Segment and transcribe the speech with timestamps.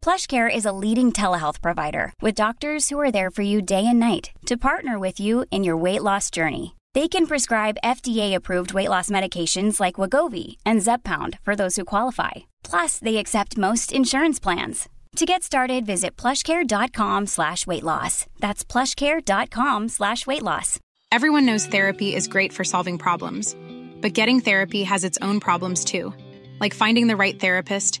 [0.00, 3.98] PlushCare is a leading telehealth provider with doctors who are there for you day and
[3.98, 6.76] night to partner with you in your weight loss journey.
[6.94, 12.46] They can prescribe FDA-approved weight loss medications like Wagovi and Zepbound for those who qualify.
[12.62, 14.88] Plus, they accept most insurance plans.
[15.16, 18.26] To get started, visit plushcare.com slash weight loss.
[18.38, 20.78] That's plushcare.com slash weight loss.
[21.10, 23.56] Everyone knows therapy is great for solving problems,
[24.02, 26.12] but getting therapy has its own problems too,
[26.60, 28.00] like finding the right therapist,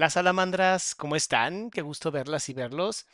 [0.00, 1.70] Hola salamandras, ¿cómo están?
[1.70, 3.06] Qué gusto verlas y verlos.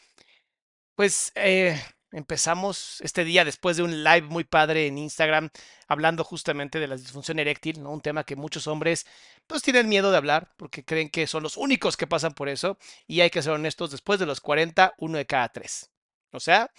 [0.95, 1.83] Pues eh,
[2.13, 5.51] empezamos este día después de un live muy padre en Instagram
[5.89, 7.91] hablando justamente de la disfunción eréctil, ¿no?
[7.91, 9.05] Un tema que muchos hombres
[9.49, 12.79] pues tienen miedo de hablar porque creen que son los únicos que pasan por eso
[13.09, 15.91] y hay que ser honestos, después de los 40, uno de cada tres.
[16.31, 16.71] O sea,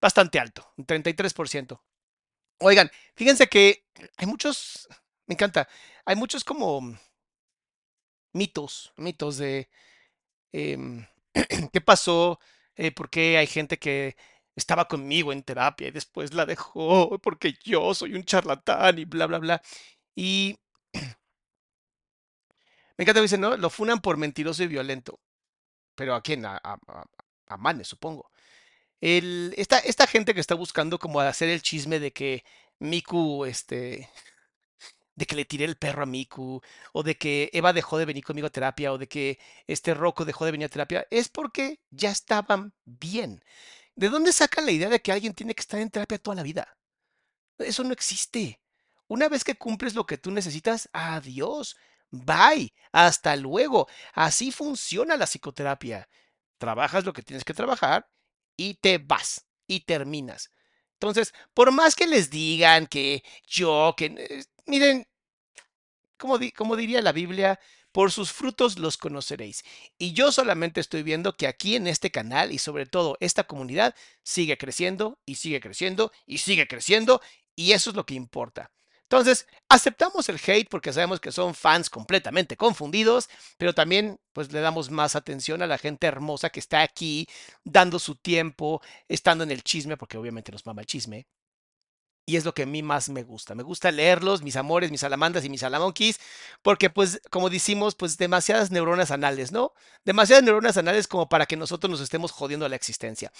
[0.00, 1.80] bastante alto, un 33%.
[2.58, 3.84] Oigan, fíjense que
[4.16, 4.88] hay muchos,
[5.26, 5.68] me encanta,
[6.04, 6.98] hay muchos como
[8.32, 9.68] mitos, mitos de
[10.52, 11.06] em,
[11.72, 12.38] qué pasó,
[12.76, 14.16] eh, por qué hay gente que
[14.56, 19.26] estaba conmigo en terapia y después la dejó porque yo soy un charlatán y bla,
[19.26, 19.62] bla, bla.
[20.16, 20.58] Y
[22.96, 23.56] me encanta, dicen, ¿no?
[23.56, 25.20] Lo funan por mentiroso y violento.
[25.96, 26.44] Pero ¿a quién?
[26.46, 26.78] A, a,
[27.48, 28.30] a Manes, supongo.
[29.00, 32.44] El, esta, esta gente que está buscando como hacer el chisme de que
[32.80, 34.08] Miku, este,
[35.18, 36.62] de que le tiré el perro a Miku,
[36.92, 40.24] o de que Eva dejó de venir conmigo a terapia, o de que este Rocco
[40.24, 43.44] dejó de venir a terapia, es porque ya estaban bien.
[43.96, 46.44] ¿De dónde sacan la idea de que alguien tiene que estar en terapia toda la
[46.44, 46.78] vida?
[47.58, 48.60] Eso no existe.
[49.08, 51.76] Una vez que cumples lo que tú necesitas, adiós,
[52.10, 53.88] bye, hasta luego.
[54.14, 56.08] Así funciona la psicoterapia.
[56.58, 58.08] Trabajas lo que tienes que trabajar
[58.56, 60.52] y te vas y terminas.
[60.94, 65.07] Entonces, por más que les digan que yo, que eh, miren,
[66.18, 67.58] como, como diría la Biblia,
[67.92, 69.64] por sus frutos los conoceréis.
[69.98, 73.94] Y yo solamente estoy viendo que aquí en este canal y sobre todo esta comunidad
[74.22, 77.20] sigue creciendo y sigue creciendo y sigue creciendo
[77.56, 78.70] y eso es lo que importa.
[79.10, 84.60] Entonces, aceptamos el hate porque sabemos que son fans completamente confundidos, pero también pues le
[84.60, 87.26] damos más atención a la gente hermosa que está aquí
[87.64, 91.26] dando su tiempo, estando en el chisme, porque obviamente nos mama el chisme,
[92.28, 93.54] y es lo que a mí más me gusta.
[93.54, 96.20] Me gusta leerlos, mis amores, mis salamandas y mis salamonquis,
[96.60, 99.72] porque pues como decimos, pues demasiadas neuronas anales, ¿no?
[100.04, 103.32] Demasiadas neuronas anales como para que nosotros nos estemos jodiendo la existencia.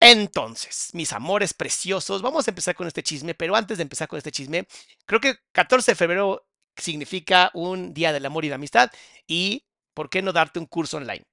[0.00, 4.18] Entonces, mis amores preciosos, vamos a empezar con este chisme, pero antes de empezar con
[4.18, 4.66] este chisme,
[5.06, 6.44] creo que 14 de febrero
[6.76, 8.90] significa un día del amor y la amistad
[9.28, 9.64] y
[9.94, 11.24] ¿por qué no darte un curso online?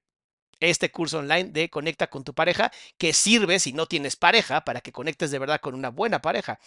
[0.60, 4.80] Este curso online de Conecta con tu pareja, que sirve si no tienes pareja, para
[4.80, 6.60] que conectes de verdad con una buena pareja.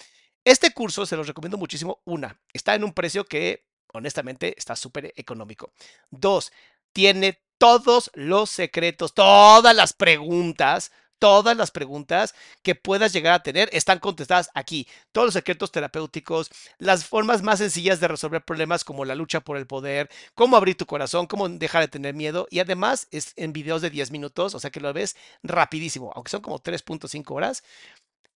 [0.46, 2.02] Este curso se los recomiendo muchísimo.
[2.06, 5.74] Una, está en un precio que honestamente está súper económico.
[6.12, 6.52] Dos,
[6.94, 13.70] tiene todos los secretos, todas las preguntas, todas las preguntas que puedas llegar a tener
[13.72, 14.88] están contestadas aquí.
[15.12, 19.58] Todos los secretos terapéuticos, las formas más sencillas de resolver problemas como la lucha por
[19.58, 22.48] el poder, cómo abrir tu corazón, cómo dejar de tener miedo.
[22.52, 26.30] Y además es en videos de 10 minutos, o sea que lo ves rapidísimo, aunque
[26.30, 27.64] son como 3.5 horas.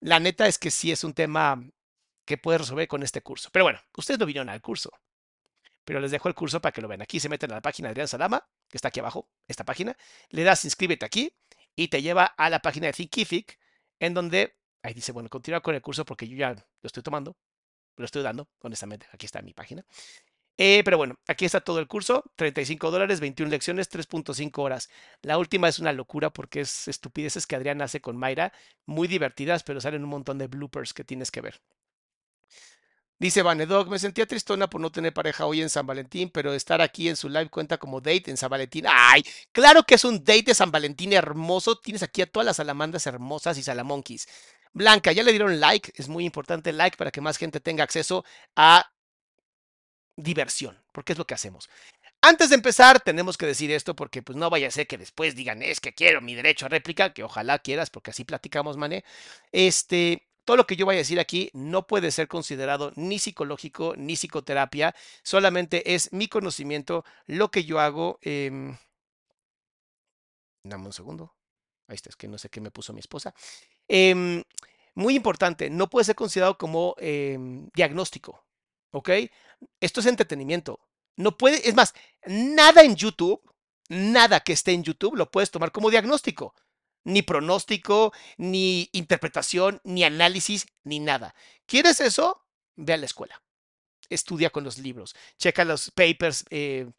[0.00, 1.62] La neta es que sí es un tema
[2.24, 3.50] que puedes resolver con este curso.
[3.52, 4.90] Pero bueno, ustedes no vinieron al curso
[5.90, 7.02] pero les dejo el curso para que lo vean.
[7.02, 9.96] Aquí se meten a la página de Adrián Salama, que está aquí abajo, esta página,
[10.28, 11.34] le das inscríbete aquí
[11.74, 13.58] y te lleva a la página de Thinkific,
[13.98, 17.36] en donde, ahí dice, bueno, continúa con el curso porque yo ya lo estoy tomando,
[17.96, 19.84] lo estoy dando, honestamente, aquí está mi página.
[20.58, 24.90] Eh, pero bueno, aquí está todo el curso, 35 dólares, 21 lecciones, 3.5 horas.
[25.22, 28.52] La última es una locura porque es estupideces que Adrián hace con Mayra,
[28.84, 31.60] muy divertidas, pero salen un montón de bloopers que tienes que ver.
[33.20, 36.80] Dice Vanedog, me sentía tristona por no tener pareja hoy en San Valentín, pero estar
[36.80, 38.86] aquí en su live cuenta como date en San Valentín.
[38.88, 39.22] ¡Ay!
[39.52, 41.76] Claro que es un date de San Valentín hermoso.
[41.76, 44.26] Tienes aquí a todas las salamandas hermosas y salamonquis.
[44.72, 45.92] Blanca, ya le dieron like.
[45.96, 48.24] Es muy importante el like para que más gente tenga acceso
[48.56, 48.90] a
[50.16, 51.68] diversión, porque es lo que hacemos.
[52.22, 55.34] Antes de empezar, tenemos que decir esto porque pues no vaya a ser que después
[55.34, 59.04] digan, es que quiero mi derecho a réplica, que ojalá quieras, porque así platicamos, mané.
[59.52, 63.94] Este, todo lo que yo vaya a decir aquí no puede ser considerado ni psicológico
[63.96, 68.18] ni psicoterapia, solamente es mi conocimiento, lo que yo hago.
[68.22, 68.76] Eh...
[70.64, 71.34] Dame un segundo.
[71.88, 73.34] Ahí está, es que no sé qué me puso mi esposa.
[73.88, 74.44] Eh,
[74.94, 77.38] muy importante, no puede ser considerado como eh,
[77.74, 78.44] diagnóstico,
[78.92, 79.10] ¿ok?
[79.80, 80.80] Esto es entretenimiento.
[81.16, 81.94] No puede, es más,
[82.26, 83.42] nada en YouTube,
[83.88, 86.54] nada que esté en YouTube lo puedes tomar como diagnóstico
[87.04, 91.34] ni pronóstico, ni interpretación, ni análisis, ni nada.
[91.66, 92.44] ¿Quieres eso?
[92.76, 93.42] Ve a la escuela.
[94.08, 95.14] Estudia con los libros.
[95.38, 96.90] Checa los papers, eh,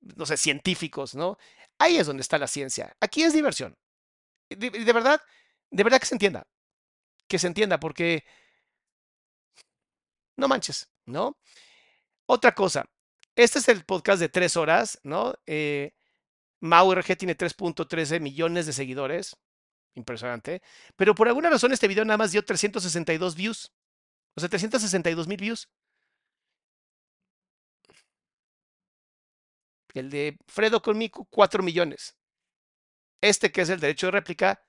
[0.00, 1.38] no sé, científicos, ¿no?
[1.78, 2.96] Ahí es donde está la ciencia.
[3.00, 3.76] Aquí es diversión.
[4.48, 5.20] De, de verdad,
[5.70, 6.46] de verdad que se entienda.
[7.28, 8.24] Que se entienda, porque
[10.36, 11.38] no manches, ¿no?
[12.26, 12.86] Otra cosa,
[13.36, 15.34] este es el podcast de tres horas, ¿no?
[15.46, 15.92] Eh,
[16.60, 19.36] MauRG tiene 3.13 millones de seguidores.
[19.94, 20.62] Impresionante.
[20.96, 23.72] Pero por alguna razón este video nada más dio 362 views.
[24.36, 25.68] O sea, 362 mil views.
[29.94, 32.16] El de Fredo conmigo, 4 millones.
[33.20, 34.64] Este que es el derecho de réplica,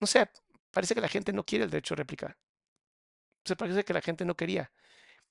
[0.00, 0.30] no sé,
[0.70, 2.38] parece que la gente no quiere el derecho de réplica.
[3.44, 4.72] Se parece que la gente no quería.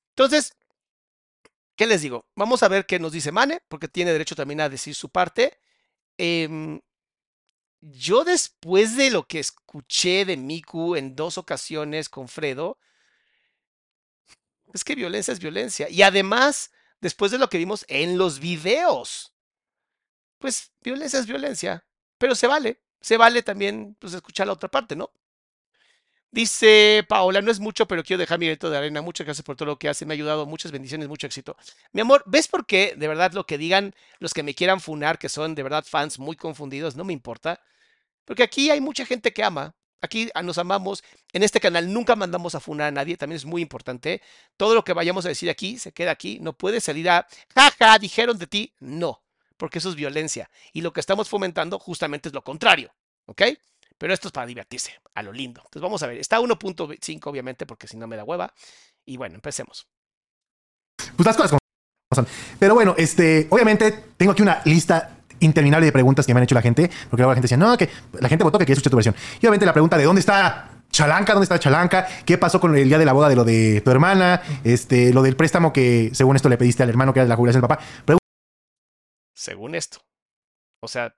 [0.09, 0.55] Entonces,
[1.75, 2.25] ¿Qué les digo?
[2.35, 5.57] Vamos a ver qué nos dice Mane, porque tiene derecho también a decir su parte.
[6.17, 6.79] Eh,
[7.81, 12.77] yo después de lo que escuché de Miku en dos ocasiones con Fredo,
[14.73, 15.89] es que violencia es violencia.
[15.89, 16.71] Y además,
[17.01, 19.33] después de lo que vimos en los videos,
[20.39, 21.85] pues violencia es violencia.
[22.17, 25.11] Pero se vale, se vale también pues, escuchar la otra parte, ¿no?
[26.33, 29.03] Dice Paola, no es mucho, pero quiero dejar mi grito de arena.
[29.03, 30.03] Muchas gracias por todo lo que hace.
[30.03, 30.47] Me ha ayudado.
[30.47, 31.55] Muchas bendiciones, mucho éxito.
[31.91, 32.95] Mi amor, ¿ves por qué?
[32.97, 36.17] De verdad, lo que digan los que me quieran funar, que son de verdad fans
[36.17, 37.61] muy confundidos, no me importa.
[38.25, 39.75] Porque aquí hay mucha gente que ama.
[40.01, 41.03] Aquí nos amamos.
[41.33, 43.15] En este canal nunca mandamos a funar a nadie.
[43.15, 44.19] También es muy importante.
[44.57, 46.39] Todo lo que vayamos a decir aquí se queda aquí.
[46.41, 48.73] No puede salir a, jaja, dijeron de ti.
[48.79, 49.21] No,
[49.55, 50.49] porque eso es violencia.
[50.71, 52.91] Y lo que estamos fomentando justamente es lo contrario.
[53.27, 53.43] ¿Ok?
[53.97, 55.61] Pero esto es para divertirse, a lo lindo.
[55.61, 56.17] Entonces vamos a ver.
[56.17, 58.53] Está 1.5 obviamente porque si no me da hueva.
[59.05, 59.87] Y bueno, empecemos.
[61.15, 61.59] Pues las cosas como
[62.13, 62.27] son.
[62.59, 66.55] Pero bueno, este, obviamente tengo aquí una lista interminable de preguntas que me han hecho
[66.55, 68.91] la gente, porque luego la gente decía, no, que la gente votó que quiere escuchar
[68.91, 69.15] tu versión.
[69.35, 72.07] Y obviamente la pregunta de dónde está Chalanca, ¿dónde está Chalanca?
[72.25, 74.41] ¿Qué pasó con el día de la boda de lo de tu hermana?
[74.63, 77.35] Este, lo del préstamo que según esto le pediste al hermano que era de la
[77.35, 77.83] jubilación del papá.
[79.33, 80.05] según esto.
[80.79, 81.15] O sea,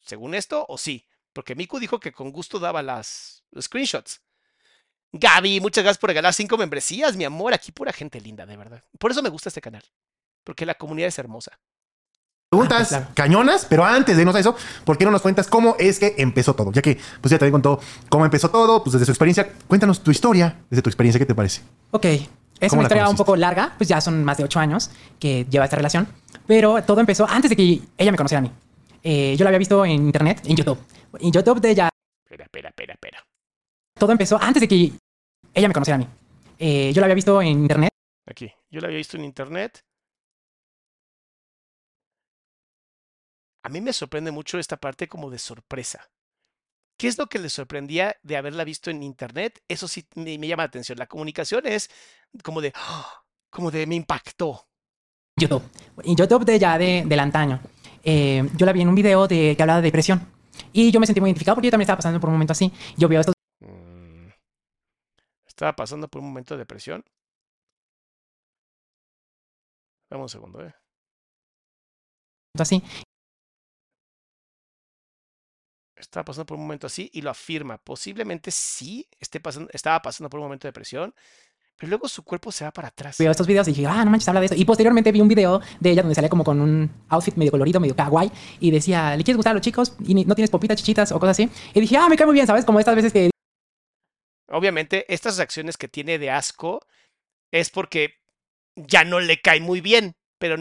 [0.00, 1.06] según esto o sí.
[1.32, 4.20] Porque Miku dijo que con gusto daba las los screenshots.
[5.12, 7.52] Gaby, muchas gracias por regalar cinco membresías, mi amor.
[7.52, 8.82] Aquí pura gente linda, de verdad.
[8.98, 9.82] Por eso me gusta este canal.
[10.44, 11.58] Porque la comunidad es hermosa.
[12.48, 15.76] Preguntas Ah, cañonas, pero antes de irnos a eso, ¿por qué no nos cuentas cómo
[15.78, 16.72] es que empezó todo?
[16.72, 19.52] Ya que, pues ya te contó cómo empezó todo, pues desde su experiencia.
[19.68, 21.62] Cuéntanos tu historia, desde tu experiencia, ¿qué te parece?
[21.92, 22.28] Ok, es
[22.70, 25.64] ¿Cómo una historia un poco larga, pues ya son más de ocho años que lleva
[25.64, 26.08] esta relación,
[26.48, 28.52] pero todo empezó antes de que ella me conociera a mí.
[29.04, 30.78] Eh, yo la había visto en internet, en YouTube.
[31.18, 31.88] En YouTube de ella,
[32.24, 33.26] Espera, espera, espera, espera.
[33.98, 34.92] todo empezó antes de que
[35.54, 36.06] ella me conociera a mí.
[36.58, 37.90] Eh, yo la había visto en internet,
[38.26, 38.52] Aquí.
[38.70, 39.84] Yo la había visto en internet.
[43.64, 46.08] A mí me sorprende mucho esta parte como de sorpresa.
[46.96, 49.62] ¿Qué es lo que le sorprendía de haberla visto en internet?
[49.68, 50.98] Eso sí me, me llama la atención.
[50.98, 51.90] La comunicación es
[52.44, 53.24] como de, ¡ah!
[53.50, 54.68] como de me impactó.
[55.36, 55.62] YouTube.
[56.04, 57.60] En YouTube de ya de, del antaño.
[58.04, 60.39] Eh, yo la vi en un video de, que hablaba de depresión.
[60.72, 62.72] Y yo me sentí muy identificado porque yo también estaba pasando por un momento así.
[62.96, 64.30] Yo veo estos Mm.
[65.46, 67.04] Estaba pasando por un momento de depresión.
[70.10, 70.74] Dame un segundo, ¿eh?
[72.58, 72.82] así.
[75.96, 77.78] Estaba pasando por un momento así y lo afirma.
[77.78, 81.14] Posiblemente sí esté pasando, estaba pasando por un momento de depresión,
[81.80, 83.16] pero luego su cuerpo se va para atrás.
[83.18, 84.54] Veo estos videos y dije, ah, no manches, habla de eso.
[84.54, 87.80] Y posteriormente vi un video de ella donde salía como con un outfit medio colorido,
[87.80, 88.30] medio kawaii.
[88.60, 89.94] Y decía, ¿le quieres gustar a los chicos?
[90.06, 91.48] Y no tienes popitas, chichitas o cosas así.
[91.72, 92.66] Y dije, ah, me cae muy bien, ¿sabes?
[92.66, 93.30] Como estas veces que
[94.48, 96.80] Obviamente, estas reacciones que tiene de asco
[97.52, 98.14] es porque
[98.76, 100.56] ya no le cae muy bien, pero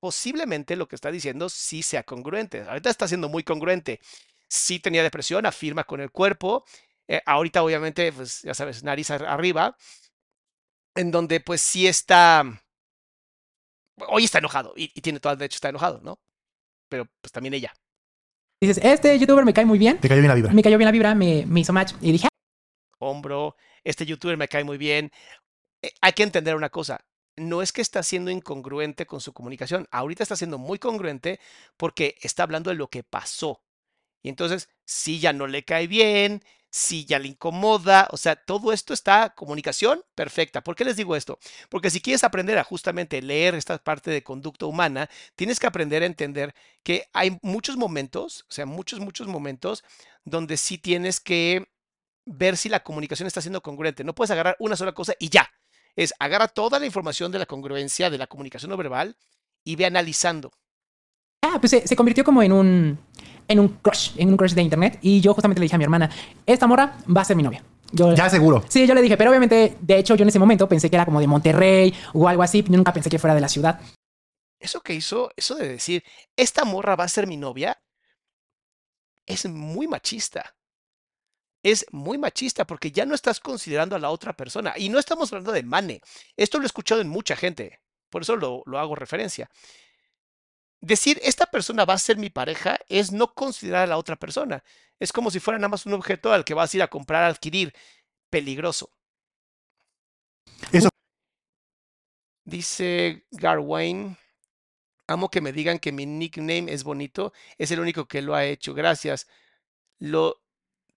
[0.00, 2.62] posiblemente lo que está diciendo sí sea congruente.
[2.62, 4.00] Ahorita está siendo muy congruente.
[4.48, 6.64] Sí tenía depresión, afirma con el cuerpo.
[7.08, 9.76] eh, ahorita, obviamente, pues ya sabes, nariz ar- arriba,
[10.94, 12.44] en donde pues sí está...
[14.08, 16.18] Hoy está enojado y, y tiene todo el derecho, está enojado, ¿no?
[16.88, 17.72] Pero pues también ella.
[18.60, 19.98] dices, este youtuber me cae muy bien.
[20.00, 20.52] Te cayó bien la vibra.
[20.52, 21.94] Me cayó bien la vibra, me, me hizo match.
[22.00, 22.28] Y dije,
[22.98, 25.10] hombro, este youtuber me cae muy bien.
[25.82, 27.00] Eh, hay que entender una cosa,
[27.36, 31.40] no es que está siendo incongruente con su comunicación, ahorita está siendo muy congruente
[31.76, 33.62] porque está hablando de lo que pasó.
[34.22, 36.42] Y entonces, si ya no le cae bien,
[36.74, 40.60] si ya le incomoda, o sea, todo esto está comunicación perfecta.
[40.60, 41.38] ¿Por qué les digo esto?
[41.68, 46.02] Porque si quieres aprender a justamente leer esta parte de conducta humana, tienes que aprender
[46.02, 46.52] a entender
[46.82, 49.84] que hay muchos momentos, o sea, muchos, muchos momentos
[50.24, 51.68] donde sí tienes que
[52.24, 54.02] ver si la comunicación está siendo congruente.
[54.02, 55.48] No puedes agarrar una sola cosa y ya.
[55.94, 59.16] Es agarra toda la información de la congruencia de la comunicación no verbal
[59.62, 60.50] y ve analizando.
[61.44, 62.98] Ah, pues se, se convirtió como en un,
[63.48, 64.98] en un crush, en un crush de internet.
[65.02, 66.10] Y yo justamente le dije a mi hermana,
[66.46, 67.64] esta morra va a ser mi novia.
[67.92, 68.64] Yo, Ya seguro.
[68.68, 71.04] Sí, yo le dije, pero obviamente, de hecho, yo en ese momento pensé que era
[71.04, 72.62] como de Monterrey o algo así.
[72.62, 73.80] Yo nunca pensé que fuera de la ciudad.
[74.58, 76.02] Eso que hizo, eso de decir,
[76.36, 77.78] esta morra va a ser mi novia,
[79.26, 80.54] es muy machista.
[81.62, 84.74] Es muy machista porque ya no estás considerando a la otra persona.
[84.76, 86.00] Y no estamos hablando de Mane.
[86.36, 87.80] Esto lo he escuchado en mucha gente.
[88.10, 89.50] Por eso lo, lo hago referencia.
[90.84, 94.62] Decir, esta persona va a ser mi pareja es no considerar a la otra persona.
[95.00, 97.24] Es como si fuera nada más un objeto al que vas a ir a comprar,
[97.24, 97.74] a adquirir.
[98.30, 98.90] Peligroso.
[100.72, 100.90] Eso-
[102.44, 104.16] Dice Garwain.
[105.08, 107.32] Amo que me digan que mi nickname es bonito.
[107.58, 108.74] Es el único que lo ha hecho.
[108.74, 109.28] Gracias.
[110.00, 110.42] Lo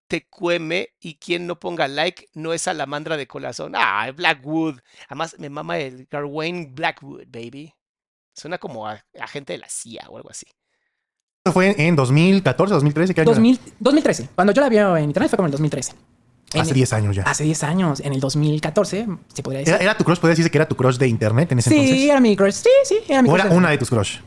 [0.08, 3.74] tecueme y quien no ponga like no es salamandra de corazón.
[3.76, 4.80] Ah, Blackwood.
[5.08, 7.74] Además, me mama el Garwain Blackwood, baby.
[8.38, 10.46] Suena como a, agente de la CIA o algo así.
[11.44, 13.14] Eso fue en 2014, 2013.
[13.14, 13.36] ¿qué año era?
[13.36, 14.28] 2000 2013.
[14.34, 15.92] Cuando yo la vi en internet fue como en el 2013.
[16.54, 17.22] En Hace el- 10 años ya.
[17.24, 18.00] Hace 10 años.
[18.00, 19.74] En el 2014, se podría decir.
[19.74, 20.18] ¿Era, era tu crush?
[20.18, 22.04] ¿Podrías decirse que era tu crush de internet en ese sí, entonces?
[22.10, 22.52] era mi crush.
[22.54, 23.44] Sí, sí, era mi ¿O crush.
[23.46, 24.18] era una de tus crush?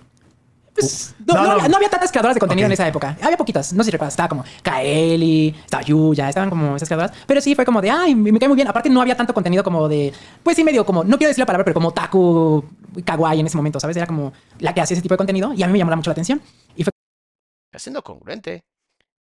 [0.82, 1.76] Pues, No, no, no no.
[1.78, 3.18] había, tantas creadoras de contenido en esa época.
[3.22, 3.74] Había poquitas.
[3.74, 4.14] No sé si recuerdas.
[4.14, 7.16] Estaba como Kaeli, estaba Yuya, estaban como esas creadoras.
[7.26, 8.68] Pero sí fue como de, ay, me, me cae muy bien.
[8.68, 11.46] Aparte, no había tanto contenido como de, pues sí, medio como, no quiero decir la
[11.46, 12.64] palabra, pero como taku,
[13.06, 13.96] kawaii en ese momento, ¿sabes?
[13.98, 16.10] Era como la que hacía ese tipo de contenido y a mí me llamó mucho
[16.10, 16.42] la atención.
[16.76, 16.92] Y fue
[17.72, 18.64] Está siendo congruente.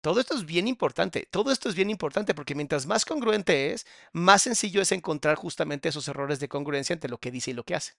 [0.02, 1.28] Todo esto es bien importante.
[1.30, 5.90] Todo esto es bien importante porque mientras más congruente es, más sencillo es encontrar justamente
[5.90, 7.94] esos errores de congruencia entre lo que dice y lo que hace.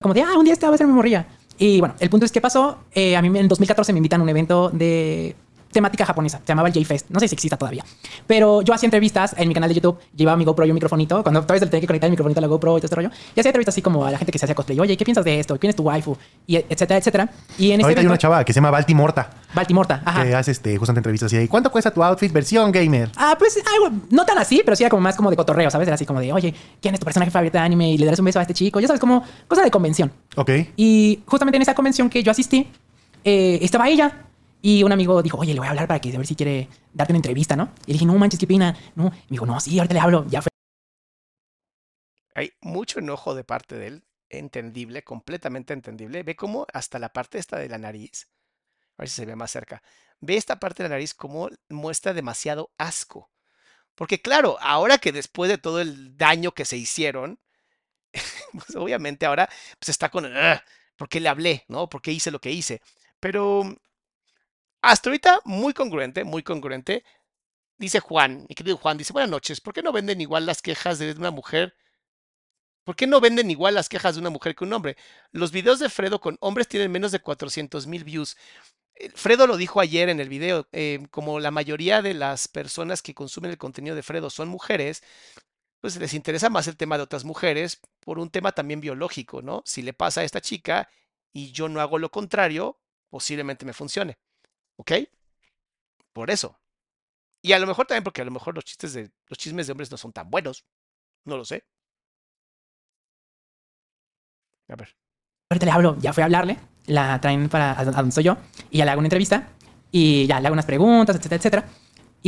[0.00, 1.26] Como de, ah, un día esta va a ser mi morrilla.
[1.58, 2.78] Y bueno, el punto es que pasó.
[2.94, 5.34] eh, a mí en 2014 me invitan a un evento de
[5.70, 6.38] temática japonesa.
[6.38, 7.10] Se llamaba el J-Fest.
[7.10, 7.84] No sé si exista todavía.
[8.26, 9.98] Pero yo hacía entrevistas en mi canal de YouTube.
[10.14, 11.22] Llevaba mi GoPro y un microfonito.
[11.22, 13.10] Cuando todavía tenía que conectar el microfonito a la GoPro y todo este rollo.
[13.34, 14.78] Y hacía entrevistas así como a la gente que se hacía cosplay.
[14.80, 15.58] Oye, ¿qué piensas de esto?
[15.58, 16.16] ¿Quién es tu waifu?
[16.46, 17.30] Y etcétera, etcétera.
[17.58, 20.02] Y en ese Ahorita hay evento, una chava que se llama Baltimorta, Baltimorta.
[20.04, 20.24] Ajá.
[20.24, 21.48] que hace este, justamente entrevistas así.
[21.48, 23.10] ¿Cuánto cuesta tu outfit versión gamer?
[23.16, 25.88] Ah, pues algo, no tan así, pero sí era como más como de cotorreo, ¿sabes?
[25.88, 27.92] Era así como de, oye, ¿quién es tu personaje favorito de anime?
[27.92, 28.80] Y le darás un beso a este chico.
[28.80, 30.12] Ya sabes, como cosa de convención.
[30.36, 30.50] Ok.
[30.76, 32.68] Y justamente en esa convención que yo asistí,
[33.24, 34.27] eh, estaba ella.
[34.60, 36.68] Y un amigo dijo, oye, le voy a hablar para que a ver si quiere
[36.92, 37.72] darte una entrevista, ¿no?
[37.86, 38.76] Y le dije, no manches, ¿qué opina?
[38.96, 39.06] No.
[39.06, 40.26] Y me dijo, no, sí, ahorita le hablo.
[40.28, 40.48] Ya fue.
[42.34, 46.22] Hay mucho enojo de parte de él, entendible, completamente entendible.
[46.22, 48.28] Ve cómo hasta la parte esta de la nariz,
[48.98, 49.82] a ver si se ve más cerca,
[50.20, 53.30] ve esta parte de la nariz como muestra demasiado asco.
[53.94, 57.40] Porque claro, ahora que después de todo el daño que se hicieron,
[58.52, 59.48] pues obviamente ahora
[59.78, 60.60] pues está con, "Ugh,
[60.96, 61.64] ¿por qué le hablé?
[61.68, 61.88] ¿No?
[61.88, 62.80] ¿Por qué hice lo que hice?
[63.20, 63.64] Pero
[64.82, 67.04] hasta ahorita muy congruente, muy congruente.
[67.78, 70.98] Dice Juan, mi querido Juan, dice, buenas noches, ¿por qué no venden igual las quejas
[70.98, 71.74] de una mujer?
[72.84, 74.96] ¿Por qué no venden igual las quejas de una mujer que un hombre?
[75.30, 78.36] Los videos de Fredo con hombres tienen menos de 400 mil views.
[79.14, 83.14] Fredo lo dijo ayer en el video, eh, como la mayoría de las personas que
[83.14, 85.02] consumen el contenido de Fredo son mujeres,
[85.80, 89.62] pues les interesa más el tema de otras mujeres por un tema también biológico, ¿no?
[89.66, 90.88] Si le pasa a esta chica
[91.32, 92.80] y yo no hago lo contrario,
[93.10, 94.18] posiblemente me funcione.
[94.78, 94.92] ¿Ok?
[96.12, 96.58] Por eso.
[97.42, 99.72] Y a lo mejor también porque a lo mejor los chistes de los chismes de
[99.72, 100.64] hombres no son tan buenos.
[101.24, 101.64] No lo sé.
[104.68, 104.96] A ver.
[105.50, 108.36] Ahorita le hablo, ya fui a hablarle, la traen para a donde estoy yo
[108.70, 109.48] y ya le hago una entrevista
[109.90, 111.68] y ya le hago unas preguntas, etcétera, etcétera.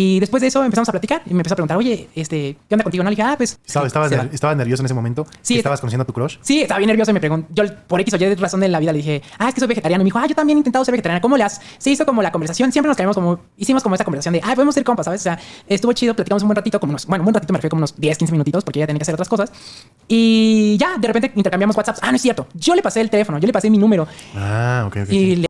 [0.02, 2.75] Y después de eso empezamos a platicar y me empezó a preguntar, oye, este, ¿qué
[2.75, 3.04] onda contigo?
[3.04, 3.59] No le dije, ah, pues.
[3.66, 4.35] Estaba- sí, ¿Estabas, se ner- va".
[4.35, 5.26] estabas nervioso en ese momento?
[5.42, 6.38] Sí, ¿Que ¿Estabas conociendo a tu crush?
[6.40, 8.80] Sí, estaba bien nervioso y me preguntó, yo por X o Y razón de la
[8.80, 10.00] vida le dije, ah, es que soy vegetariano.
[10.00, 11.21] Y me dijo, ah, yo también he intentado ser vegetariana.
[11.21, 11.61] ¿Cómo le has?
[11.78, 14.54] Se hizo como la conversación, siempre nos caímos como, hicimos como esa conversación de, ah,
[14.54, 15.21] podemos ser compas, ¿sabes?
[15.21, 17.59] O sea, estuvo chido, platicamos un buen ratito, como unos, bueno, un buen ratito me
[17.59, 19.52] refiero como unos 10, 15 minutitos, porque ella tenía que hacer otras cosas.
[20.09, 21.99] Y ya, de repente intercambiamos WhatsApp.
[22.00, 22.47] Ah, no es cierto.
[22.54, 24.07] Yo le pasé el teléfono, yo le pasé mi número.
[24.35, 25.09] Ah, ok, ok.
[25.12, 25.38] Y ok.
[25.40, 25.47] le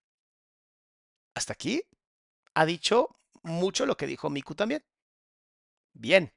[1.36, 1.82] Hasta aquí
[2.54, 3.08] ha dicho
[3.42, 4.82] mucho lo que dijo Miku también.
[5.92, 6.30] Bien.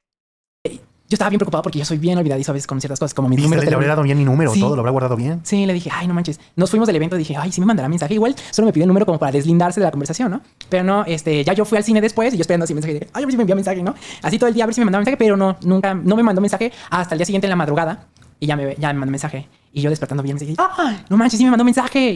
[0.65, 3.29] yo estaba bien preocupado porque yo soy bien olvidadizo a veces con ciertas cosas, como
[3.29, 3.62] mi Dijiste, número.
[3.65, 3.95] de le habré teléfono.
[3.98, 4.60] dado bien mi número, Sí.
[4.62, 5.41] todo, lo habrá guardado bien.
[5.45, 6.39] Sí, le dije, ay, no manches.
[6.55, 8.15] Nos fuimos del evento y dije, ay, sí me mandará mensaje.
[8.15, 10.41] Igual solo me pidió el número como para deslindarse de la conversación, ¿no?
[10.69, 13.10] Pero no, este, ya yo fui al cine después y yo esperando así mensaje de,
[13.13, 13.93] ay, a ver si me envía mensaje, ¿no?
[14.24, 16.24] Así todo el día a ver si me mandaba mensaje, pero no, nunca, no me
[16.24, 18.07] mandó mensaje hasta el día siguiente en la madrugada
[18.39, 19.48] y ya me, ya me mandó mensaje.
[19.72, 22.15] Y yo despertando bien, dije, ah, no manches, sí me mandó mensaje.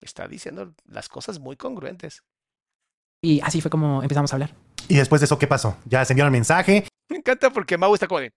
[0.00, 2.22] Está diciendo las cosas muy congruentes.
[3.22, 4.54] Y así fue como empezamos a hablar.
[4.88, 5.76] Y después de eso, ¿qué pasó?
[5.84, 6.86] Ya se enviaron mensaje.
[7.08, 8.32] Me encanta porque Mau está como de.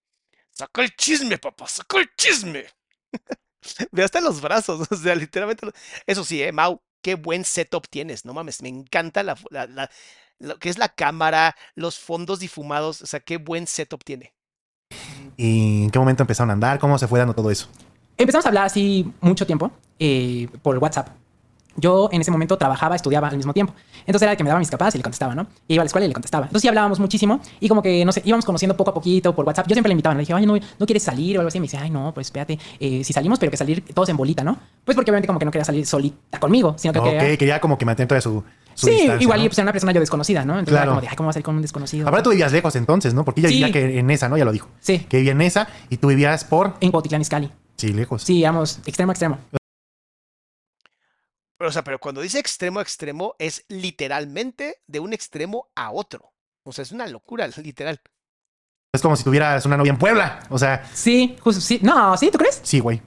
[0.52, 1.68] ¡Saca el chisme, papá!
[1.68, 2.66] ¡Saca el chisme!
[3.92, 4.88] Ve hasta los brazos.
[4.92, 5.66] O sea, literalmente.
[5.66, 5.74] lo-
[6.06, 6.52] Eso sí, ¿eh?
[6.52, 8.26] Mau, qué buen setup tienes.
[8.26, 9.90] No mames, me encanta la- la-
[10.38, 13.02] lo que es la cámara, los fondos difumados.
[13.02, 14.34] O sea, qué buen setup tiene.
[15.36, 16.80] ¿Y en qué momento empezaron a andar?
[16.80, 17.68] ¿Cómo se fue dando todo eso?
[18.18, 21.10] Empezamos a hablar así mucho tiempo eh, por WhatsApp.
[21.78, 23.74] Yo en ese momento trabajaba, estudiaba al mismo tiempo.
[24.02, 25.48] Entonces era de que me daba mis capaz y le contestaba, ¿no?
[25.68, 26.46] Y iba a la escuela y le contestaba.
[26.46, 29.46] Entonces sí hablábamos muchísimo y como que, no sé, íbamos conociendo poco a poquito por
[29.46, 29.68] WhatsApp.
[29.68, 31.58] Yo siempre le invitaba, le dije, oye, no, ¿no quieres salir o algo así?
[31.58, 34.18] Y me dice, ay, no, pues espérate, eh, si salimos, pero que salir todos en
[34.18, 34.58] bolita, ¿no?
[34.84, 37.38] Pues porque obviamente como que no quería salir solita conmigo, sino que Ok, quería...
[37.38, 39.46] quería como que mantener toda su, su Sí, igual ¿no?
[39.48, 40.54] pues era una persona yo desconocida, ¿no?
[40.60, 40.84] Entonces Claro.
[40.84, 42.08] era como de, ay, ¿cómo va a salir con un desconocido?
[42.08, 43.26] Ahora tú vivías lejos entonces, ¿no?
[43.26, 43.56] Porque ella Sí.
[43.56, 44.38] vivía que en esa, ¿no?
[44.38, 44.70] Ya lo dijo.
[44.80, 46.76] Sí, Que vivía en esa y tú vivías por...
[46.80, 47.52] en Cuautitlán Izcalli.
[47.78, 48.22] Sí, lejos.
[48.24, 49.38] Sí, éramos extremo a extremo.
[51.60, 56.34] O sea, pero cuando dice extremo a extremo, es literalmente de un extremo a otro.
[56.66, 58.02] O sea, es una locura, literal.
[58.94, 60.42] Es como si tuvieras una novia en Puebla.
[60.50, 61.80] O sea, Sí, justo, sí.
[61.82, 62.30] No, ¿sí?
[62.32, 62.60] ¿Tú crees?
[62.64, 63.02] sí, güey.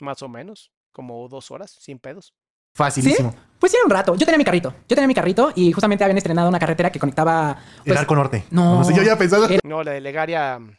[0.00, 0.72] Más o menos.
[0.92, 2.34] Como dos horas, sin pedos.
[2.74, 3.34] Facilísimo.
[3.58, 4.14] Pues sí, era un rato.
[4.16, 4.70] Yo tenía mi carrito.
[4.88, 7.56] Yo tenía mi carrito y justamente habían estrenado una carretera que conectaba.
[7.78, 8.44] El pues, arco norte.
[8.50, 8.84] no.
[8.84, 9.46] sé, yo ya pensaba...
[9.46, 10.58] Era- No, la de Legaria.
[10.58, 10.76] mm,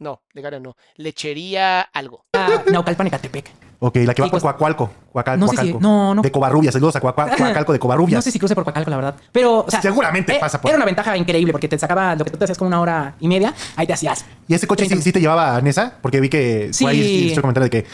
[0.00, 0.76] No, Legaria no.
[0.96, 2.26] Lechería algo.
[2.32, 3.50] a Naucalpan y Catepec.
[3.84, 4.90] Ok, la que va Sí, por pues- Coacualco.
[5.12, 5.56] Coacal- No sé si.
[5.72, 5.80] Coacalco.
[5.80, 6.22] No, no.
[6.22, 6.72] De Covarrubias.
[6.72, 8.16] Saludos a Coacalco de Covarrubias.
[8.18, 9.14] No sé si cruce por Coacalco, la verdad.
[9.32, 12.24] Pero, o sea, Seguramente eh, pasa por Era una ventaja increíble porque te sacaba lo
[12.24, 13.52] que tú te hacías con una hora y media.
[13.74, 14.24] Ahí te hacías.
[14.46, 15.02] ¿Y ese coche sí, 30.
[15.04, 15.94] sí te llevaba a Nesa?
[16.00, 16.84] Porque vi que Sí.
[16.84, 17.86] por ahí estoy comentando de que...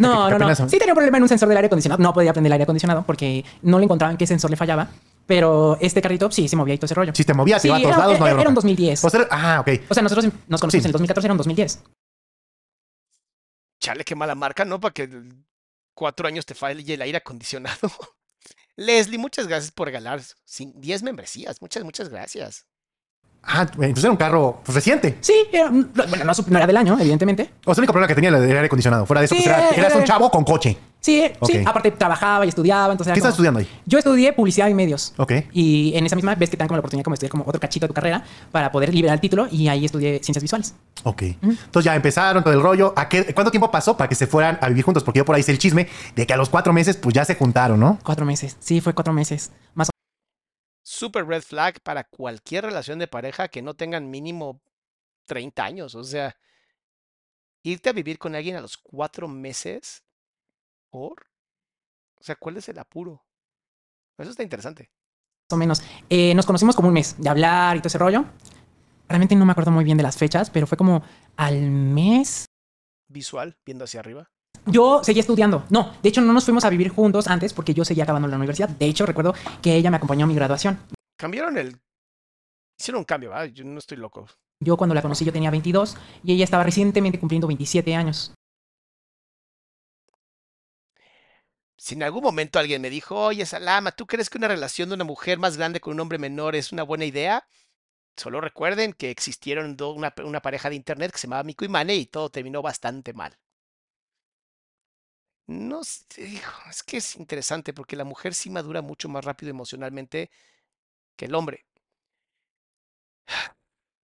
[0.00, 0.54] No, no, no.
[0.54, 2.02] Sí tenía un problema en un sensor del aire acondicionado.
[2.02, 4.88] No podía prender el aire acondicionado porque no le encontraban qué sensor le fallaba.
[5.26, 7.12] Pero este carrito sí se movía y todo ese rollo.
[7.14, 8.54] Si te movías, te Sí, iba a todos era- lados, no había era- era un
[8.54, 8.68] bronca.
[8.68, 9.04] 2010.
[9.04, 9.68] O sea, ah, ok.
[9.88, 10.86] O sea, nosotros nos conocimos Sí.
[10.86, 11.82] en el 2014, era un 2010.
[13.82, 14.78] Chale, qué mala marca, ¿no?
[14.80, 15.08] Para que
[15.94, 17.90] cuatro años te falle el aire acondicionado.
[18.76, 21.60] Leslie, muchas gracias por regalar cin- 10 membresías.
[21.60, 22.66] Muchas, muchas gracias.
[23.44, 25.18] Ah, entonces era un carro pues, reciente.
[25.20, 27.50] Sí, era, bueno, no, era del año, evidentemente.
[27.64, 29.04] O sea, el único problema que tenía era el aire acondicionado.
[29.06, 30.78] Fuera de eso, Sí, pues era, era- eras un chavo con coche.
[31.00, 31.60] Sí, sí.
[31.66, 33.68] Aparte trabajaba y estudiaba, entonces ¿Qué estás estudiando ahí?
[33.86, 35.12] Yo estudié publicidad y medios.
[35.16, 35.32] Ok.
[35.52, 37.42] Y en esa misma ves que te dan como la oportunidad como de estudiar como
[37.44, 40.74] otro cachito de tu carrera para poder liberar el título y ahí estudié ciencias visuales.
[41.02, 41.22] Ok.
[41.42, 42.94] Entonces ya empezaron todo el rollo.
[42.96, 45.02] ¿A qué, ¿Cuánto tiempo pasó para que se fueran a vivir juntos?
[45.02, 47.24] Porque yo por ahí sé el chisme de que a los cuatro meses pues ya
[47.24, 47.98] se juntaron, ¿no?
[48.04, 48.56] Cuatro meses.
[48.60, 49.50] Sí, fue cuatro meses.
[49.74, 49.91] Más o
[51.02, 54.62] Super red flag para cualquier relación de pareja que no tengan mínimo
[55.24, 55.96] 30 años.
[55.96, 56.36] O sea,
[57.64, 60.04] irte a vivir con alguien a los cuatro meses.
[60.90, 61.26] ¿Por?
[62.20, 63.20] O sea, ¿cuál es el apuro?
[64.16, 64.92] Eso está interesante.
[65.50, 65.82] o menos.
[66.08, 68.24] Eh, nos conocimos como un mes de hablar y todo ese rollo.
[69.08, 71.02] Realmente no me acuerdo muy bien de las fechas, pero fue como
[71.36, 72.46] al mes.
[73.08, 74.30] Visual, viendo hacia arriba.
[74.66, 75.64] Yo seguía estudiando.
[75.70, 78.36] No, de hecho no nos fuimos a vivir juntos antes porque yo seguía acabando la
[78.36, 78.68] universidad.
[78.68, 80.78] De hecho, recuerdo que ella me acompañó a mi graduación.
[81.16, 81.80] Cambiaron el.
[82.78, 83.46] Hicieron un cambio, ¿verdad?
[83.46, 84.26] Yo no estoy loco.
[84.60, 88.32] Yo cuando la conocí yo tenía 22 y ella estaba recientemente cumpliendo 27 años.
[91.76, 94.94] Si en algún momento alguien me dijo, oye, Salama, ¿tú crees que una relación de
[94.94, 97.44] una mujer más grande con un hombre menor es una buena idea?
[98.16, 101.96] Solo recuerden que existieron una, una pareja de internet que se llamaba Miku y Mane
[101.96, 103.36] y todo terminó bastante mal.
[105.52, 110.30] No es que es interesante porque la mujer sí madura mucho más rápido emocionalmente
[111.16, 111.66] que el hombre.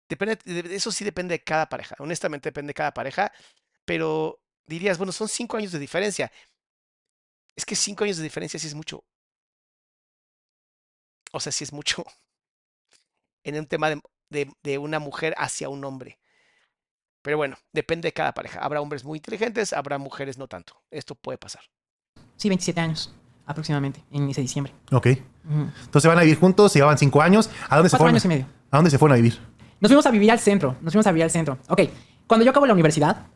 [0.08, 1.96] Depende, de- de- eso sí depende de cada pareja.
[1.98, 3.32] Honestamente depende de cada pareja.
[3.84, 6.32] Pero dirías, bueno, son cinco años de diferencia.
[7.54, 9.04] Es que cinco años de diferencia sí es mucho.
[11.32, 12.04] O sea, sí es mucho
[13.44, 16.18] en un tema de, de- de una mujer hacia un hombre.
[17.26, 18.60] Pero bueno, depende de cada pareja.
[18.60, 20.80] Habrá hombres muy inteligentes, habrá mujeres no tanto.
[20.92, 21.60] Esto puede pasar.
[22.36, 23.12] Sí, 27 años
[23.46, 24.72] aproximadamente, en ese diciembre.
[24.92, 25.08] Ok.
[25.84, 27.50] Entonces van a vivir juntos, se llevaban cinco años.
[27.68, 28.14] ¿A dónde se Cuatro fueron?
[28.14, 28.46] años y medio.
[28.70, 29.40] ¿A dónde se fueron a vivir?
[29.80, 30.76] Nos fuimos a vivir al centro.
[30.80, 31.58] Nos fuimos a vivir al centro.
[31.68, 31.80] Ok.
[32.28, 33.26] Cuando yo acabo la universidad,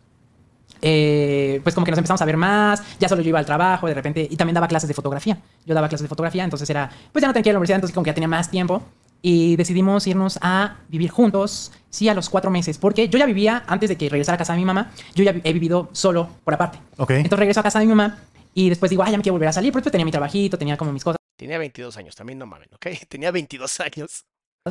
[0.81, 2.85] eh, pues como que nos empezamos a ver más.
[3.01, 4.25] Ya solo yo iba al trabajo de repente.
[4.31, 5.37] Y también daba clases de fotografía.
[5.67, 6.45] Yo daba clases de fotografía.
[6.45, 7.79] Entonces era, pues ya no tenía que ir a la universidad.
[7.79, 8.85] Entonces como que ya tenía más tiempo.
[9.23, 11.73] Y decidimos irnos a vivir juntos.
[11.91, 12.79] Sí, a los cuatro meses.
[12.79, 15.35] Porque yo ya vivía, antes de que regresara a casa de mi mamá, yo ya
[15.45, 16.79] he vivido solo por aparte.
[16.97, 17.11] Ok.
[17.11, 18.19] Entonces regreso a casa de mi mamá.
[18.55, 19.73] Y después digo, ay, ya me quiero volver a salir.
[19.73, 21.17] Porque tenía mi trabajito, tenía como mis cosas.
[21.37, 22.87] Tenía 22 años, también no mamen, ¿ok?
[23.09, 24.25] Tenía 22 años.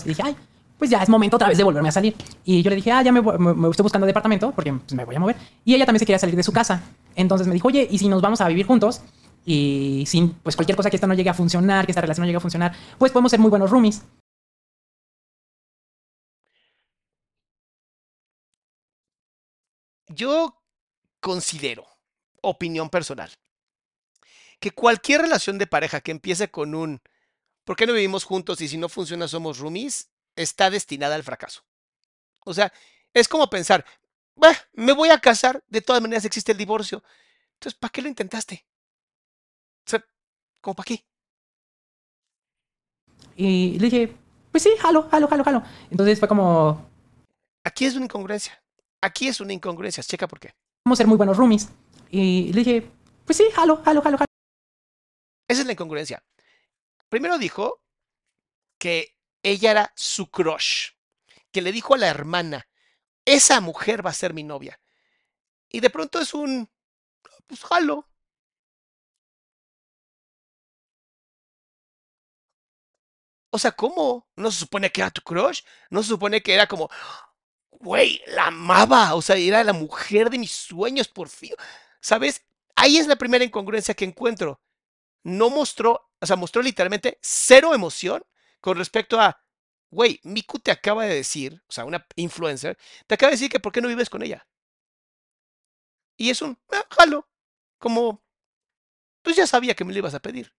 [0.04, 0.36] Y dije, ay,
[0.78, 2.16] pues ya es momento otra vez de volverme a salir.
[2.46, 4.94] Y yo le dije, ah, ya me, voy- me, me estoy buscando departamento porque pues,
[4.94, 5.36] me voy a mover.
[5.66, 6.82] Y ella también se quería salir de su casa.
[7.16, 9.02] Entonces me dijo, oye, ¿y si nos vamos a vivir juntos?
[9.46, 12.28] Y sin, pues cualquier cosa que esta no llegue a funcionar, que esta relación no
[12.28, 14.04] llegue a funcionar, pues podemos ser muy buenos roomies.
[20.10, 20.60] Yo
[21.20, 21.88] considero,
[22.42, 23.32] opinión personal,
[24.60, 27.02] que cualquier relación de pareja que empiece con un
[27.66, 30.10] ¿por qué no vivimos juntos y si no funciona somos roomies?
[30.36, 31.64] está destinada al fracaso.
[32.46, 32.74] O sea,
[33.14, 33.86] es como pensar,
[34.36, 37.04] "Bah, me voy a casar, de todas maneras existe el divorcio.
[37.56, 38.66] Entonces, ¿para qué lo intentaste?
[39.86, 40.06] O sea,
[40.62, 41.06] ¿cómo para qué?
[43.36, 44.16] Y le dije,
[44.52, 45.64] pues sí, jalo, jalo, jalo, jalo.
[45.90, 46.90] Entonces fue como,
[47.64, 48.62] Aquí es una incongruencia.
[49.02, 50.04] Aquí es una incongruencia.
[50.04, 50.54] Checa por qué.
[50.86, 51.70] vamos a ser muy buenos roomies.
[52.10, 52.92] Y le dije,
[53.26, 54.28] pues sí, jalo, jalo, jalo, jalo.
[55.48, 56.24] Esa es la incongruencia.
[57.10, 57.82] Primero dijo
[58.78, 60.92] que ella era su crush,
[61.52, 62.68] que le dijo a la hermana,
[63.26, 64.80] esa mujer va a ser mi novia.
[65.70, 66.70] Y de pronto es un,
[67.48, 68.08] pues jalo.
[73.52, 74.28] O sea, ¿cómo?
[74.36, 75.62] ¿No se supone que era tu crush?
[75.90, 76.90] ¿No se supone que era como,
[77.80, 79.16] güey, la amaba?
[79.16, 81.54] O sea, era la mujer de mis sueños, por fin.
[82.02, 82.46] ¿Sabes?
[82.76, 84.62] Ahí es la primera incongruencia que encuentro
[85.24, 88.24] no mostró, o sea, mostró literalmente cero emoción
[88.62, 89.42] con respecto a,
[89.92, 93.60] güey, Miku te acaba de decir, o sea, una influencer, te acaba de decir que
[93.60, 94.48] por qué no vives con ella.
[96.18, 97.28] Y es un, ah, jalo,
[97.80, 98.24] como,
[99.22, 100.54] pues ya sabía que me lo ibas a pedir.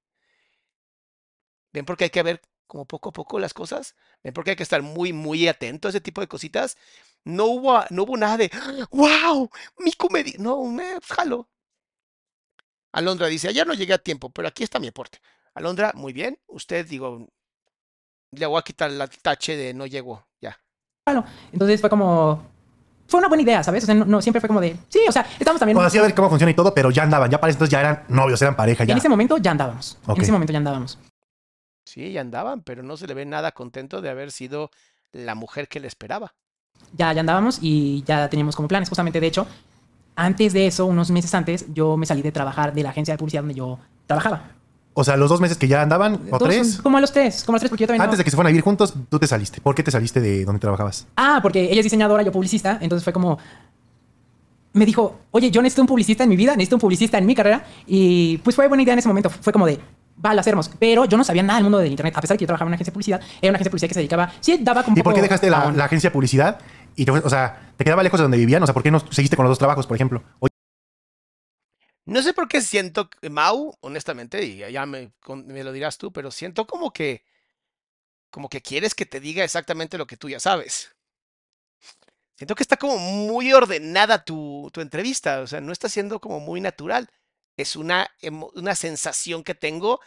[1.73, 3.97] Ven porque hay que ver como poco a poco las cosas.
[4.23, 6.77] Ven porque hay que estar muy, muy atento a ese tipo de cositas.
[7.25, 8.51] No hubo, no hubo nada de,
[8.93, 10.37] wow, Miku me di-".
[10.39, 11.49] No, me, pues, jalo.
[12.93, 15.19] Alondra dice, ayer no llegué a tiempo, pero aquí está mi aporte.
[15.55, 16.39] Alondra, muy bien.
[16.47, 17.29] Usted, digo,
[18.31, 20.25] le voy a quitar la tache de no llegó.
[20.41, 20.57] Ya.
[21.09, 21.25] jalo.
[21.53, 22.41] Entonces fue como,
[23.09, 23.83] fue una buena idea, ¿sabes?
[23.83, 25.75] O sea, no, no, siempre fue como de, sí, o sea, estamos también...
[25.75, 27.33] Pues así a ver cómo funciona y todo, pero ya andaban.
[27.33, 28.93] Ya para entonces ya eran novios, eran pareja ya.
[28.93, 29.99] En ese momento ya andábamos.
[30.07, 30.19] Ok.
[30.19, 30.99] En ese momento ya andábamos.
[31.93, 34.71] Sí, ya andaban, pero no se le ve nada contento de haber sido
[35.11, 36.35] la mujer que le esperaba.
[36.97, 38.89] ya, ya andábamos y ya teníamos como planes.
[38.89, 39.45] Justamente, de hecho,
[40.15, 43.19] antes de eso, unos meses antes, yo me salí de trabajar de la agencia de
[43.19, 44.53] publicidad donde yo trabajaba.
[44.95, 46.79] O sea, los dos meses que ya andaban, o Todos- tres.
[46.81, 48.03] Como a los tres, como a los tres, porque yo también.
[48.03, 49.61] Antes no- de que se fueran a vivir juntos, tú te saliste.
[49.61, 51.09] ¿Por qué te saliste de donde trabajabas?
[51.17, 53.37] Ah, porque ella es diseñadora, yo publicista, entonces fue como.
[54.73, 57.35] Me dijo, oye, yo necesito un publicista en mi vida, necesito un publicista en mi
[57.35, 57.65] carrera.
[57.87, 59.29] Y pues fue buena idea en ese momento.
[59.29, 59.81] Fue como de,
[60.25, 60.71] va, lo hacemos.
[60.79, 62.17] Pero yo no sabía nada del mundo del internet.
[62.17, 63.71] A pesar de que yo trabajaba en una agencia de publicidad, era una agencia de
[63.71, 64.33] publicidad que se dedicaba.
[64.41, 64.99] Sí, daba como.
[64.99, 66.61] ¿Y por qué dejaste la, agencia de publicidad?
[66.97, 68.63] Y te, o sea, te quedaba lejos de donde vivían.
[68.63, 70.23] O sea, ¿por qué no seguiste con los dos trabajos, por ejemplo?
[70.41, 70.49] O-
[72.07, 75.13] No sé por qué siento, Mau, honestamente, y ya me,
[75.47, 77.25] me lo dirás tú, pero siento como que,
[78.31, 80.95] como que quieres que te diga exactamente lo que tú ya sabes.
[82.37, 86.41] Siento que está como muy ordenada tu, tu entrevista, o sea, no está siendo como
[86.41, 87.11] muy natural.
[87.57, 90.01] Es una, emo- una sensación que tengo.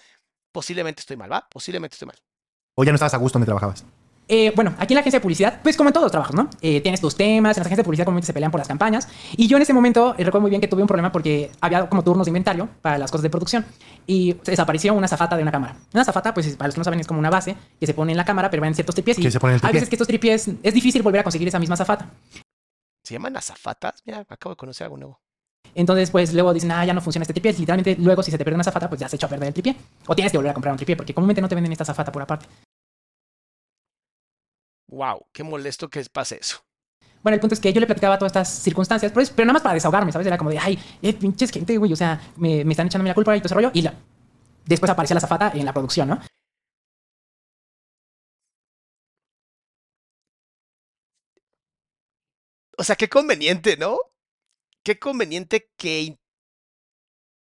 [0.51, 1.47] Posiblemente estoy mal, ¿va?
[1.49, 2.17] Posiblemente estoy mal.
[2.75, 3.83] o ya no estabas a gusto donde trabajabas.
[4.29, 6.49] Eh, bueno, aquí en la agencia de publicidad, pues como en todos los trabajos, ¿no?
[6.61, 9.09] Eh, tienes tus temas, en las agencias de publicidad comúnmente se pelean por las campañas.
[9.35, 11.89] Y yo en ese momento eh, recuerdo muy bien que tuve un problema porque había
[11.89, 13.65] como turnos de inventario para las cosas de producción.
[14.07, 15.75] Y desapareció una zafata de una cámara.
[15.93, 18.13] Una zafata, pues para los que no saben, es como una base que se pone
[18.13, 19.19] en la cámara, pero va en ciertos tripies.
[19.19, 19.73] Y Que se pone en el tripié.
[19.73, 22.09] veces que estos tripies es difícil volver a conseguir esa misma zafata.
[23.03, 24.01] ¿Se llaman azafatas?
[24.05, 25.19] Mira, acabo de conocer algo nuevo.
[25.75, 27.53] Entonces, pues luego dicen, ah, ya no funciona este tripié.
[27.53, 29.53] Literalmente, luego si se te pierde una zafata, pues ya se echó a perder el
[29.53, 29.75] tripié.
[30.07, 32.11] O tienes que volver a comprar un tripié porque comúnmente no te venden esta zafata
[32.11, 32.45] por aparte.
[34.89, 36.57] Wow, qué molesto que pase eso.
[37.23, 39.75] Bueno, el punto es que yo le platicaba todas estas circunstancias, pero nada más para
[39.75, 40.27] desahogarme, ¿sabes?
[40.27, 43.15] Era como de, ay, eh, pinches gente, güey, o sea, me, me están echándome la
[43.15, 43.71] culpa y todo ese rollo.
[43.73, 43.95] Y la-
[44.65, 46.19] después aparecía la zafata en la producción, ¿no?
[52.77, 53.97] O sea, qué conveniente, ¿no?
[54.83, 56.17] Qué conveniente que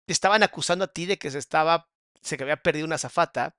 [0.06, 1.88] te estaban acusando a ti de que se estaba,
[2.20, 3.56] se que había perdido una zafata.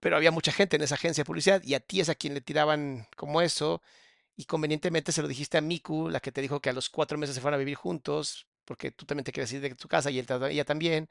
[0.00, 2.34] pero había mucha gente en esa agencia de publicidad y a ti es a quien
[2.34, 3.82] le tiraban como eso.
[4.36, 7.18] Y convenientemente se lo dijiste a Miku, la que te dijo que a los cuatro
[7.18, 10.10] meses se fueran a vivir juntos, porque tú también te quieres ir de tu casa
[10.10, 11.08] y él, ella también.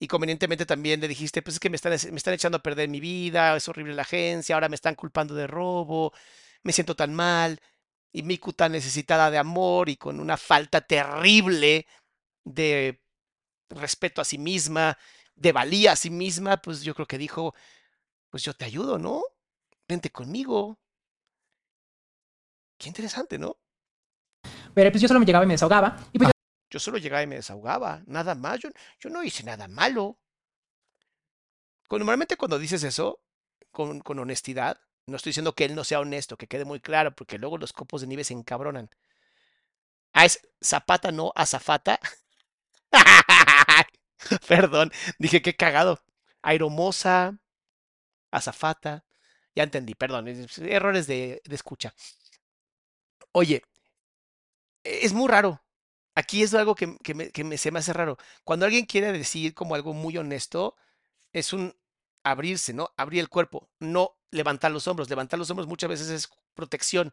[0.00, 2.88] Y convenientemente también le dijiste, pues es que me están, me están echando a perder
[2.88, 6.12] mi vida, es horrible la agencia, ahora me están culpando de robo,
[6.62, 7.60] me siento tan mal.
[8.14, 11.84] Y Miku tan necesitada de amor y con una falta terrible
[12.44, 13.02] de
[13.70, 14.96] respeto a sí misma,
[15.34, 17.56] de valía a sí misma, pues yo creo que dijo,
[18.30, 19.24] pues yo te ayudo, ¿no?
[19.88, 20.78] Vente conmigo.
[22.78, 23.58] Qué interesante, ¿no?
[24.74, 25.96] Pero pues yo solo me llegaba y me desahogaba.
[26.12, 26.30] Y pues
[26.70, 28.60] Yo solo llegaba y me desahogaba, nada más.
[28.60, 28.68] Yo,
[29.00, 30.20] yo no hice nada malo.
[31.90, 33.20] Normalmente cuando dices eso,
[33.72, 37.14] con, con honestidad, no estoy diciendo que él no sea honesto, que quede muy claro,
[37.14, 38.90] porque luego los copos de nieve se encabronan.
[40.14, 42.00] Ah, es Zapata, no Azafata.
[44.48, 46.00] Perdón, dije qué cagado.
[46.42, 47.38] Aeromosa,
[48.32, 49.04] Azafata.
[49.56, 51.94] Ya entendí, perdón, es- errores de, de escucha.
[53.32, 53.60] Oye,
[54.84, 55.60] e- es muy raro.
[56.14, 57.14] Aquí es algo que, que
[57.44, 58.18] me- se me hace raro.
[58.44, 60.76] Cuando alguien quiere decir como algo muy honesto,
[61.32, 61.74] es un
[62.24, 62.90] abrirse, ¿no?
[62.96, 65.08] Abrir el cuerpo, no levantar los hombros.
[65.08, 67.12] Levantar los hombros muchas veces es protección,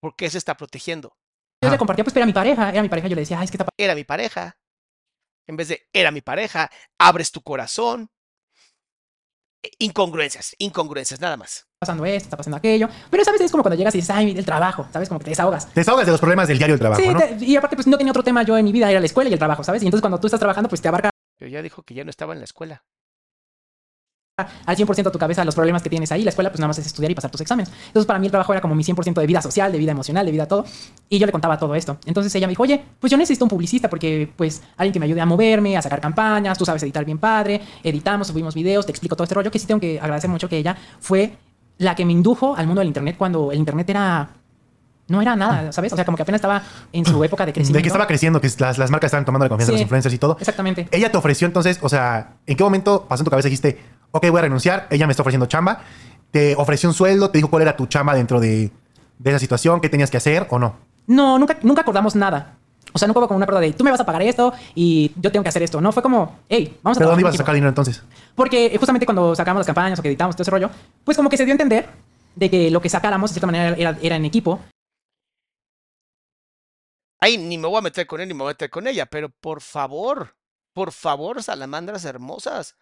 [0.00, 1.16] porque se está protegiendo.
[1.62, 3.08] yo le compartía, pues era mi pareja, era mi pareja.
[3.08, 4.56] Yo le decía, ay, es que está Era mi pareja.
[5.48, 8.10] En vez de era mi pareja, abres tu corazón.
[9.64, 11.66] E- Incongruencias, incongruencias, nada más.
[11.80, 12.88] pasando esto, está pasando aquello.
[13.10, 13.40] Pero, ¿sabes?
[13.40, 15.08] Es como cuando llegas y dices, ay, el trabajo, ¿sabes?
[15.08, 15.66] Como que te desahogas.
[15.72, 17.18] Te desahogas de los problemas del diario del trabajo, sí, ¿no?
[17.18, 19.30] te- y aparte, pues no tenía otro tema yo en mi vida, era la escuela
[19.30, 19.82] y el trabajo, ¿sabes?
[19.82, 22.10] Y entonces cuando tú estás trabajando, pues te abarca Pero ya dijo que ya no
[22.10, 22.84] estaba en la escuela.
[24.38, 26.22] Al 100% tu cabeza los problemas que tienes ahí.
[26.22, 27.70] La escuela, pues nada más es estudiar y pasar tus exámenes.
[27.88, 30.24] Entonces, para mí el trabajo era como mi 100% de vida social, de vida emocional,
[30.24, 30.64] de vida todo.
[31.10, 31.98] Y yo le contaba todo esto.
[32.06, 35.04] Entonces ella me dijo, oye, pues yo necesito un publicista porque, pues, alguien que me
[35.04, 38.92] ayude a moverme, a sacar campañas, tú sabes editar bien padre, editamos, subimos videos, te
[38.92, 41.36] explico todo este rollo, que sí tengo que agradecer mucho que ella fue
[41.76, 44.30] la que me indujo al mundo del Internet cuando el Internet era...
[45.08, 45.92] No era nada, ¿sabes?
[45.92, 47.76] O sea, como que apenas estaba en su época de crecimiento.
[47.76, 50.14] De que estaba creciendo, que las, las marcas estaban tomando la confianza de los influencers
[50.14, 50.38] y todo.
[50.38, 50.88] Exactamente.
[50.90, 53.78] Ella te ofreció entonces, o sea, ¿en qué momento pasó en tu cabeza y dijiste,
[54.12, 55.82] ok, voy a renunciar, ella me está ofreciendo chamba?
[56.30, 57.30] ¿Te ofreció un sueldo?
[57.30, 58.70] ¿Te dijo cuál era tu chamba dentro de,
[59.18, 59.80] de esa situación?
[59.80, 60.76] ¿Qué tenías que hacer o no?
[61.06, 62.56] No, nunca, nunca acordamos nada.
[62.92, 65.12] O sea, nunca hubo como un acuerdo de tú me vas a pagar esto y
[65.16, 65.80] yo tengo que hacer esto.
[65.80, 68.02] No, fue como, hey, vamos a ¿Pero dónde ibas a sacar dinero entonces?
[68.34, 70.70] Porque justamente cuando sacamos las campañas o que editamos todo ese rollo,
[71.04, 71.88] pues como que se dio a entender
[72.34, 74.60] de que lo que sacáramos de cierta manera era, era en equipo.
[77.20, 79.06] Ay, ni me voy a meter con él ni me voy a meter con ella,
[79.06, 80.34] pero por favor,
[80.74, 82.76] por favor, salamandras hermosas,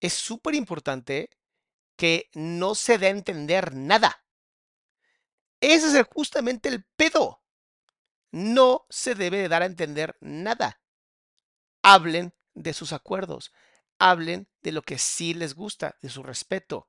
[0.00, 1.30] es súper importante
[1.96, 4.24] que no se dé a entender nada.
[5.60, 7.42] Ese es justamente el pedo.
[8.30, 10.80] No se debe de dar a entender nada.
[11.82, 13.52] Hablen de sus acuerdos.
[13.98, 16.88] Hablen de lo que sí les gusta, de su respeto.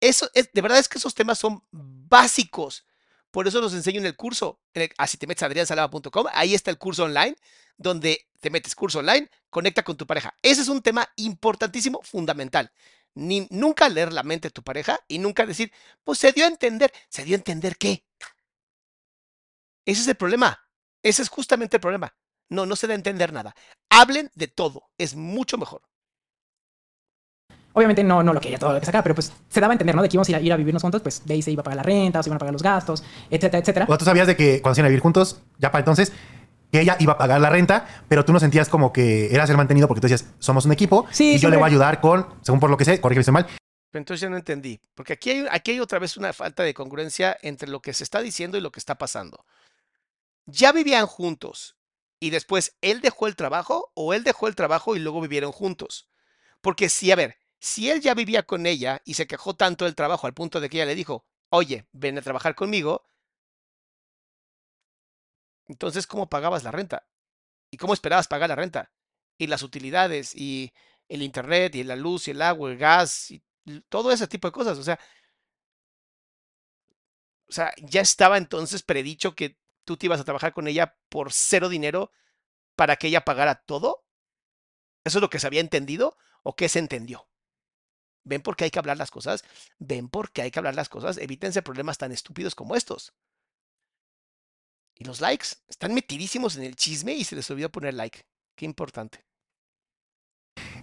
[0.00, 2.86] Eso es, de verdad es que esos temas son básicos.
[3.30, 4.60] Por eso los enseño en el curso.
[4.72, 5.90] En el, así te metes a
[6.32, 7.36] ahí está el curso online,
[7.76, 10.34] donde te metes curso online, conecta con tu pareja.
[10.42, 12.72] Ese es un tema importantísimo, fundamental.
[13.14, 15.72] Ni, nunca leer la mente de tu pareja y nunca decir,
[16.04, 16.92] pues se dio a entender.
[17.08, 18.04] ¿Se dio a entender qué?
[19.84, 20.60] Ese es el problema.
[21.02, 22.14] Ese es justamente el problema.
[22.48, 23.54] No, no se da a entender nada.
[23.90, 24.90] Hablen de todo.
[24.98, 25.82] Es mucho mejor.
[27.72, 29.94] Obviamente no, no lo quería todo lo que sacara, pero pues se daba a entender,
[29.94, 30.02] ¿no?
[30.02, 31.60] De que íbamos a ir a, ir a vivirnos juntos, pues de ahí se iba
[31.60, 33.86] a pagar la renta, o se iban a pagar los gastos, etcétera, etcétera.
[33.88, 36.12] O tú sabías de que cuando se iban a vivir juntos, ya para entonces,
[36.70, 39.56] que ella iba a pagar la renta, pero tú no sentías como que eras el
[39.56, 42.26] mantenido porque tú decías, somos un equipo Sí, y yo le voy a ayudar con,
[42.42, 44.80] según por lo que sé, corrígeme si mal, Pero entonces ya no entendí.
[44.94, 48.04] Porque aquí hay, aquí hay otra vez una falta de congruencia entre lo que se
[48.04, 49.44] está diciendo y lo que está pasando.
[50.46, 51.76] ¿Ya vivían juntos
[52.18, 56.08] y después él dejó el trabajo o él dejó el trabajo y luego vivieron juntos?
[56.60, 59.94] Porque si, a ver, si él ya vivía con ella y se quejó tanto del
[59.94, 63.04] trabajo al punto de que ella le dijo, oye, ven a trabajar conmigo,
[65.70, 67.06] entonces ¿cómo pagabas la renta?
[67.70, 68.90] ¿Y cómo esperabas pagar la renta?
[69.38, 70.72] Y las utilidades y
[71.08, 73.42] el internet y la luz y el agua, el gas y
[73.88, 74.78] todo ese tipo de cosas.
[74.78, 74.98] O sea,
[77.48, 81.32] o sea, ya estaba entonces predicho que tú te ibas a trabajar con ella por
[81.32, 82.12] cero dinero
[82.76, 84.04] para que ella pagara todo.
[85.04, 87.28] ¿Eso es lo que se había entendido o qué se entendió?
[88.24, 89.44] ¿Ven por qué hay que hablar las cosas?
[89.78, 91.16] ¿Ven por qué hay que hablar las cosas?
[91.18, 93.14] Evítense problemas tan estúpidos como estos.
[95.00, 98.20] Y los likes están metidísimos en el chisme y se les olvidó poner like.
[98.54, 99.24] Qué importante.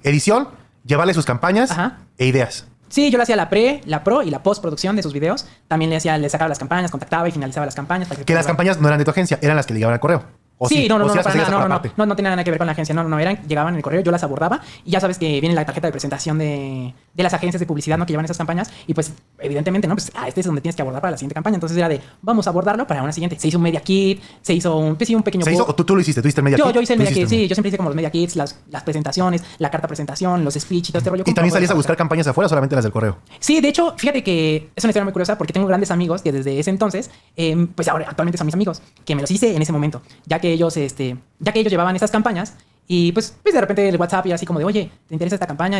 [0.01, 0.49] edición,
[0.84, 1.99] llevarle sus campañas Ajá.
[2.17, 2.65] e ideas.
[2.89, 5.45] Sí, yo le hacía la pre, la pro y la postproducción de sus videos.
[5.67, 8.08] También le hacía, le sacaba las campañas, contactaba y finalizaba las campañas.
[8.08, 9.99] para Que las campañas no eran de tu agencia, eran las que le llegaban al
[9.99, 10.25] correo.
[10.58, 12.15] ¿O sí, no, no, ¿O no, sí no, para nada, no, no, no, no, no
[12.15, 14.01] tenía nada que ver con la agencia, no, no, no, eran, llegaban en el correo,
[14.01, 17.34] yo las abordaba y ya sabes que viene la tarjeta de presentación de, de las
[17.34, 18.06] agencias de publicidad, ¿no?
[18.06, 19.95] Que llevan esas campañas y pues evidentemente, ¿no?
[19.95, 21.99] Pues, ah, este es donde tienes que abordar para la siguiente campaña, entonces era de,
[22.21, 23.39] vamos a abordarlo para una siguiente.
[23.39, 25.43] Se hizo un media kit, se hizo un, pues, sí, un pequeño...
[25.43, 25.65] ¿Se hizo?
[25.67, 26.21] ¿O tú, tú lo hiciste?
[26.21, 26.75] ¿Tú hiciste el media Yo, kit?
[26.75, 28.84] yo hice el media kit, sí, yo siempre hice como los media kits, las, las
[28.84, 31.23] presentaciones, la carta presentación, los speech y todo este rollo.
[31.25, 33.17] ¿Y también salías a buscar campañas afuera solamente las del correo?
[33.39, 36.32] Sí, de hecho, fíjate que es una historia muy curiosa porque tengo grandes amigos que
[36.32, 39.62] desde ese entonces, eh, pues ahora actualmente son mis amigos, que me los hice en
[39.62, 42.53] ese momento, ya que ellos, este, ya que ellos llevaban esas campañas
[42.88, 45.47] y pues, pues de repente el WhatsApp y así como de, oye, ¿te interesa esta
[45.47, 45.80] campaña?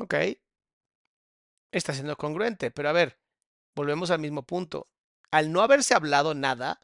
[0.00, 0.14] Ok.
[1.72, 3.18] Está siendo congruente, pero a ver,
[3.76, 4.88] volvemos al mismo punto.
[5.30, 6.80] Al no haberse hablado nada,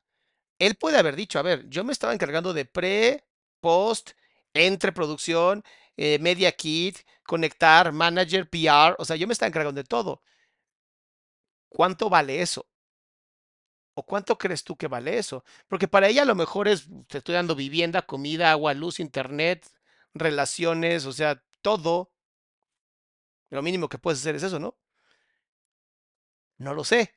[0.59, 3.27] él puede haber dicho, a ver, yo me estaba encargando de pre,
[3.61, 4.13] post,
[4.55, 5.65] entre producción,
[5.97, 10.23] eh, media kit, conectar, manager, PR, o sea, yo me estaba encargando de todo.
[11.69, 12.67] ¿Cuánto vale eso?
[13.95, 15.43] ¿O cuánto crees tú que vale eso?
[15.69, 19.67] Porque para ella a lo mejor es, te estoy dando vivienda, comida, agua, luz, internet,
[20.13, 22.13] relaciones, o sea, todo.
[23.51, 24.77] Lo mínimo que puedes hacer es eso, ¿no?
[26.59, 27.15] No lo sé.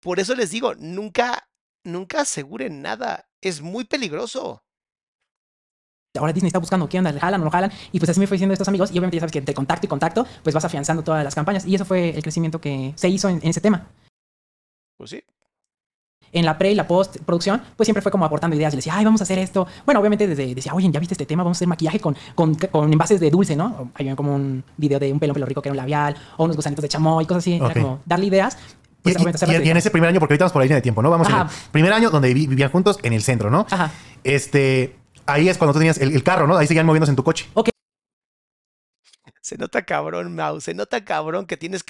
[0.00, 1.48] Por eso les digo, nunca,
[1.84, 3.28] nunca aseguren nada.
[3.40, 4.64] Es muy peligroso.
[6.14, 7.72] Ahora Disney está buscando qué onda, le jalan o no jalan.
[7.90, 8.90] Y pues así me fue diciendo estos amigos.
[8.90, 11.64] Y obviamente ya sabes que entre contacto y contacto, pues vas afianzando todas las campañas.
[11.64, 13.90] Y eso fue el crecimiento que se hizo en, en ese tema.
[14.96, 15.24] Pues sí.
[16.32, 18.72] En la pre y la post producción, pues siempre fue como aportando ideas.
[18.72, 19.66] Y le decía, ay, vamos a hacer esto.
[19.84, 22.54] Bueno, obviamente desde decía, oye, ya viste este tema, vamos a hacer maquillaje con, con,
[22.54, 23.90] con envases de dulce, ¿no?
[23.94, 26.56] Hay como un video de un pelo, pelo rico que era un labial, o unos
[26.56, 27.60] gusanitos de chamoy, cosas así.
[27.60, 27.70] Ok.
[27.70, 28.56] Era como darle ideas.
[28.56, 30.60] Y, Pues, y- obviamente, hacerlas y- y en ese primer año, porque ahorita vamos por
[30.60, 31.10] la línea de tiempo, ¿no?
[31.10, 31.50] Vamos en el Ajá.
[31.72, 33.66] primer año donde vi- vivían juntos en el centro, ¿no?
[33.70, 33.90] Ajá.
[34.24, 36.56] Este, ahí es cuando tú tenías el, el carro, ¿no?
[36.56, 37.46] Ahí seguían moviéndose en tu coche.
[39.42, 40.60] Se nota cabrón, Mau.
[40.60, 41.84] Se nota cabrón que tienes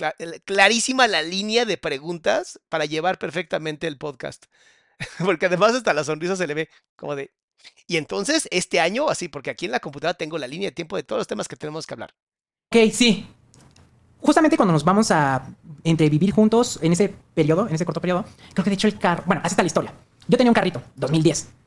[0.44, 4.46] clarísima la línea de preguntas para llevar perfectamente el podcast.
[5.18, 7.30] Porque además hasta la sonrisa se le ve como de...
[7.86, 10.96] Y entonces, este año, así, porque aquí en la computadora tengo la línea de tiempo
[10.96, 12.12] de todos los temas que tenemos que hablar.
[12.72, 13.24] Ok, sí.
[14.18, 15.46] Justamente cuando nos vamos a
[15.84, 18.98] entre vivir juntos en ese periodo, en ese corto periodo, creo que de hecho el
[18.98, 19.94] carro, bueno, así está la historia.
[20.26, 21.61] Yo tenía un carrito, 2010.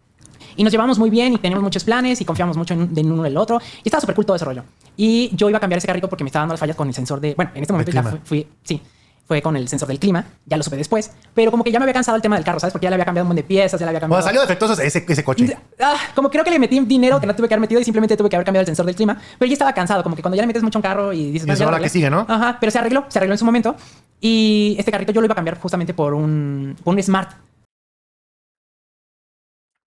[0.56, 3.26] Y nos llevamos muy bien y teníamos muchos planes y confiamos mucho en, en uno
[3.26, 3.60] en el otro.
[3.84, 4.63] Y estaba súper cool todo ese rollo.
[4.98, 6.94] Y yo iba a cambiar ese carrito porque me estaba dando las fallas con el
[6.94, 7.34] sensor de...
[7.36, 8.82] Bueno, en este momento ya fui, fui- Sí,
[9.28, 10.24] fue con el sensor del clima.
[10.46, 11.12] Ya lo supe después.
[11.34, 12.72] Pero como que ya me había cansado el tema del carro, ¿sabes?
[12.74, 14.22] Porque ya le había cambiado un montón de piezas, ya le había O cambiado...
[14.22, 15.58] sea, salió defectuoso ese, ese coche.
[15.82, 18.15] Ah, como creo que le metí dinero que no tuve que haber metido y simplemente
[18.15, 19.18] tuve que haber cambiado el sensor del clima.
[19.39, 21.32] Pero ya estaba cansado, como que cuando ya le metes mucho a un carro y
[21.32, 21.89] dices, Y "Bueno, es ya lo ahora que arreglé".
[21.89, 22.26] sigue, ¿no?
[22.30, 23.76] Ajá, pero se arregló, se arregló en su momento.
[24.22, 27.32] Y este carrito yo lo iba a cambiar justamente por un, por un Smart.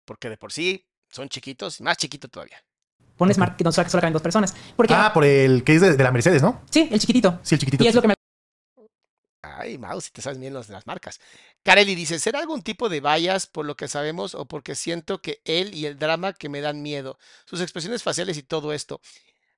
[0.08, 2.64] Porque de por sí son chiquitos, y más chiquito todavía.
[3.18, 4.56] Por un Smart que no solo, solo caben dos personas.
[4.76, 6.62] Porque, Ah, por el que es de, de la Mercedes, ¿no?
[6.72, 7.40] sí, el chiquitito.
[7.44, 7.84] Sí, el chiquitito.
[7.84, 8.14] Y es lo que me
[9.42, 11.20] Ay, Mau, si te sabes bien los de las marcas.
[11.64, 15.42] Kareli dice, ¿será algún tipo de vallas por lo que sabemos o porque siento que
[15.46, 17.18] él y el drama que me dan miedo?
[17.46, 19.02] Sus expresiones faciales y todo esto.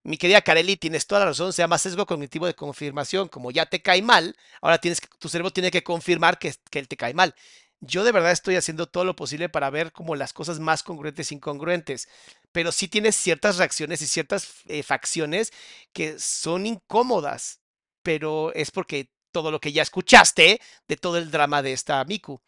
[0.03, 3.27] Mi querida Kareli, tienes toda la razón, se llama sesgo cognitivo de confirmación.
[3.27, 6.79] Como ya te cae mal, ahora tienes que, tu cerebro tiene que confirmar que, que
[6.79, 7.35] él te cae mal.
[7.81, 11.31] Yo de verdad estoy haciendo todo lo posible para ver como las cosas más congruentes
[11.31, 12.09] e incongruentes,
[12.51, 15.53] pero sí tienes ciertas reacciones y ciertas eh, facciones
[15.93, 17.61] que son incómodas,
[18.03, 22.41] pero es porque todo lo que ya escuchaste de todo el drama de esta Miku.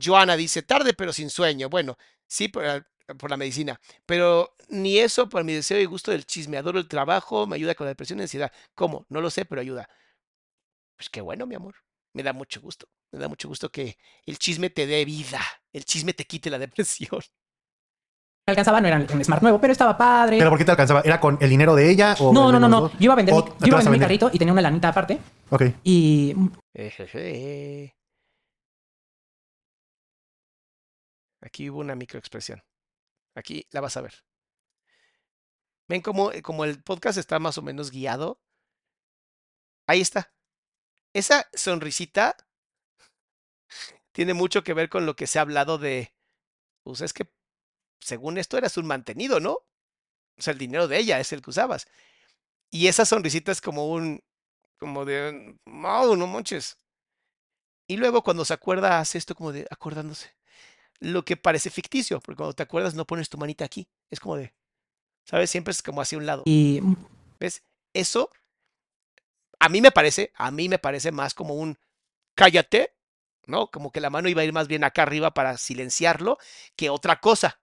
[0.00, 1.68] Joana dice, tarde pero sin sueño.
[1.70, 2.86] Bueno, sí, por,
[3.18, 6.58] por la medicina, pero ni eso por mi deseo y gusto del chisme.
[6.58, 8.52] Adoro el trabajo, me ayuda con la depresión y ansiedad.
[8.74, 9.06] ¿Cómo?
[9.10, 9.88] No lo sé, pero ayuda.
[10.96, 11.76] Pues qué bueno, mi amor.
[12.12, 12.88] Me da mucho gusto.
[13.12, 15.40] Me da mucho gusto que el chisme te dé vida.
[15.72, 17.20] El chisme te quite la depresión.
[18.46, 20.38] alcanzaba no era un Smart nuevo, pero estaba padre.
[20.38, 21.00] ¿Pero por qué te alcanzaba?
[21.04, 22.16] ¿Era con el dinero de ella?
[22.20, 22.90] O no, no, no, no.
[22.92, 24.62] Yo iba a vender, ¿O mi, yo iba a vender mi carrito y tenía una
[24.62, 25.18] lanita aparte.
[25.50, 25.62] Ok.
[25.84, 26.34] Y
[26.74, 27.94] Ejeje.
[31.40, 32.62] Aquí hubo una microexpresión.
[33.34, 34.14] Aquí la vas a ver.
[35.88, 38.40] Ven cómo, eh, como el podcast está más o menos guiado.
[39.86, 40.34] Ahí está.
[41.14, 42.36] Esa sonrisita
[44.12, 46.14] tiene mucho que ver con lo que se ha hablado de.
[46.82, 47.30] Pues es que,
[48.00, 49.52] según esto, eras un mantenido, ¿no?
[49.52, 51.86] O sea, el dinero de ella es el que usabas.
[52.70, 54.22] Y esa sonrisita es como un.
[54.78, 55.56] Como de.
[55.66, 56.78] No, no manches.
[57.86, 60.34] Y luego cuando se acuerda, hace esto como de acordándose.
[61.00, 63.88] Lo que parece ficticio, porque cuando te acuerdas no pones tu manita aquí.
[64.10, 64.54] Es como de.
[65.24, 65.50] ¿Sabes?
[65.50, 66.42] Siempre es como hacia un lado.
[66.46, 66.80] y
[67.38, 67.62] ¿Ves?
[67.92, 68.30] Eso.
[69.60, 71.78] A mí me parece, a mí me parece más como un
[72.34, 72.94] cállate,
[73.48, 73.70] ¿no?
[73.70, 76.38] Como que la mano iba a ir más bien acá arriba para silenciarlo
[76.76, 77.60] que otra cosa.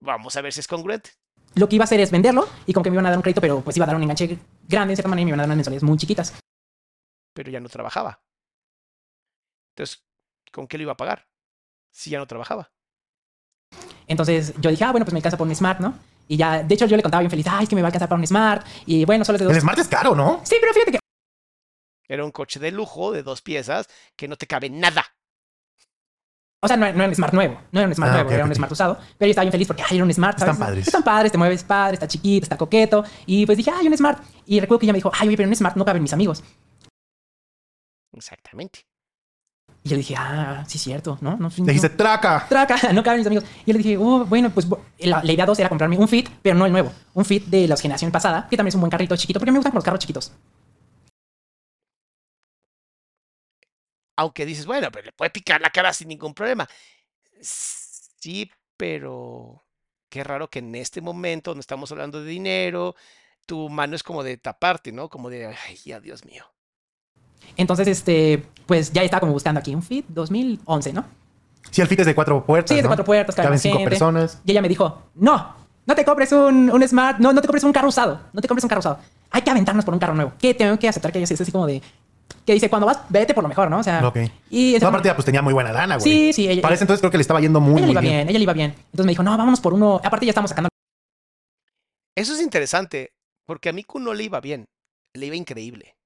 [0.00, 1.10] Vamos a ver si es congruente.
[1.54, 3.22] lo que iba a hacer es venderlo y como que me iban a dar un
[3.22, 5.40] crédito, pero pues iba a dar un enganche grande en cierta manera y me iban
[5.40, 6.34] a dar unas mensualidades muy chiquitas.
[7.34, 8.22] pero ya no trabajaba.
[9.74, 10.04] Entonces,
[10.50, 11.28] ¿con qué lo iba a pagar?
[11.90, 12.72] Si ya no trabajaba.
[14.06, 15.94] Entonces yo dije, ah, bueno, pues me alcanza por un Smart, ¿no?
[16.28, 17.90] Y ya, de hecho, yo le contaba bien feliz, ay, es que me va a
[17.90, 18.66] alcanzar para un Smart.
[18.86, 19.54] Y bueno, solo es de dos.
[19.54, 20.40] El Smart es caro, ¿no?
[20.44, 20.98] Sí, pero fíjate que
[22.08, 25.04] Era un coche de lujo de dos piezas que no te cabe nada.
[26.64, 28.44] O sea, no, no era un Smart nuevo, no era un Smart Ah, nuevo, era
[28.44, 28.54] un.
[28.54, 28.94] Smart usado.
[29.18, 30.52] Pero yo estaba bien feliz porque, ay, era un Smart, ¿sabes?
[30.54, 30.86] Están padres.
[30.86, 33.04] Están padres, te mueves padre, está chiquito, está coqueto.
[33.26, 34.22] Y pues dije, ay, un Smart.
[34.46, 36.44] Y recuerdo que ella me dijo, ay, oye, pero un Smart no caben mis amigos.
[38.12, 38.86] Exactamente.
[39.84, 41.36] Y yo dije, ah, sí, cierto, ¿no?
[41.36, 42.46] no, Le dijiste, traca.
[42.48, 43.44] traca, no caben mis amigos.
[43.64, 44.68] Y yo le dije, oh, bueno, pues
[45.00, 46.92] la, la idea dos era comprarme un Fit, pero no el nuevo.
[47.14, 49.58] Un Fit de la generación pasada, que también es un buen carrito chiquito, porque me
[49.58, 50.32] gustan los carros chiquitos.
[54.16, 56.68] Aunque dices, bueno, pero le puede picar la cara sin ningún problema.
[57.40, 59.62] Sí, pero
[60.08, 62.94] qué raro que en este momento, no estamos hablando de dinero,
[63.46, 65.08] tu mano es como de taparte, ¿no?
[65.08, 66.44] Como de, ay, ya, Dios mío.
[67.56, 71.04] Entonces, este, pues ya estaba como buscando aquí un Fit 2011, ¿no?
[71.70, 72.68] Si el fit es de cuatro puertas.
[72.70, 72.88] Sí, es de ¿no?
[72.88, 73.90] cuatro puertas, cabe Caben cinco gente.
[73.90, 74.40] personas.
[74.44, 75.54] Y ella me dijo, no,
[75.86, 78.48] no te compres un, un Smart, no, no te compres un carro usado, no te
[78.48, 78.98] compres un carro usado.
[79.30, 80.32] Hay que aventarnos por un carro nuevo.
[80.38, 81.80] Que tengo que aceptar que ella es así como de,
[82.46, 83.78] que dice, cuando vas, vete por lo mejor, ¿no?
[83.78, 84.18] O sea, Ok.
[84.50, 86.04] y No, aparte, pues tenía muy buena lana, güey.
[86.10, 87.92] Sí, sí, ella- Para ese entonces creo que le estaba yendo muy, ella le muy
[87.92, 88.12] iba bien.
[88.14, 88.28] bien.
[88.28, 88.70] ella le iba bien.
[88.70, 90.00] Entonces me dijo, no, vámonos por uno.
[90.04, 90.68] Aparte ya estamos sacando.
[92.14, 93.12] Eso es interesante,
[93.46, 94.68] porque a Miku no le iba bien,
[95.14, 95.96] le iba increíble.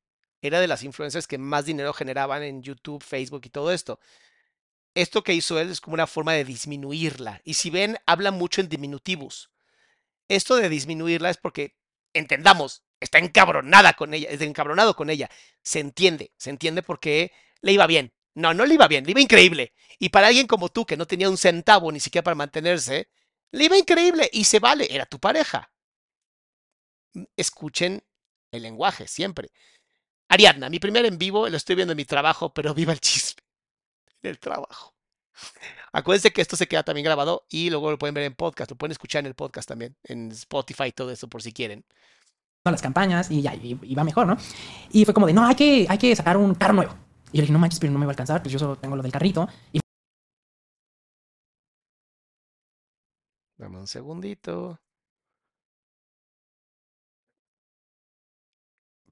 [0.42, 3.98] Era de las influencers que más dinero generaban en YouTube, Facebook y todo esto.
[4.94, 7.40] Esto que hizo él es como una forma de disminuirla.
[7.44, 9.50] Y si ven, habla mucho en diminutivos.
[10.28, 11.74] Esto de disminuirla es porque,
[12.14, 15.30] entendamos, está encabronada con ella, es encabronado con ella.
[15.62, 18.12] Se entiende, se entiende porque le iba bien.
[18.34, 19.72] No, no le iba bien, le iba increíble.
[19.98, 23.08] Y para alguien como tú, que no tenía un centavo ni siquiera para mantenerse,
[23.52, 25.70] le iba increíble y se vale, era tu pareja
[27.36, 28.04] escuchen
[28.50, 29.50] el lenguaje, siempre.
[30.28, 33.42] Ariadna, mi primer en vivo, lo estoy viendo en mi trabajo, pero viva el chisme.
[34.22, 34.94] El trabajo.
[35.92, 38.76] Acuérdense que esto se queda también grabado y luego lo pueden ver en podcast, lo
[38.76, 41.84] pueden escuchar en el podcast también, en Spotify y todo eso por si quieren.
[42.72, 44.36] Las campañas y ya y- iba mejor, ¿no?
[44.92, 46.92] Y fue como de, no, hay que, hay que sacar un carro nuevo.
[47.32, 48.76] Y yo le dije, no manches, pero no me va a alcanzar, pues yo solo
[48.76, 49.48] tengo lo del carrito.
[49.72, 49.80] Y
[53.58, 54.78] Dame un segundito.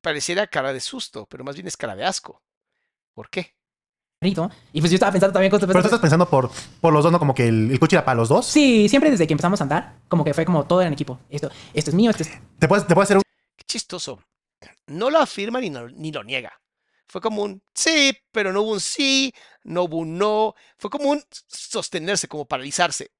[0.00, 2.42] Pareciera cara de susto, pero más bien es cara de asco.
[3.14, 3.54] ¿Por qué?
[4.20, 4.50] carrito.
[4.72, 5.66] Y pues yo estaba pensando también cosas.
[5.66, 6.50] Pero tú estás pensando por,
[6.80, 7.18] por los dos, ¿no?
[7.18, 8.46] Como que el, el coche era para los dos.
[8.46, 11.20] Sí, siempre desde que empezamos a andar, como que fue como todo en equipo.
[11.30, 12.30] Esto, esto es mío, esto es...
[12.58, 13.22] Te puedes, te puedes hacer un...
[13.22, 13.23] Qué
[13.66, 14.22] chistoso.
[14.86, 16.52] No lo afirma ni, ni lo niega.
[17.06, 20.54] Fue como un sí, pero no hubo un sí, no hubo un no.
[20.78, 23.12] Fue como un sostenerse, como paralizarse.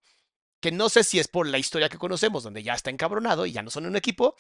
[0.61, 3.53] Que no sé si es por la historia que conocemos, donde ya está encabronado y
[3.53, 4.37] ya no son un equipo.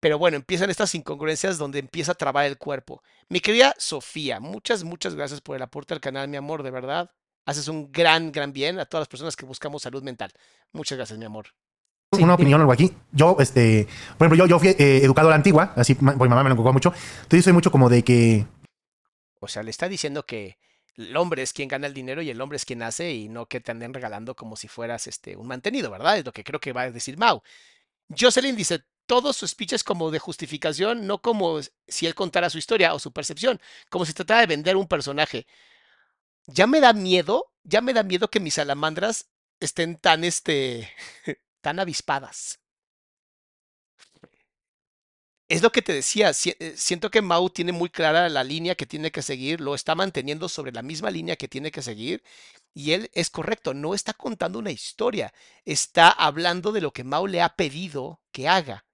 [0.00, 3.02] Pero bueno, empiezan estas incongruencias donde empieza a trabar el cuerpo.
[3.28, 7.10] Mi querida Sofía, muchas, muchas gracias por el aporte al canal, mi amor, de verdad.
[7.44, 10.32] Haces un gran, gran bien a todas las personas que buscamos salud mental.
[10.72, 11.48] Muchas gracias, mi amor.
[12.12, 12.92] Sí, una opinión o algo aquí.
[13.12, 13.86] Yo, este,
[14.18, 16.48] por ejemplo, yo, yo fui eh, educado a la antigua, así, ma- mi mamá me
[16.48, 16.92] lo inculcó mucho.
[17.22, 18.46] Entonces soy mucho como de que,
[19.40, 20.58] O sea, le está diciendo que
[20.96, 23.46] el hombre es quien gana el dinero y el hombre es quien hace y no
[23.46, 26.18] que te anden regalando como si fueras este, un mantenido, ¿verdad?
[26.18, 27.42] Es lo que creo que va a decir Mau.
[28.18, 32.58] Jocelyn dice, todo su speech es como de justificación, no como si él contara su
[32.58, 35.46] historia o su percepción, como si tratara de vender un personaje.
[36.46, 39.28] Ya me da miedo, ya me da miedo que mis salamandras
[39.60, 40.88] estén tan, este,
[41.60, 42.60] tan avispadas.
[45.48, 48.86] Es lo que te decía, eh, siento que Mau tiene muy clara la línea que
[48.86, 52.22] tiene que seguir, lo está manteniendo sobre la misma línea que tiene que seguir
[52.72, 55.34] y él es correcto, no está contando una historia,
[55.64, 58.86] está hablando de lo que Mau le ha pedido que haga.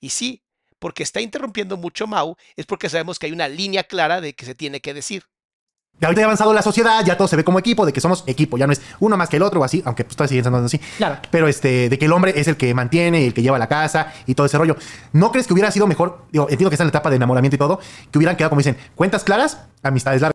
[0.00, 0.44] Y sí,
[0.78, 4.44] porque está interrumpiendo mucho Mau, es porque sabemos que hay una línea clara de que
[4.44, 5.24] se tiene que decir.
[5.98, 8.00] Que ahorita ya ha avanzado la sociedad, ya todo se ve como equipo, de que
[8.00, 10.28] somos equipo, ya no es uno más que el otro o así, aunque pues todavía
[10.30, 10.78] siguen siendo así.
[10.96, 11.18] Claro.
[11.30, 14.12] Pero este, de que el hombre es el que mantiene, el que lleva la casa
[14.26, 14.76] y todo ese rollo.
[15.12, 16.24] ¿No crees que hubiera sido mejor?
[16.32, 17.78] Digo, entiendo que está en la etapa de enamoramiento y todo,
[18.10, 20.32] que hubieran quedado como dicen, cuentas claras, amistades largas.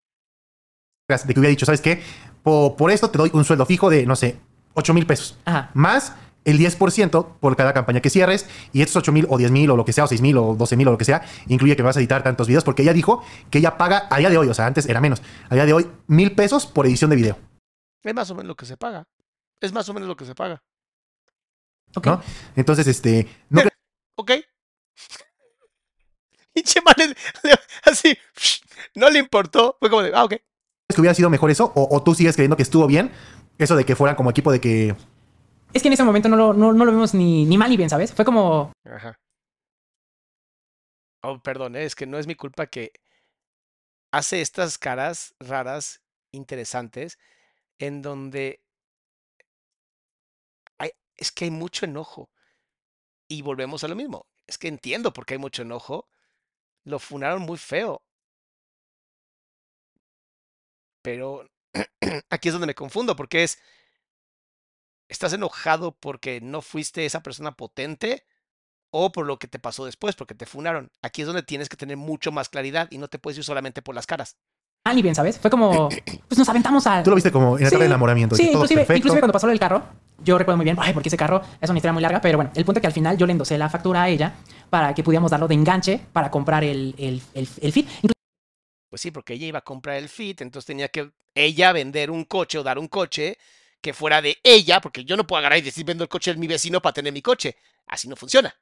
[1.28, 2.02] De que hubiera dicho, ¿sabes qué?
[2.44, 4.38] Po- por esto te doy un sueldo fijo de, no sé,
[4.74, 5.38] 8 mil pesos.
[5.46, 5.70] Ajá.
[5.74, 6.14] Más
[6.48, 8.50] el 10% por cada campaña que cierres.
[8.74, 10.56] Y estos 8 mil o 10 mil o lo que sea, o 6 mil o
[10.56, 12.64] 12 mil o lo que sea, incluye que me vas a editar tantos videos.
[12.64, 15.22] Porque ella dijo que ella paga a día de hoy, o sea, antes era menos,
[15.50, 17.38] a día de hoy, mil pesos por edición de video.
[18.04, 19.08] Es más o menos lo que se paga.
[19.60, 20.64] Es más o menos lo que se paga.
[21.96, 22.06] Ok.
[22.06, 22.22] ¿no?
[22.56, 23.62] Entonces, este, no
[24.16, 24.32] ¿Ok?
[26.56, 28.18] Le- así,
[28.96, 29.78] no le importó.
[29.80, 30.32] Fue como de, ah, ok.
[30.32, 31.72] que hubiera sido mejor eso?
[31.76, 33.12] ¿O, o tú sigues creyendo que estuvo bien?
[33.58, 34.96] Eso de que fueran como equipo de que
[35.74, 37.78] Es que en ese momento no lo, no, no lo vimos ni, ni mal ni
[37.78, 38.14] bien, ¿sabes?
[38.14, 39.20] Fue como, Ajá.
[41.24, 42.92] Oh, perdón, eh, es que no es mi culpa que
[44.12, 46.02] hace estas caras raras,
[46.32, 47.18] interesantes,
[47.80, 48.62] en donde
[51.18, 52.30] es que hay mucho enojo.
[53.28, 54.28] Y volvemos a lo mismo.
[54.48, 56.08] Es que entiendo por qué hay mucho enojo.
[56.84, 58.02] Lo funaron muy feo.
[61.02, 61.50] Pero
[62.30, 63.60] aquí es donde me confundo, porque es,
[65.10, 68.26] ¿estás enojado porque no fuiste esa persona potente?
[68.90, 70.92] O por lo que te pasó después, porque te funaron.
[71.02, 73.82] Aquí es donde tienes que tener mucho más claridad y no te puedes ir solamente
[73.82, 74.38] por las caras.
[74.86, 75.38] Ah, ni bien, ¿sabes?
[75.38, 75.90] Fue como,
[76.28, 77.04] pues nos aventamos a...
[77.04, 78.36] Tú lo viste como en la etapa de enamoramiento.
[78.36, 78.98] Sí, todo inclusive, perfecto.
[79.00, 79.84] inclusive cuando pasó lo del carro,
[80.24, 82.52] yo recuerdo muy bien, ay, porque ese carro es una historia muy larga, pero bueno,
[82.56, 84.36] el punto es que al final yo le endosé la factura a ella
[84.70, 87.90] para que pudiéramos darlo de enganche para comprar el, el, el, el fit.
[88.90, 92.24] Pues sí, porque ella iba a comprar el Fit, entonces tenía que ella vender un
[92.24, 93.38] coche o dar un coche
[93.82, 96.40] que fuera de ella, porque yo no puedo agarrar y decir vendo el coche de
[96.40, 97.56] mi vecino para tener mi coche.
[97.88, 98.56] Así no funciona.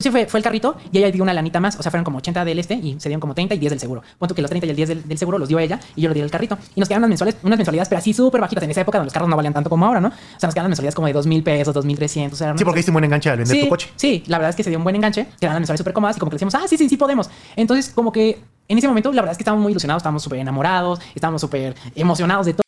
[0.00, 1.76] Sí, fue, fue el carrito y ella dio una lanita más.
[1.78, 3.80] O sea, fueron como 80 del este y se dieron como 30 y 10 del
[3.80, 4.02] seguro.
[4.18, 6.08] Punto que los 30 y el 10 del, del seguro los dio ella y yo
[6.08, 6.58] lo di al carrito.
[6.74, 9.06] Y nos quedaron unas, mensuales, unas mensualidades, pero así súper bajitas en esa época donde
[9.06, 10.08] los carros no valían tanto como ahora, ¿no?
[10.08, 12.34] O sea, nos quedaron mensualidades como de 2 mil pesos, 2 mil 300.
[12.34, 13.88] O sea, Sí, porque diste un buen enganche al vender sí, tu coche.
[13.94, 15.26] Sí, la verdad es que se dio un buen enganche.
[15.40, 17.30] Quedaron las mensualidades súper cómodas y como que decíamos, ah, sí, sí, sí podemos.
[17.54, 20.40] Entonces, como que en ese momento, la verdad es que estábamos muy ilusionados, estábamos súper
[20.40, 22.63] enamorados, estábamos súper emocionados de todo.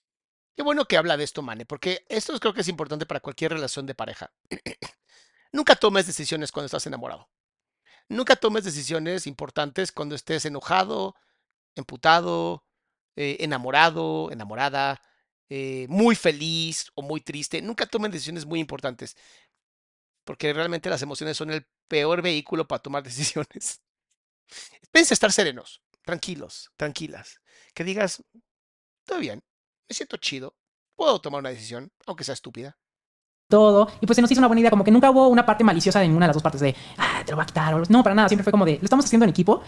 [0.56, 3.52] Qué bueno que habla de esto, Mane, porque esto creo que es importante para cualquier
[3.52, 4.32] relación de pareja.
[5.52, 7.28] Nunca tomes decisiones cuando estás enamorado.
[8.08, 11.14] Nunca tomes decisiones importantes cuando estés enojado,
[11.74, 12.64] emputado,
[13.16, 15.02] eh, enamorado, enamorada,
[15.50, 17.60] eh, muy feliz o muy triste.
[17.60, 19.14] Nunca tomen decisiones muy importantes,
[20.24, 23.82] porque realmente las emociones son el peor vehículo para tomar decisiones.
[24.90, 27.42] Piensa estar serenos, tranquilos, tranquilas.
[27.74, 28.22] Que digas,
[29.04, 29.42] todo bien,
[29.88, 30.54] me siento chido,
[30.96, 32.76] puedo tomar una decisión, aunque sea estúpida.
[33.48, 33.88] todo.
[34.00, 36.00] Y pues se nos hizo una buena idea, como que nunca hubo una parte maliciosa
[36.00, 37.74] de ninguna de las dos partes de, ah, te lo voy a quitar.
[37.74, 39.62] o- No, para nada, siempre fue como de, lo estamos haciendo en equipo.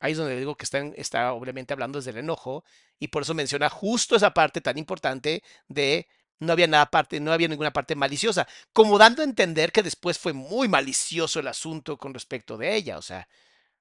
[0.00, 0.64] Ahí es donde digo que
[0.96, 2.64] está obviamente hablando desde el enojo
[2.98, 6.06] y por eso menciona justo esa parte tan importante de
[6.40, 10.18] no había nada parte, no había ninguna parte maliciosa, como dando a entender que después
[10.18, 13.28] fue muy malicioso el asunto con respecto de ella, o sea,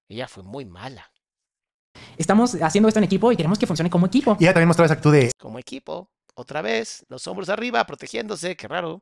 [0.07, 1.11] ella fue muy mala
[2.17, 4.37] Estamos haciendo esto en equipo y queremos que funcione como equipo.
[4.39, 6.09] Y ella también mostraba esa actitud de, como equipo.
[6.35, 9.01] Otra vez, los hombros arriba, protegiéndose, qué raro.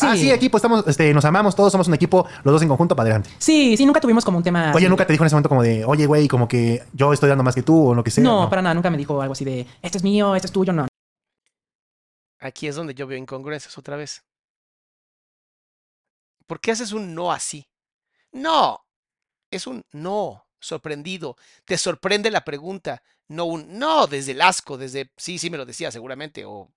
[0.00, 2.94] ah, sí, equipo, estamos, este, nos amamos, todos somos un equipo, los dos en conjunto
[2.94, 3.30] para adelante.
[3.38, 4.72] Sí, sí, nunca tuvimos como un tema.
[4.74, 7.28] Oye, nunca te dijo en ese momento como de, oye, güey, como que yo estoy
[7.28, 8.22] dando más que tú o lo que sea.
[8.22, 10.72] No, para nada, nunca me dijo algo así de, este es mío, este es tuyo,
[10.72, 10.86] no.
[12.38, 14.22] Aquí es donde yo veo incongruencias otra vez.
[16.46, 17.68] ¿Por qué haces un no así?
[18.32, 18.80] No,
[19.50, 21.36] es un no, sorprendido.
[21.64, 25.66] Te sorprende la pregunta, no un no desde el asco, desde sí, sí me lo
[25.66, 26.70] decía seguramente, o,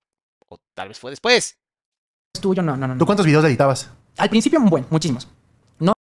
[0.48, 1.58] o tal vez fue después.
[2.34, 2.94] Es tuyo, no, no, no.
[2.94, 3.06] ¿Tú no.
[3.06, 3.90] cuántos videos editabas?
[4.16, 5.28] Al principio, un buen, muchísimos.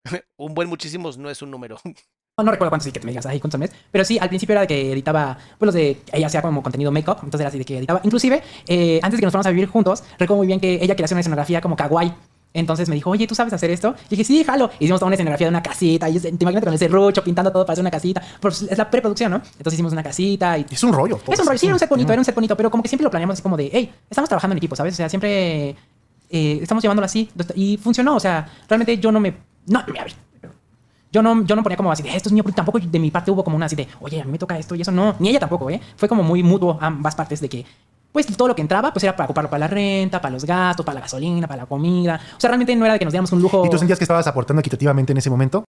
[0.37, 1.78] Un buen muchísimos no es un número.
[2.39, 3.76] No, no recuerdo cuántos sí que te me digas, ay, cuántos meses.
[3.91, 6.91] Pero sí, al principio era de que editaba, pues los de, ella hacía como contenido
[6.91, 8.01] make-up, entonces era así de que editaba.
[8.05, 10.95] Inclusive, eh, antes de que nos fuéramos a vivir juntos, recuerdo muy bien que ella
[10.95, 12.14] quería hacer una escenografía como kawaii.
[12.55, 13.94] Entonces me dijo, oye, ¿tú sabes hacer esto?
[14.07, 14.70] Y dije, sí, jalo.
[14.78, 16.09] Hicimos toda una escenografía de una casita.
[16.09, 18.22] Y te imaginas con el serrucho pintando todo para hacer una casita.
[18.40, 19.36] Pues es la preproducción, ¿no?
[19.36, 21.18] Entonces hicimos una casita y Es un rollo.
[21.28, 22.88] Es un rollo, sí, era un set bonito, era un set bonito, pero como que
[22.88, 24.94] siempre lo planeamos así como de, hey, estamos trabajando en equipo, ¿sabes?
[24.94, 25.76] O sea, siempre
[26.30, 29.34] eh, estamos llevándolo así y funcionó, o sea, realmente yo no me...
[29.66, 30.14] No, a ver,
[31.12, 33.11] yo no, yo no ponía como así de, esto es mío, pero tampoco de mi
[33.11, 35.14] parte hubo como una así de, oye, a mí me toca esto y eso, no,
[35.18, 35.78] ni ella tampoco, ¿eh?
[35.96, 37.66] Fue como muy mutuo ambas partes de que,
[38.13, 40.85] pues todo lo que entraba, pues era para ocuparlo para la renta, para los gastos,
[40.85, 43.33] para la gasolina, para la comida, o sea, realmente no era de que nos diéramos
[43.33, 43.65] un lujo...
[43.67, 45.65] ¿Y tú sentías que estabas aportando equitativamente en ese momento?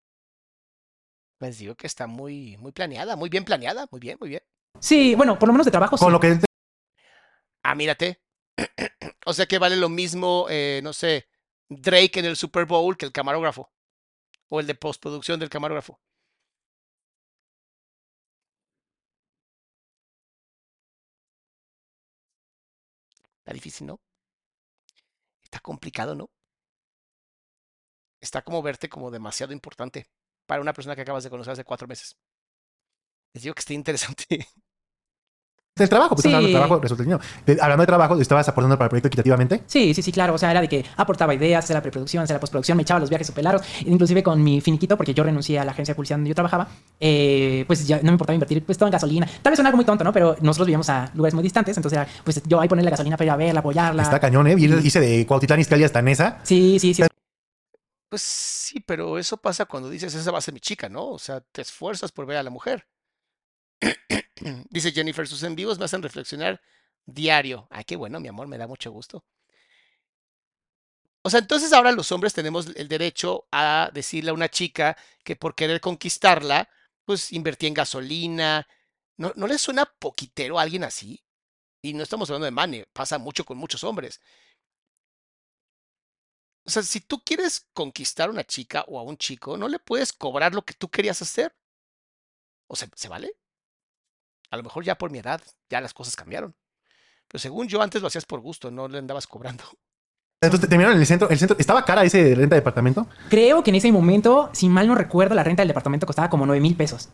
[1.40, 4.42] Les digo que está muy, muy planeada, muy bien planeada, muy bien, muy bien.
[4.78, 6.04] Sí, bueno, por lo menos de trabajo, sí.
[6.04, 6.38] Con lo que
[7.62, 8.20] Ah, mírate.
[9.26, 11.28] o sea que vale lo mismo, eh, no sé,
[11.68, 13.72] Drake en el Super Bowl que el camarógrafo.
[14.48, 16.00] O el de postproducción del camarógrafo.
[23.52, 24.00] Difícil, ¿no?
[25.44, 26.30] Está complicado, ¿no?
[28.22, 30.06] Está como verte como demasiado importante
[30.46, 32.16] para una persona que acabas de conocer hace cuatro meses.
[33.34, 34.46] Les digo que está interesante.
[35.78, 36.28] El trabajo, pues Sí.
[36.28, 37.22] hablando de trabajo, resulta el dinero.
[37.62, 39.62] Hablando de trabajo, ¿estabas aportando para el proyecto equitativamente?
[39.66, 40.34] Sí, sí, sí, claro.
[40.34, 43.00] O sea, era de que aportaba ideas, hacía la preproducción, hacía la postproducción, me echaba
[43.00, 43.66] los viajes super largos.
[43.86, 46.68] Inclusive con mi finiquito, porque yo renuncié a la agencia de publicidad donde yo trabajaba,
[47.00, 49.26] eh, pues ya no me importaba invertir pues todo en gasolina.
[49.40, 50.12] Tal vez suena algo muy tonto, ¿no?
[50.12, 53.24] Pero nosotros vivíamos a lugares muy distantes, entonces era, pues yo ahí ponerle gasolina para
[53.26, 54.02] ir a verla, apoyarla.
[54.02, 54.54] Está cañón, ¿eh?
[54.56, 56.38] Ir- Hice de Cuautitlán Izcalli hasta Nesa.
[56.42, 57.02] Sí, sí, sí.
[58.10, 61.08] Pues sí, pero eso pasa cuando dices, esa va a ser mi chica, ¿no?
[61.08, 62.86] O sea, te esfuerzas por ver a la mujer.
[64.70, 66.60] Dice Jennifer, sus en vivos me hacen reflexionar
[67.06, 67.66] diario.
[67.70, 69.24] Ay, qué bueno, mi amor, me da mucho gusto.
[71.24, 75.36] O sea, entonces ahora los hombres tenemos el derecho a decirle a una chica que
[75.36, 76.68] por querer conquistarla,
[77.04, 78.66] pues invertí en gasolina.
[79.16, 81.22] ¿No, ¿No le suena poquitero a alguien así?
[81.82, 84.20] Y no estamos hablando de Mane, pasa mucho con muchos hombres.
[86.66, 89.78] O sea, si tú quieres conquistar a una chica o a un chico, no le
[89.78, 91.54] puedes cobrar lo que tú querías hacer.
[92.66, 93.28] ¿O se, se vale?
[94.52, 95.40] A lo mejor ya por mi edad,
[95.70, 96.54] ya las cosas cambiaron.
[97.26, 99.64] Pero según yo, antes lo hacías por gusto, no le andabas cobrando.
[100.42, 101.30] Entonces terminaron en el centro.
[101.30, 103.06] El centro ¿Estaba cara ese de renta de departamento?
[103.30, 106.44] Creo que en ese momento, si mal no recuerdo, la renta del departamento costaba como
[106.44, 107.08] 9 mil pesos.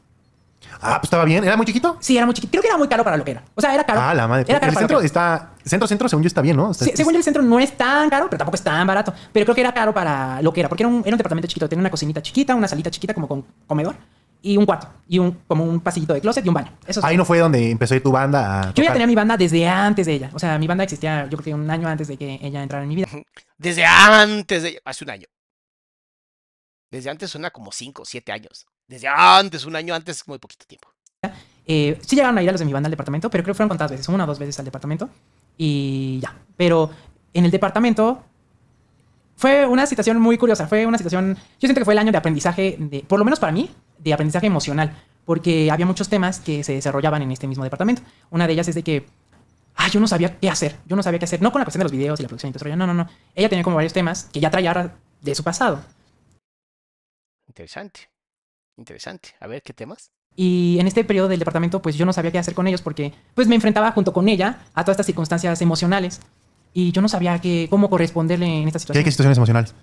[0.80, 1.44] Ah, pues estaba bien.
[1.44, 1.96] ¿Era muy chiquito?
[2.00, 2.50] Sí, era muy chiquito.
[2.50, 3.44] Creo que era muy caro para lo que era.
[3.54, 4.00] O sea, era caro.
[4.00, 4.44] Ah, la madre.
[4.48, 5.06] Era caro el para centro que era.
[5.06, 5.52] está.
[5.64, 6.74] Centro, centro, según yo, está bien, ¿no?
[6.74, 9.14] Sí, según yo, el centro no es tan caro, pero tampoco es tan barato.
[9.32, 11.46] Pero creo que era caro para lo que era, porque era un, era un departamento
[11.46, 11.68] chiquito.
[11.68, 13.94] Tenía una cocinita chiquita, una salita chiquita como con comedor
[14.40, 16.72] y un cuarto y un como un pasillito de closet y un baño.
[16.86, 17.06] Eso sí.
[17.06, 18.62] Ahí no fue donde empezó tu banda a.
[18.66, 18.92] Yo ya tocar.
[18.92, 20.30] tenía mi banda desde antes de ella.
[20.34, 22.82] O sea, mi banda existía, yo creo que un año antes de que ella entrara
[22.82, 23.08] en mi vida.
[23.56, 24.80] Desde antes de...
[24.84, 25.26] Hace un año.
[26.90, 28.66] Desde antes suena como 5 o 7 años.
[28.86, 30.88] Desde antes, un año antes, muy poquito tiempo.
[31.66, 33.56] Eh, sí llegaron a ir a los de mi banda al departamento, pero creo que
[33.56, 35.10] fueron contadas veces, una o dos veces al departamento
[35.58, 36.34] y ya.
[36.56, 36.90] Pero
[37.34, 38.24] en el departamento
[39.38, 40.66] fue una situación muy curiosa.
[40.66, 43.38] Fue una situación, yo siento que fue el año de aprendizaje, de, por lo menos
[43.38, 47.62] para mí, de aprendizaje emocional, porque había muchos temas que se desarrollaban en este mismo
[47.62, 48.02] departamento.
[48.30, 49.06] Una de ellas es de que,
[49.76, 51.78] ah, yo no sabía qué hacer, yo no sabía qué hacer, no con la cuestión
[51.78, 53.08] de los videos y la producción y todo eso, no, no, no.
[53.36, 55.84] Ella tenía como varios temas que ya traía de su pasado.
[57.46, 58.10] Interesante.
[58.76, 59.36] Interesante.
[59.38, 60.10] A ver, ¿qué temas?
[60.34, 63.14] Y en este periodo del departamento, pues yo no sabía qué hacer con ellos porque
[63.34, 66.20] pues me enfrentaba junto con ella a todas estas circunstancias emocionales
[66.78, 69.04] y yo no sabía que, cómo corresponderle en esta ¿Qué, situación.
[69.04, 69.74] qué situaciones emocionales?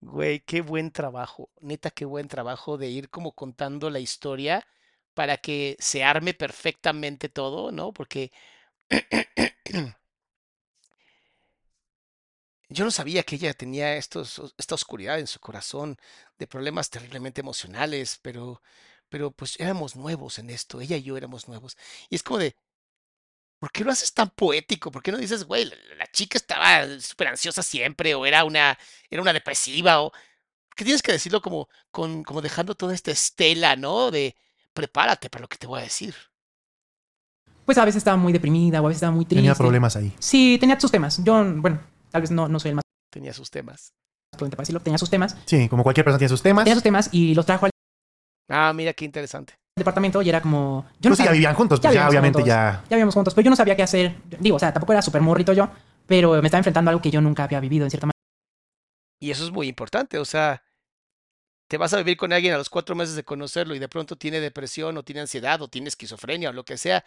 [0.00, 1.50] Güey, qué buen trabajo.
[1.60, 4.66] Neta, qué buen trabajo de ir como contando la historia
[5.14, 7.92] para que se arme perfectamente todo, ¿no?
[7.92, 8.30] Porque
[12.68, 15.96] yo no sabía que ella tenía estos, os- esta oscuridad en su corazón
[16.38, 18.62] de problemas terriblemente emocionales, pero,
[19.08, 21.76] pero pues éramos nuevos en esto, ella y yo éramos nuevos.
[22.10, 22.56] Y es como de,
[23.58, 24.90] ¿por qué lo haces tan poético?
[24.90, 28.78] ¿Por qué no dices, güey, la, la chica estaba súper ansiosa siempre o era una,
[29.10, 30.12] era una depresiva o...
[30.76, 34.12] ¿Qué tienes que decirlo como, con, como dejando toda esta estela, ¿no?
[34.12, 34.36] De
[34.72, 36.14] prepárate para lo que te voy a decir.
[37.64, 39.40] Pues a veces estaba muy deprimida o a veces estaba muy triste.
[39.40, 40.14] Tenía problemas ahí.
[40.20, 41.22] Sí, tenía sus temas.
[41.24, 43.92] Yo, bueno, tal vez no, no soy el más Tenía sus temas.
[44.30, 44.80] prudente para decirlo.
[44.80, 45.36] Tenía sus temas.
[45.46, 46.62] Sí, como cualquier persona tiene sus temas.
[46.64, 47.72] Tenía sus temas y los trajo al
[48.48, 49.57] Ah, mira qué interesante.
[49.78, 50.86] Departamento y era como...
[51.00, 52.48] Yo no Pues sí, ya sabía- vivían juntos, pues ya, obviamente juntos.
[52.48, 52.82] ya.
[52.88, 54.16] Ya vivíamos juntos, pero yo no sabía qué hacer.
[54.40, 55.68] Digo, o sea, tampoco era súper morrito yo,
[56.06, 58.12] pero me estaba enfrentando a algo que yo nunca había vivido en cierta manera.
[59.20, 60.62] Y eso es muy importante, o sea,
[61.68, 64.16] te vas a vivir con alguien a los cuatro meses de conocerlo y de pronto
[64.16, 67.04] tiene depresión o tiene ansiedad o tiene esquizofrenia o lo que sea.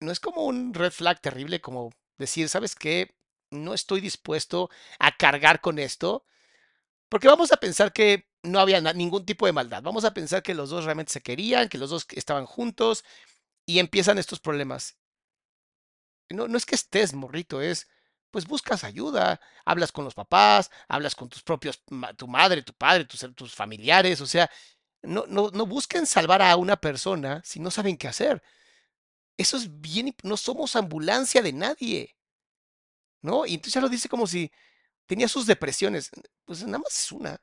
[0.00, 3.14] No es como un red flag terrible como decir, ¿sabes qué?
[3.50, 6.24] No estoy dispuesto a cargar con esto,
[7.08, 9.82] porque vamos a pensar que no había ningún tipo de maldad.
[9.82, 13.04] Vamos a pensar que los dos realmente se querían, que los dos estaban juntos
[13.66, 14.96] y empiezan estos problemas.
[16.30, 17.88] No, no es que estés morrito, es
[18.30, 21.82] pues buscas ayuda, hablas con los papás, hablas con tus propios,
[22.16, 24.50] tu madre, tu padre, tus, tus familiares, o sea,
[25.02, 28.42] no, no, no busquen salvar a una persona si no saben qué hacer.
[29.38, 32.16] Eso es bien, no somos ambulancia de nadie,
[33.22, 33.46] ¿no?
[33.46, 34.50] Y entonces ya lo dice como si
[35.06, 36.10] tenía sus depresiones,
[36.44, 37.40] pues nada más es una,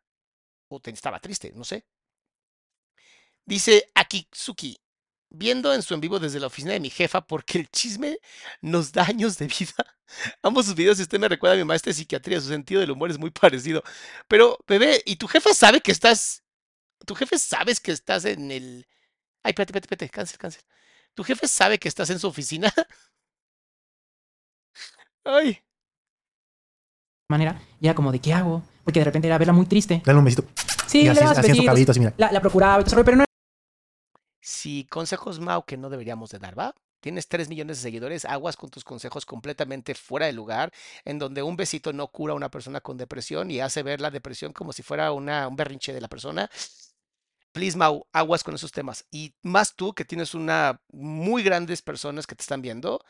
[0.77, 1.85] o estaba triste, no sé.
[3.45, 4.77] Dice Akitsuki,
[5.29, 8.19] viendo en su en vivo desde la oficina de mi jefa porque el chisme
[8.61, 9.97] nos da años de vida.
[10.43, 13.11] Ambos sus videos, usted me recuerda a mi maestra de psiquiatría, su sentido del humor
[13.11, 13.83] es muy parecido.
[14.27, 16.43] Pero, bebé, ¿y tu jefa sabe que estás,
[17.05, 18.87] tu jefe sabes que estás en el...
[19.43, 20.63] Ay, espérate, espérate, espérate, cáncer, cáncer.
[21.15, 22.73] ¿Tu jefe sabe que estás en su oficina?
[25.25, 25.63] Ay,
[27.33, 27.59] manera.
[27.81, 28.63] Y era como, ¿de qué hago?
[28.83, 30.01] Porque de repente era verla muy triste.
[30.05, 30.45] Dale un besito.
[30.87, 32.13] Sí, y le así, hacían su cabellito así, mira.
[32.17, 33.25] La, la procuraba y todo eso, pero no
[34.63, 36.75] sí, consejos Mau que no deberíamos de dar, ¿va?
[36.99, 40.71] Tienes 3 millones de seguidores, aguas con tus consejos completamente fuera de lugar,
[41.03, 44.09] en donde un besito no cura a una persona con depresión y hace ver la
[44.09, 46.49] depresión como si fuera una, un berrinche de la persona.
[47.51, 49.05] Please, Mau, aguas con esos temas.
[49.11, 53.03] Y más tú, que tienes una muy grandes personas que te están viendo,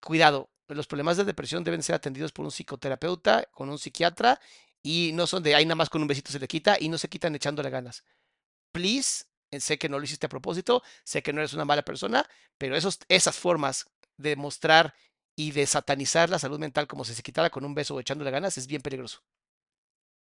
[0.00, 4.40] cuidado, los problemas de depresión deben ser atendidos por un psicoterapeuta, con un psiquiatra,
[4.82, 6.98] y no son de ahí nada más con un besito se le quita y no
[6.98, 8.04] se quitan echándole ganas.
[8.72, 11.82] Please, eh, sé que no lo hiciste a propósito, sé que no eres una mala
[11.82, 14.94] persona, pero esos, esas formas de mostrar
[15.36, 18.30] y de satanizar la salud mental como si se quitara con un beso o echándole
[18.30, 19.22] ganas es bien peligroso.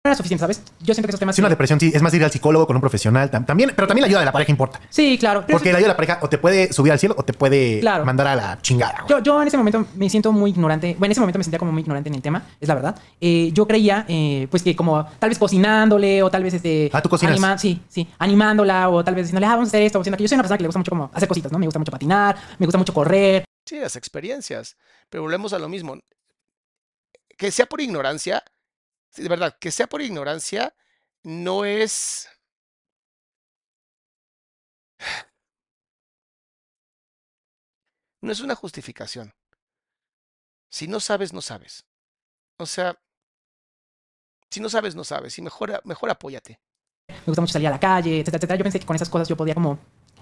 [0.03, 0.63] Era suficiente, ¿sabes?
[0.79, 1.35] Yo siento que esos temas...
[1.35, 3.29] Sí, una depresión, sí, es más ir al psicólogo con un profesional.
[3.29, 4.81] tam- También, pero también la ayuda de la pareja importa.
[4.89, 5.43] Sí, claro.
[5.45, 7.33] pero Porque la ayuda de la pareja o te puede subir al cielo o te
[7.33, 8.03] puede Claro.
[8.03, 9.05] mandar a la chingada.
[9.07, 10.95] Yo, yo en ese momento me siento muy ignorante.
[10.97, 12.95] Bueno, en ese momento me sentía como muy ignorante en el tema, es la verdad.
[13.19, 16.89] Eh, yo creía, eh, pues que como tal vez cocinándole o tal vez este.
[16.93, 17.33] Ah, ¿tú cocinas?
[17.33, 20.15] anima- sí, sí, animándola o tal vez diciéndole, ah, vamos a hacer esto, o haciendo
[20.15, 20.25] aquello.
[20.25, 21.59] Yo soy una persona que le gusta mucho como hacer cositas, ¿no?
[21.59, 23.45] Me gusta mucho patinar, me gusta mucho correr.
[23.67, 24.77] Sí, las experiencias.
[25.11, 25.95] Pero volvemos a lo mismo.
[27.37, 28.43] Que sea por ignorancia,
[29.15, 30.73] de verdad, que sea por ignorancia,
[31.23, 32.27] no es.
[38.21, 39.33] No es una justificación.
[40.69, 41.85] Si no sabes, no sabes.
[42.57, 42.97] O sea,
[44.49, 45.37] si no sabes, no sabes.
[45.37, 46.59] Y mejor, mejor apóyate.
[47.07, 48.57] Me gusta mucho salir a la calle, etcétera, etcétera.
[48.57, 49.79] Yo pensé que con esas cosas yo podía como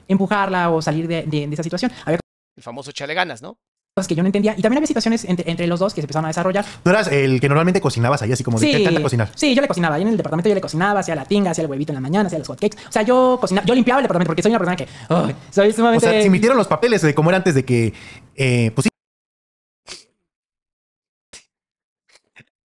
[0.08, 1.92] empujarla o salir de, de- de esa situación.
[2.06, 2.20] Había
[2.56, 3.60] El famoso chale ganas, ¿no?
[4.00, 4.54] Cosas que yo no entendía.
[4.58, 6.66] Y también había situaciones entre, entre los dos que se empezaron a desarrollar.
[6.84, 9.32] Tú eras el que normalmente cocinabas ahí, así como de Sí, ¿qué te encanta cocinar?
[9.36, 9.96] sí, yo le cocinaba.
[9.96, 12.02] Ahí en el departamento yo le cocinaba, hacía la tinga, hacía el huevito en la
[12.02, 12.78] mañana, hacía los hotcakes.
[12.88, 15.70] O sea, yo cocinaba, yo limpiaba el departamento porque soy una persona que ay, soy
[15.70, 17.94] O sea, se invirtieron los papeles de cómo era antes de que,
[18.36, 18.90] eh, pues sí,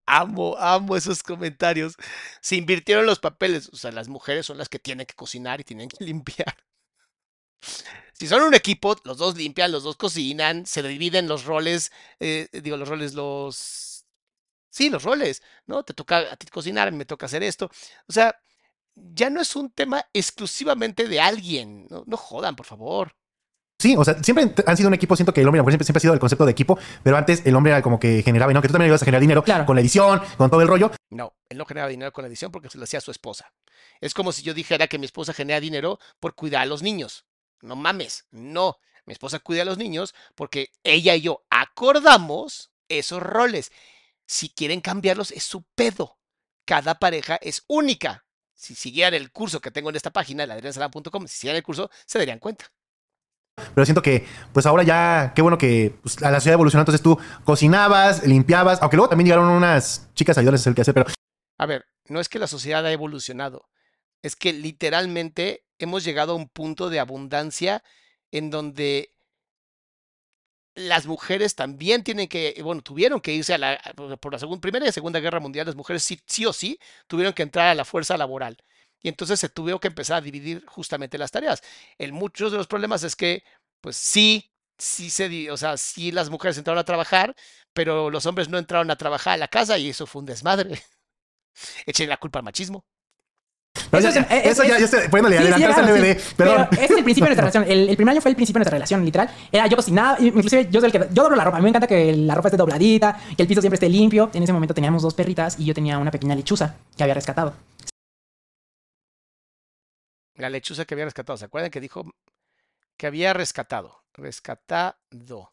[0.06, 1.96] Amo, amo esos comentarios.
[2.40, 3.68] Se invirtieron los papeles.
[3.72, 6.54] O sea, las mujeres son las que tienen que cocinar y tienen que limpiar.
[8.16, 11.90] Si son un equipo, los dos limpian, los dos cocinan, se dividen los roles,
[12.20, 14.06] eh, digo, los roles, los...
[14.70, 15.84] Sí, los roles, ¿no?
[15.84, 17.70] Te toca a ti cocinar, a mí me toca hacer esto.
[18.08, 18.36] O sea,
[18.94, 21.86] ya no es un tema exclusivamente de alguien.
[21.90, 23.16] No, no jodan, por favor.
[23.78, 25.14] Sí, o sea, siempre han sido un equipo.
[25.14, 26.78] Siento que el hombre y la mujer siempre, siempre ha sido el concepto de equipo,
[27.02, 29.20] pero antes el hombre era como que generaba, no, que tú también ibas a generar
[29.20, 29.66] dinero Claro.
[29.66, 30.90] con la edición, con todo el rollo.
[31.10, 33.52] No, él no genera dinero con la edición porque se lo hacía a su esposa.
[34.00, 37.26] Es como si yo dijera que mi esposa genera dinero por cuidar a los niños.
[37.62, 38.78] No mames, no.
[39.06, 43.70] Mi esposa cuida a los niños porque ella y yo acordamos esos roles.
[44.26, 46.18] Si quieren cambiarlos, es su pedo.
[46.64, 48.24] Cada pareja es única.
[48.54, 52.18] Si siguieran el curso que tengo en esta página, ladriansalam.com, si siguieran el curso, se
[52.18, 52.72] darían cuenta.
[53.74, 56.82] Pero siento que, pues ahora ya, qué bueno que pues, a la ciudad evolucionó.
[56.82, 60.80] Entonces tú cocinabas, limpiabas, aunque luego también llegaron unas chicas ayudarles a hacer el que
[60.80, 61.06] hacer, pero
[61.58, 63.68] A ver, no es que la sociedad ha evolucionado,
[64.22, 67.82] es que literalmente hemos llegado a un punto de abundancia
[68.32, 69.14] en donde
[70.74, 73.80] las mujeres también tienen que, bueno, tuvieron que irse a la,
[74.20, 77.42] por la Primera y Segunda Guerra Mundial, las mujeres sí, sí o sí tuvieron que
[77.44, 78.56] entrar a la fuerza laboral.
[79.00, 81.62] Y entonces se tuvieron que empezar a dividir justamente las tareas.
[81.98, 83.44] En muchos de los problemas es que,
[83.80, 87.36] pues sí, sí se, o sea, sí las mujeres entraron a trabajar,
[87.72, 90.82] pero los hombres no entraron a trabajar a la casa y eso fue un desmadre.
[91.86, 92.84] Echen la culpa al machismo.
[93.96, 95.86] Pero Eso ya, es- es- eso ya, es- ya estoy poniéndole Sí, sí, adelantarse al
[95.86, 96.34] claro, DVD, sí.
[96.36, 96.66] perdón.
[96.70, 97.64] Pero ese es el principio de nuestra relación.
[97.72, 99.30] El, el primer año fue el principio de nuestra relación, literal.
[99.52, 101.56] Era yo cocinaba, inclusive yo soy el que yo doblo la ropa.
[101.56, 104.30] A mí me encanta que la ropa esté dobladita, que el piso siempre esté limpio.
[104.34, 107.54] En ese momento teníamos dos perritas y yo tenía una pequeña lechuza que había rescatado.
[110.36, 111.36] La lechuza que había rescatado.
[111.36, 112.04] ¿Se acuerdan que dijo
[112.96, 114.02] que había rescatado?
[114.14, 115.52] Rescatado.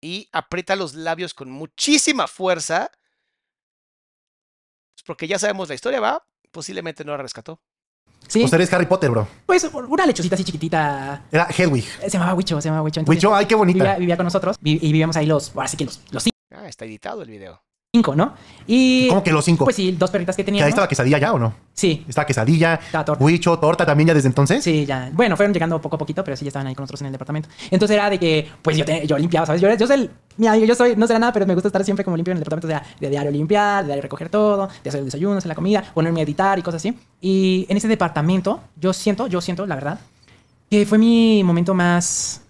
[0.00, 2.90] Y aprieta los labios con muchísima fuerza.
[4.94, 6.26] Pues porque ya sabemos la historia, ¿va?
[6.52, 7.60] Posiblemente no la rescató.
[8.28, 9.26] Sí, Pues eres Harry Potter, bro.
[9.46, 11.24] pues una lechucita así chiquitita.
[11.32, 11.84] Era Hedwig.
[11.84, 13.00] Se llamaba Wicho, se llamaba Wicho.
[13.00, 13.78] Entonces, Wicho, ay, qué bonita.
[13.82, 16.24] Vivía, vivía con nosotros y vivíamos ahí los, ahora sí que los, los
[16.54, 17.62] Ah, está editado el video.
[17.94, 18.32] Cinco, ¿no?
[18.66, 19.06] Y.
[19.08, 19.64] ¿Cómo que los cinco?
[19.64, 21.52] Pues sí, dos perritas que ¿Que ahí estaba quesadilla ya o no?
[21.74, 23.22] Sí, Estaba quesadilla, Estaba torta.
[23.22, 24.64] huicho, torta también ya desde entonces.
[24.64, 25.10] Sí, ya.
[25.12, 27.12] Bueno, fueron llegando poco a poquito, pero sí ya estaban ahí con nosotros en el
[27.12, 27.50] departamento.
[27.70, 29.60] Entonces era de que, pues yo, te- yo limpiaba, ¿sabes?
[29.60, 32.02] Yo, yo soy, el- mira, yo soy, no será nada, pero me gusta estar siempre
[32.02, 32.66] como limpio en el departamento.
[32.66, 35.54] O sea, de diario limpiar, de diario recoger todo, de hacer el desayuno, hacer la
[35.54, 36.96] comida, ponerme a editar y cosas así.
[37.20, 39.98] Y en ese departamento, yo siento, yo siento, la verdad,
[40.70, 42.40] que fue mi momento más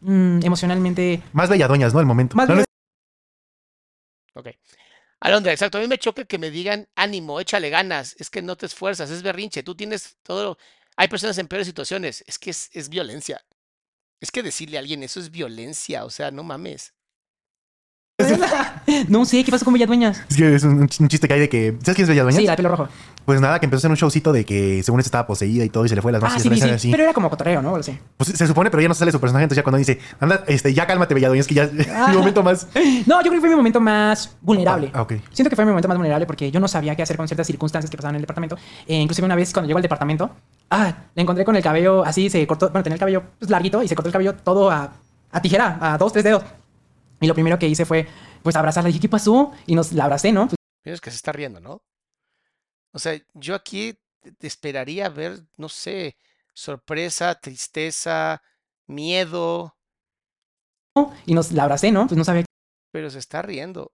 [0.00, 1.22] mm, emocionalmente.
[1.32, 1.98] Más belladoñas, ¿no?
[1.98, 2.36] El momento.
[2.36, 2.62] Más No, no
[4.34, 4.46] Ok.
[5.22, 5.78] Alondra, exacto.
[5.78, 8.16] A mí me choca que me digan ánimo, échale ganas.
[8.18, 9.62] Es que no te esfuerzas, es berrinche.
[9.62, 10.58] Tú tienes todo.
[10.96, 12.24] Hay personas en peores situaciones.
[12.26, 13.40] Es que es, es violencia.
[14.20, 16.04] Es que decirle a alguien eso es violencia.
[16.04, 16.94] O sea, no mames.
[19.08, 20.22] no sé, ¿qué pasó con Belladueñas?
[20.28, 21.76] Es que es un, un chiste que hay de que.
[21.82, 22.36] ¿Sabes quién es Belladoñas?
[22.36, 22.88] Sí, la de pelo rojo.
[23.24, 25.68] Pues nada, que empezó a hacer un showcito de que según esta estaba poseída y
[25.68, 26.74] todo y se le fue las manos Ah, y sí, sí, le sí.
[26.74, 26.90] así.
[26.90, 27.72] Pero era como cotorreo, ¿no?
[27.72, 29.44] Pues se supone, pero ya no sale su personaje.
[29.44, 31.72] Entonces ya cuando dice, anda, este, ya cálmate, Belladoñas, que ya es
[32.08, 32.66] mi momento más.
[33.06, 34.90] No, yo creo que fue mi momento más vulnerable.
[34.92, 35.14] Ah, ok.
[35.32, 37.46] Siento que fue mi momento más vulnerable porque yo no sabía qué hacer con ciertas
[37.46, 38.56] circunstancias que pasaban en el departamento.
[38.86, 40.30] Eh, inclusive una vez cuando llego al departamento,
[40.70, 43.82] ah, la encontré con el cabello así, se cortó, bueno, tenía el cabello pues, larguito
[43.82, 44.92] y se cortó el cabello todo a,
[45.30, 46.42] a tijera, a dos, tres dedos.
[47.22, 48.06] Y lo primero que hice fue,
[48.42, 48.90] pues, abrazarla.
[48.90, 49.52] Y dije, ¿qué pasó?
[49.66, 50.48] Y nos la abracé, ¿no?
[50.48, 51.82] Pues, es que se está riendo, ¿no?
[52.92, 53.98] O sea, yo aquí
[54.38, 56.16] te esperaría ver, no sé,
[56.52, 58.42] sorpresa, tristeza,
[58.86, 59.74] miedo,
[61.26, 62.06] y nos la abracé, ¿no?
[62.06, 62.44] Pues no sabía.
[62.90, 63.92] pero se está riendo.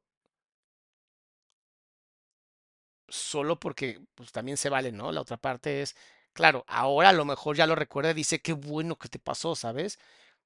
[3.08, 5.12] Solo porque pues también se vale, ¿no?
[5.12, 5.96] La otra parte es,
[6.32, 9.54] claro, ahora a lo mejor ya lo recuerda y dice, qué bueno que te pasó,
[9.54, 9.98] ¿sabes?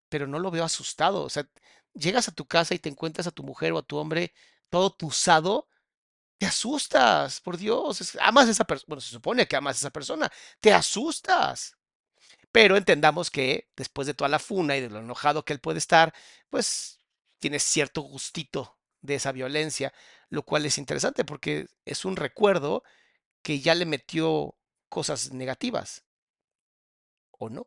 [0.09, 1.23] Pero no lo veo asustado.
[1.25, 1.49] O sea,
[1.95, 4.33] llegas a tu casa y te encuentras a tu mujer o a tu hombre
[4.71, 5.69] todo tusado,
[6.39, 8.17] te asustas, por Dios.
[8.21, 8.87] amas a esa persona.
[8.89, 10.31] Bueno, se supone que amas a esa persona.
[10.61, 11.77] Te asustas.
[12.53, 15.79] Pero entendamos que después de toda la funa y de lo enojado que él puede
[15.79, 16.15] estar,
[16.51, 17.01] pues
[17.39, 19.93] tienes cierto gustito de esa violencia,
[20.31, 22.85] lo cual es interesante porque es un recuerdo
[23.43, 24.57] que ya le metió
[24.89, 26.05] cosas negativas.
[27.33, 27.67] ¿O no?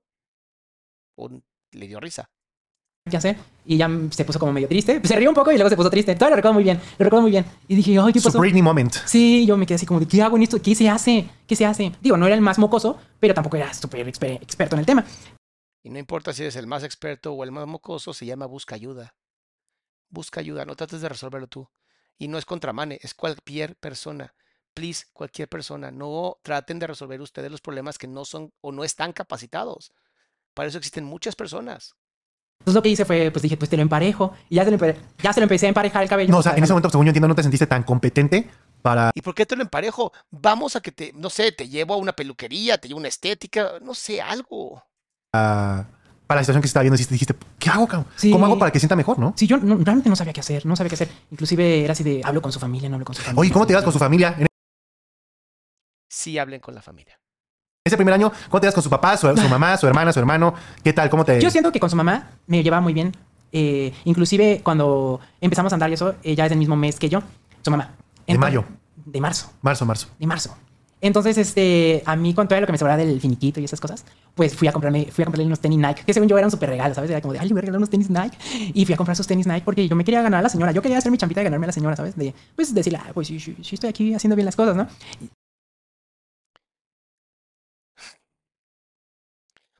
[1.16, 1.30] ¿O
[1.72, 2.30] le dio risa?
[3.08, 3.38] ¿Qué hacer?
[3.66, 4.99] Y ya se puso como medio triste.
[5.03, 6.16] Se rió un poco y luego se puso triste.
[6.16, 6.82] Todavía lo recuerdo muy bien.
[6.97, 7.45] Lo recuerdo muy bien.
[7.68, 8.39] Y dije, ay, ¿qué Su pasó?
[8.39, 8.95] Britney moment.
[9.06, 10.60] Sí, yo me quedé así como de, ¿qué hago en esto?
[10.60, 11.30] ¿Qué se hace?
[11.45, 11.91] ¿Qué se hace?
[12.01, 15.06] Digo, no era el más mocoso, pero tampoco era súper exper- experto en el tema.
[15.84, 18.74] Y no importa si eres el más experto o el más mocoso, se llama busca
[18.74, 19.14] ayuda.
[20.10, 21.70] Busca ayuda, no trates de resolverlo tú.
[22.18, 24.34] Y no es contra Mane, es cualquier persona.
[24.74, 25.91] Please, cualquier persona.
[25.91, 29.93] No traten de resolver ustedes los problemas que no son o no están capacitados.
[30.56, 31.95] Para eso existen muchas personas.
[32.60, 34.34] Entonces lo que hice fue, pues dije, pues te lo emparejo.
[34.49, 36.32] Y ya se lo, empe- ya se lo empecé a emparejar el cabello.
[36.32, 38.49] No, o sea, en ese momento, según yo entiendo, no te sentiste tan competente
[38.82, 40.12] para ¿Y por qué te lo emparejo?
[40.32, 43.08] Vamos a que te, no sé, te llevo a una peluquería, te llevo a una
[43.10, 44.84] estética, no sé, algo.
[45.32, 45.86] para
[46.39, 46.95] la situación que se estaba viendo.
[46.97, 48.08] Dijiste, dijiste, ¿qué hago, cabrón?
[48.16, 48.32] Sí.
[48.32, 49.34] ¿Cómo hago para que sienta mejor, no?
[49.38, 51.10] Sí, yo no- realmente no sabía qué hacer, no sabía qué hacer.
[51.30, 53.41] Inclusive era así de, hablo con su familia, no hablo con su familia.
[53.41, 54.36] Oye, ¿cómo te llevas con su familia?
[56.10, 57.20] Sí hablen con la familia.
[57.86, 60.18] Ese primer año, ¿cómo te llevas con su papá, su, su mamá, su hermana, su
[60.18, 60.56] hermano?
[60.84, 61.08] ¿Qué tal?
[61.08, 61.40] ¿Cómo te...?
[61.40, 63.12] Yo siento que con su mamá me llevaba muy bien.
[63.52, 67.22] Eh, inclusive cuando empezamos a andar y eso, ella es del mismo mes que yo,
[67.62, 67.92] su mamá.
[68.26, 68.66] De mayo.
[69.06, 70.08] De marzo, Marzo, marzo.
[70.18, 70.58] de marzo.
[71.00, 74.04] Entonces, este, a mí con todo lo que me sobraba del finiquito y esas cosas,
[74.34, 76.70] pues fui a comprarme, fui a comprarle unos tenis Nike, que según yo eran súper
[76.70, 77.12] regalos, ¿sabes?
[77.12, 78.36] Era como de, ay, le voy a regalar unos tenis Nike.
[78.74, 80.72] Y fui a comprar esos tenis Nike porque yo me quería ganar a la señora.
[80.72, 82.16] Yo quería hacer mi champita de ganarme a la señora, ¿sabes?
[82.16, 84.88] De, pues decirle, ah, pues sí, sí, sí estoy aquí haciendo bien las cosas, ¿no?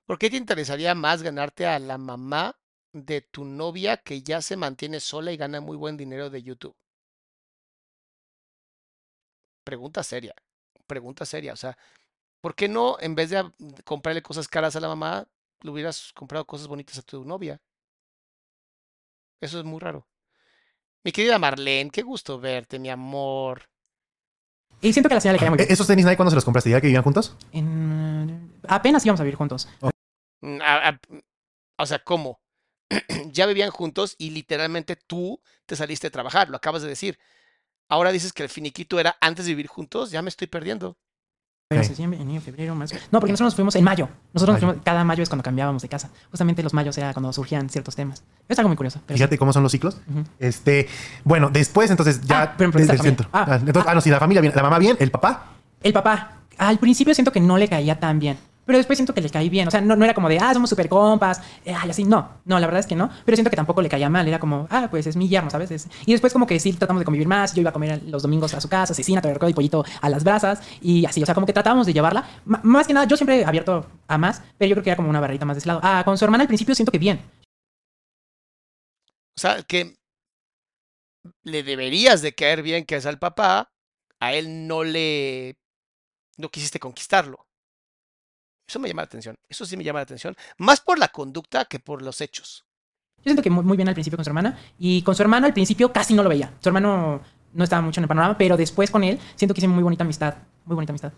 [0.08, 2.58] ¿Por qué te interesaría más ganarte a la mamá
[2.92, 6.76] de tu novia que ya se mantiene sola y gana muy buen dinero de YouTube?
[9.64, 10.34] Pregunta seria,
[10.88, 11.54] pregunta seria.
[11.54, 11.78] O sea,
[12.42, 13.52] ¿por qué no, en vez de
[13.86, 15.28] comprarle cosas caras a la mamá,
[15.62, 17.62] le hubieras comprado cosas bonitas a tu novia?
[19.40, 20.06] Eso es muy raro.
[21.06, 23.64] Mi querida Marlene, qué gusto verte, mi amor.
[24.82, 25.74] Y siento que la señora le caía muy ¿E- bien.
[25.74, 26.70] ¿Esos tenis Nike cuándo se los compraste?
[26.70, 27.36] ¿Ya que vivían juntos?
[27.52, 29.68] En- apenas íbamos a vivir juntos.
[30.42, 31.00] A- a-
[31.78, 32.40] o sea, ¿cómo?
[33.32, 37.18] ya vivían juntos y literalmente tú te saliste a trabajar, lo acabas de decir.
[37.90, 40.98] Ahora dices que el finiquito era antes de vivir juntos, ya me estoy perdiendo.
[41.68, 41.88] Pero Ok.
[41.88, 42.96] septiembre, enero, febrero, marzo.
[43.12, 44.08] No, porque nosotros nos fuimos en mayo.
[44.34, 46.12] Nosotros nos fuimos- cada mayo es cuando cambiábamos de casa.
[46.30, 48.24] Justamente los mayos era cuando surgían ciertos temas.
[48.48, 49.00] Es algo muy curioso.
[49.08, 49.24] Pero sí.
[49.24, 49.98] Fíjate cómo son los ciclos.
[50.38, 50.88] Este,
[51.24, 53.18] bueno, después entonces ya Ah, pero- pero desde esta el familia.
[53.18, 53.30] centro.
[53.34, 55.54] Ah, Ah, entonces, ah, no, sí, la familia bien, la mamá bien, el papá.
[55.82, 58.38] El papá, al principio siento que no le caía tan bien.
[58.66, 59.68] Pero después siento que le caí bien.
[59.68, 61.42] O sea, no, no era como de, ah, somos super compas.
[61.66, 62.04] eh, ay, así.
[62.04, 63.10] No, no, la verdad es que no.
[63.26, 64.28] Pero siento que tampoco le caía mal.
[64.28, 65.72] Era como, ah, pues es mi yerno, ¿sabes?
[65.72, 67.54] Es- Y después como que sí tratamos de convivir más.
[67.54, 70.24] Yo iba a comer los domingos a su casa, cecina, torreco y pollito a las
[70.24, 70.62] brasas.
[70.82, 72.26] Y así, o sea, como que tratábamos de llevarla.
[72.46, 74.42] Más que nada, yo siempre he abierto a más.
[74.58, 75.80] Pero yo creo que era como una barrita más de ese lado.
[75.84, 77.20] Ah, con su hermana al principio siento que bien.
[79.38, 79.96] O sea, que
[81.44, 83.72] le deberías de caer bien que es al papá,
[84.20, 85.58] a él no le...
[86.38, 87.45] no quisiste conquistarlo.
[88.68, 91.66] Eso me llama la atención, eso sí me llama la atención, más por la conducta
[91.66, 92.66] que por los hechos.
[93.18, 94.58] Yo siento que muy, muy bien al principio con su hermana.
[94.78, 96.54] Y con su hermano al principio casi no lo veía.
[96.62, 97.22] Su hermano
[97.54, 100.04] no estaba mucho en el panorama, pero después con él siento que hice muy bonita
[100.04, 100.36] amistad.
[100.66, 101.14] Muy bonita amistad.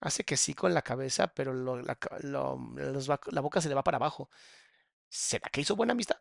[0.00, 3.74] Hace que sí con la cabeza, pero lo- la, lo- los la boca se le
[3.74, 4.28] va para abajo.
[5.08, 6.16] ¿Será que hizo buena amistad?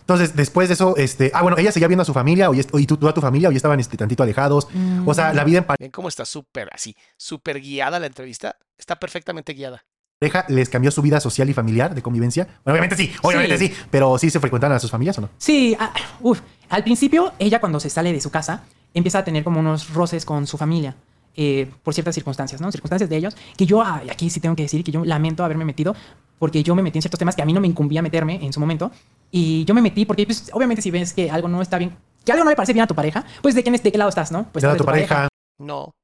[0.00, 2.60] Entonces, después de eso, este, ah, bueno, ella seguía viendo a su familia o y,
[2.60, 4.68] y tú, tú a tu familia o ya estaban este, tantito alejados.
[5.04, 8.56] O sea, la vida en Ven cómo está súper así, súper guiada la entrevista.
[8.78, 9.84] Está perfectamente guiada.
[10.20, 12.44] pareja les cambió su vida social y familiar de convivencia.
[12.64, 15.30] Bueno, obviamente sí, obviamente sí, pero sí se frecuentaban a sus familias o no.
[15.38, 16.40] Sí, ah, uf.
[16.68, 18.64] al principio ella cuando se sale de su casa
[18.94, 20.96] empieza a tener como unos roces con su familia.
[21.36, 22.70] Eh, por ciertas circunstancias, ¿no?
[22.72, 25.64] Circunstancias de ellos, que yo ah, aquí sí tengo que decir que yo lamento haberme
[25.64, 25.94] metido,
[26.38, 28.52] porque yo me metí en ciertos temas que a mí no me incumbía meterme en
[28.52, 28.90] su momento,
[29.30, 32.32] y yo me metí porque, pues, obviamente si ves que algo no está bien, que
[32.32, 34.08] algo no le parece bien a tu pareja, pues de, quién es- de qué lado
[34.08, 34.50] estás, ¿no?
[34.52, 35.28] Pues Era de tu pareja.
[35.58, 35.94] No,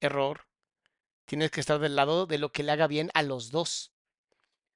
[0.00, 0.42] error.
[1.26, 3.89] Tienes que estar del lado de lo que le haga bien a los dos.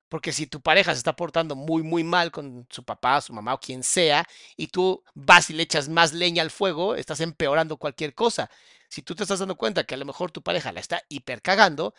[0.09, 3.55] Porque si tu pareja se está portando muy, muy mal con su papá, su mamá
[3.55, 4.27] o quien sea,
[4.57, 8.51] y tú vas y le echas más leña al fuego, estás empeorando cualquier cosa.
[8.89, 11.95] Si tú te estás dando cuenta que a lo mejor tu pareja la está hipercagando,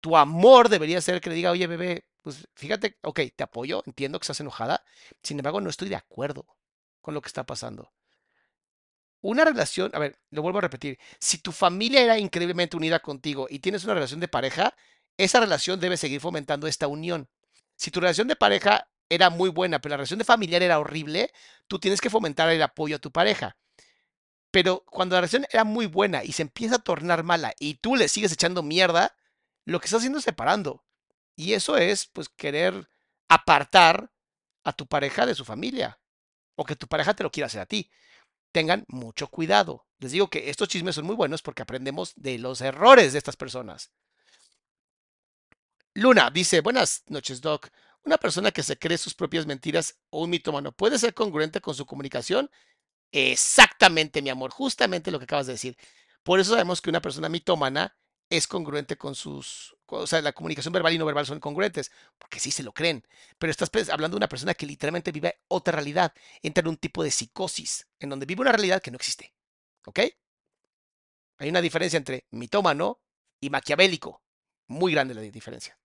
[0.00, 4.18] tu amor debería ser que le diga, oye, bebé, pues fíjate, ok, te apoyo, entiendo
[4.18, 4.84] que estás enojada,
[5.22, 6.46] sin embargo, no estoy de acuerdo
[7.00, 7.92] con lo que está pasando.
[9.20, 13.48] Una relación, a ver, lo vuelvo a repetir, si tu familia era increíblemente unida contigo
[13.50, 14.74] y tienes una relación de pareja,
[15.16, 17.28] esa relación debe seguir fomentando esta unión.
[17.78, 21.32] Si tu relación de pareja era muy buena, pero la relación de familiar era horrible,
[21.68, 23.56] tú tienes que fomentar el apoyo a tu pareja.
[24.50, 27.96] Pero cuando la relación era muy buena y se empieza a tornar mala y tú
[27.96, 29.16] le sigues echando mierda,
[29.66, 30.84] lo que estás haciendo es separando.
[31.36, 32.90] Y eso es, pues, querer
[33.28, 34.12] apartar
[34.64, 36.00] a tu pareja de su familia.
[36.56, 37.90] o que tu pareja te lo quiera hacer a ti.
[38.52, 39.86] Tengan mucho cuidado.
[39.98, 43.36] Les digo que estos chismes son muy buenos porque aprendemos de los errores de estas
[43.36, 43.92] personas.
[45.98, 47.70] Luna dice, buenas noches, Doc.
[48.04, 51.74] Una persona que se cree sus propias mentiras o un mitómano puede ser congruente con
[51.74, 52.48] su comunicación.
[53.10, 55.76] Exactamente, mi amor, justamente lo que acabas de decir.
[56.22, 57.96] Por eso sabemos que una persona mitómana
[58.30, 62.38] es congruente con sus, o sea, la comunicación verbal y no verbal son congruentes, porque
[62.38, 63.04] sí se lo creen.
[63.36, 67.02] Pero estás hablando de una persona que literalmente vive otra realidad, entra en un tipo
[67.02, 69.34] de psicosis, en donde vive una realidad que no existe.
[69.84, 69.98] ¿Ok?
[71.38, 73.00] Hay una diferencia entre mitómano
[73.40, 74.22] y maquiavélico.
[74.68, 75.76] Muy grande la diferencia.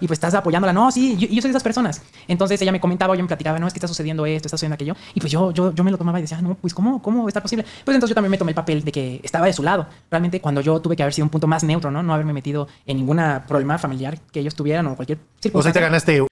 [0.00, 0.72] Y pues estás apoyándola.
[0.72, 2.02] No, sí, yo, yo soy de esas personas.
[2.28, 4.74] Entonces ella me comentaba, yo me platicaba, no, es que está sucediendo esto, está sucediendo
[4.74, 4.94] aquello.
[5.14, 7.42] Y pues yo, yo, yo me lo tomaba y decía, no, pues ¿cómo, ¿cómo está
[7.42, 7.64] posible?
[7.84, 9.88] Pues entonces yo también me tomé el papel de que estaba de su lado.
[10.08, 12.00] Realmente cuando yo tuve que haber sido un punto más neutro, ¿no?
[12.00, 15.58] No haberme metido en ningún problema familiar que ellos tuvieran o cualquier circunstancia.
[15.58, 16.26] O sea, te ganaste.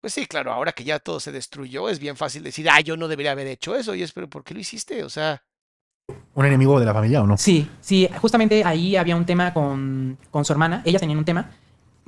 [0.00, 2.96] Pues sí, claro, ahora que ya todo se destruyó, es bien fácil decir, ah, yo
[2.96, 3.94] no debería haber hecho eso.
[3.94, 5.04] Y es, pero ¿por qué lo hiciste?
[5.04, 5.42] O sea...
[6.34, 7.36] ¿Un enemigo de la familia o no?
[7.36, 10.82] Sí, sí, justamente ahí había un tema con, con su hermana.
[10.84, 11.50] Ellas tenían un tema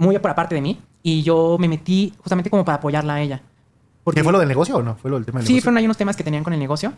[0.00, 3.42] muy por aparte de mí y yo me metí justamente como para apoyarla a ella.
[4.02, 4.24] Porque...
[4.24, 4.96] ¿Fue lo del negocio o no?
[4.96, 5.64] ¿Fue lo del tema del sí, negocio?
[5.64, 6.94] fueron ahí unos temas que tenían con el negocio.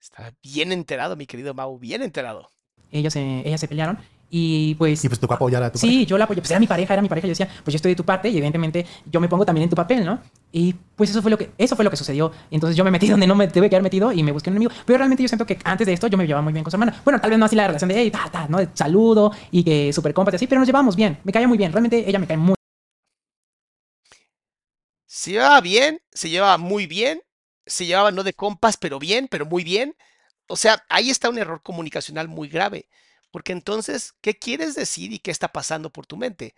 [0.00, 2.48] Está bien enterado, mi querido Mau, bien enterado.
[2.92, 3.98] Ellos ellas se pelearon
[4.28, 5.04] y pues...
[5.04, 6.40] Y pues tocó apoyar a tu Sí, yo la apoyé.
[6.40, 7.26] Pues era mi pareja, era mi pareja.
[7.26, 9.70] Yo decía, pues yo estoy de tu parte y evidentemente yo me pongo también en
[9.70, 10.20] tu papel, ¿no?
[10.52, 12.32] Y pues eso fue lo que, eso fue lo que sucedió.
[12.50, 14.56] Entonces yo me metí donde no me tuve que haber metido y me busqué un
[14.56, 14.72] enemigo.
[14.84, 16.76] Pero realmente yo siento que antes de esto yo me llevaba muy bien con su
[16.76, 17.00] hermana.
[17.04, 18.58] Bueno, tal vez no así la relación de, hey, ta, ta, ¿no?
[18.58, 21.18] De saludo y que súper compas y así, pero nos llevábamos bien.
[21.24, 21.72] Me caía muy bien.
[21.72, 22.56] Realmente ella me cae muy
[25.06, 27.20] Se llevaba bien, se llevaba muy bien,
[27.64, 29.96] se llevaba no de compas, pero bien, pero muy bien.
[30.48, 32.88] O sea, ahí está un error comunicacional muy grave.
[33.36, 36.54] Porque entonces, ¿qué quieres decir y qué está pasando por tu mente?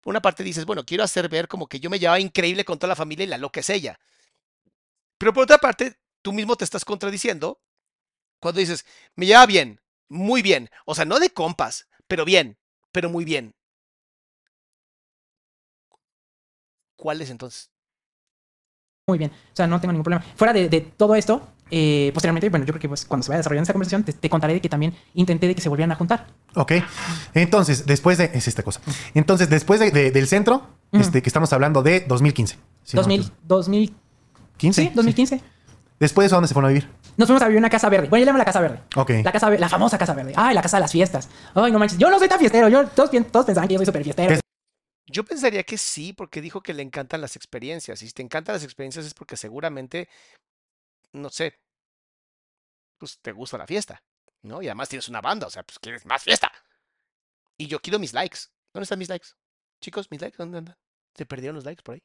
[0.00, 2.78] Por una parte dices, bueno, quiero hacer ver como que yo me llevaba increíble con
[2.78, 3.98] toda la familia y la loca es ella.
[5.18, 7.60] Pero por otra parte, tú mismo te estás contradiciendo
[8.38, 10.70] cuando dices, me lleva bien, muy bien.
[10.86, 12.56] O sea, no de compas, pero bien,
[12.92, 13.56] pero muy bien.
[16.94, 17.72] ¿Cuál es entonces?
[19.08, 19.32] muy bien.
[19.32, 20.24] O sea, no tengo ningún problema.
[20.36, 23.38] Fuera de, de todo esto, eh, posteriormente, bueno, yo creo que pues, cuando se vaya
[23.38, 25.94] desarrollando esa conversación, te, te, contaré de que también intenté de que se volvieran a
[25.94, 26.26] juntar.
[26.54, 26.72] Ok.
[27.32, 28.30] Entonces, después de...
[28.34, 28.82] Es esta cosa.
[29.14, 31.00] Entonces, después de, de, del centro, uh -huh.
[31.00, 32.58] este, que estamos hablando de 2015.
[32.84, 34.82] Si 2000, no, 2015.
[34.82, 35.38] Sí, 2015.
[35.38, 35.44] Sí.
[35.98, 36.90] Después de eso, ¿dónde se fueron a vivir?
[37.16, 38.08] Nos fuimos a vivir en una casa verde.
[38.08, 38.80] Bueno, yo llamo la casa verde.
[38.96, 39.10] Ok.
[39.24, 40.34] La, casa, la famosa casa verde.
[40.36, 41.30] Ay, la casa de las fiestas.
[41.54, 41.96] Ay, no manches.
[41.96, 42.68] Yo no soy tan fiestero.
[42.68, 44.40] Yo, todos, todos pensaban que yo soy súper fiestero.
[45.06, 48.02] Yo pensaría que sí, porque dijo que le encantan las experiencias.
[48.02, 50.08] Y si te encantan las experiencias es porque seguramente,
[51.12, 51.58] no sé,
[52.98, 54.02] pues te gusta la fiesta,
[54.42, 54.62] ¿no?
[54.62, 56.50] Y además tienes una banda, o sea, pues quieres más fiesta.
[57.56, 58.38] Y yo quiero mis likes.
[58.72, 59.28] ¿Dónde están mis likes?
[59.80, 60.76] Chicos, mis likes, ¿dónde andan?
[61.14, 62.02] ¿Se perdieron los likes por ahí?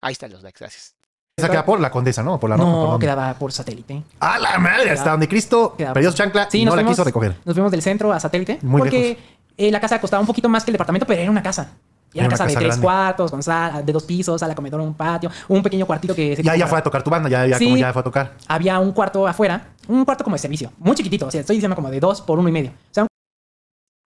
[0.00, 0.94] Ahí están los likes, gracias.
[1.36, 2.38] Esa queda por la Condesa, ¿no?
[2.38, 4.02] Por la no, por quedaba por satélite.
[4.20, 4.82] ¡Ah, la madre!
[4.82, 7.36] Quedaba, hasta donde Cristo perdió su chancla sí, y no fuimos, la quiso recoger.
[7.44, 8.58] Nos fuimos del centro a satélite.
[8.62, 9.18] Muy porque
[9.56, 11.74] eh, la casa costaba un poquito más que el departamento, pero era una casa.
[12.12, 12.82] Y era una casa, casa de tres grande.
[12.84, 16.36] cuartos, con sala, de dos pisos, sala, comedor, un patio, un pequeño cuartito que...
[16.36, 18.04] Se ya, ya fue a tocar tu banda, ya, ya, sí, como ya fue a
[18.04, 18.36] tocar.
[18.48, 21.74] Había un cuarto afuera, un cuarto como de servicio, muy chiquitito, o sea, estoy diciendo
[21.74, 22.70] como de dos por uno y medio.
[22.70, 23.08] O sea, un...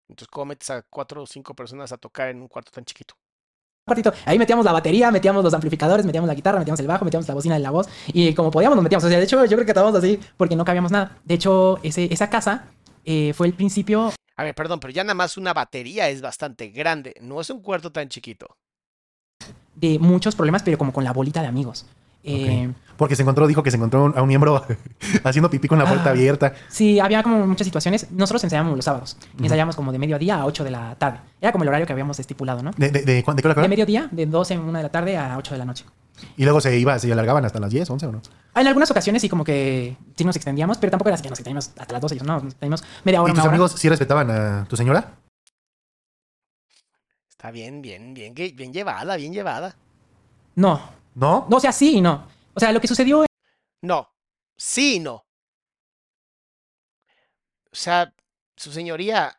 [0.10, 3.16] Entonces, ¿cómo metes a cuatro o cinco personas a tocar en un cuarto tan chiquito?
[3.86, 4.12] cuartito.
[4.26, 7.36] Ahí metíamos la batería, metíamos los amplificadores, metíamos la guitarra, metíamos el bajo, metíamos la
[7.36, 9.04] bocina de la voz y como podíamos nos metíamos.
[9.04, 11.20] O sea, de hecho, yo creo que estábamos así porque no cabíamos nada.
[11.24, 12.66] De hecho, ese, esa casa
[13.06, 14.12] eh, fue el principio...
[14.38, 17.62] A ver, perdón, pero ya nada más una batería es bastante grande, no es un
[17.62, 18.58] cuarto tan chiquito
[19.76, 21.86] de muchos problemas, pero como con la bolita de amigos.
[22.22, 22.44] Okay.
[22.44, 24.66] Eh, Porque se encontró, dijo que se encontró a un miembro
[25.24, 26.54] haciendo pipí con la puerta ah, abierta.
[26.70, 28.10] Sí, había como muchas situaciones.
[28.12, 29.16] Nosotros ensayábamos los sábados.
[29.20, 29.44] Uh -huh.
[29.44, 31.20] Ensayábamos como de mediodía a 8 de la tarde.
[31.40, 32.72] Era como el horario que habíamos estipulado, ¿no?
[32.72, 33.62] ¿De, de, de, de, de qué hora?
[33.62, 35.86] De mediodía, de 12 en una de la tarde a 8 de la noche.
[36.38, 38.22] ¿Y luego se iba, se alargaban hasta las 10, 11 o no?
[38.56, 41.40] En algunas ocasiones sí como que sí nos extendíamos, pero tampoco era así que nos
[41.40, 42.16] extendíamos hasta las 12.
[42.18, 43.50] No, nos extendíamos media hora, ¿Y tus hora.
[43.50, 45.18] amigos sí respetaban a tu señora?
[47.30, 49.76] Está bien, bien, bien, bien llevada, bien llevada.
[50.56, 50.82] No.
[51.16, 51.46] ¿No?
[51.50, 52.28] No, o sea, sí y no.
[52.54, 53.26] O sea, lo que sucedió.
[53.82, 54.10] No.
[54.58, 55.16] Sí y no.
[57.72, 58.14] O sea,
[58.56, 59.38] su señoría.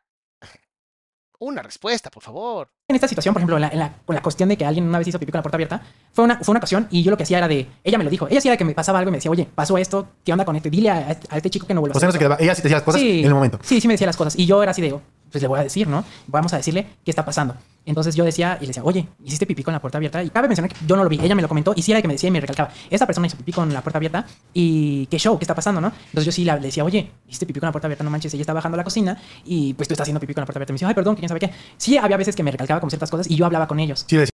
[1.38, 2.68] Una respuesta, por favor.
[2.88, 4.86] En esta situación, por ejemplo, en la, en la, con la cuestión de que alguien
[4.88, 5.82] una vez hizo pipí con la puerta abierta,
[6.12, 7.66] fue una, fue una ocasión y yo lo que hacía era de.
[7.84, 8.26] Ella me lo dijo.
[8.28, 10.44] Ella sí era que me pasaba algo y me decía, oye, pasó esto, ¿qué onda
[10.44, 10.70] con este?
[10.70, 12.20] Dile a, a este chico que no vuelva o sea, a hacer.
[12.20, 13.58] No se quedaba, ella sí te decía las cosas sí, en el momento.
[13.62, 14.38] Sí, sí me decía las cosas.
[14.38, 14.98] Y yo era así de,
[15.30, 16.04] pues le voy a decir, ¿no?
[16.26, 17.56] Vamos a decirle qué está pasando.
[17.84, 20.22] Entonces yo decía y le decía, oye, hiciste pipí con la puerta abierta.
[20.22, 21.98] Y cabe mencionar que yo no lo vi, ella me lo comentó y sí era
[21.98, 24.26] la que me decía y me recalcaba, esta persona hizo pipí con la puerta abierta
[24.52, 25.88] y qué show, qué está pasando, ¿no?
[25.88, 28.40] Entonces yo sí le decía, oye, hiciste pipí con la puerta abierta, no manches, ella
[28.42, 30.72] está bajando a la cocina y pues tú estás haciendo pipí con la puerta abierta.
[30.72, 31.52] Y me decía, ay, perdón, que quién sabe qué.
[31.76, 34.04] Sí, había veces que me recalcaba con ciertas cosas y yo hablaba con ellos.
[34.08, 34.30] Sí, decía.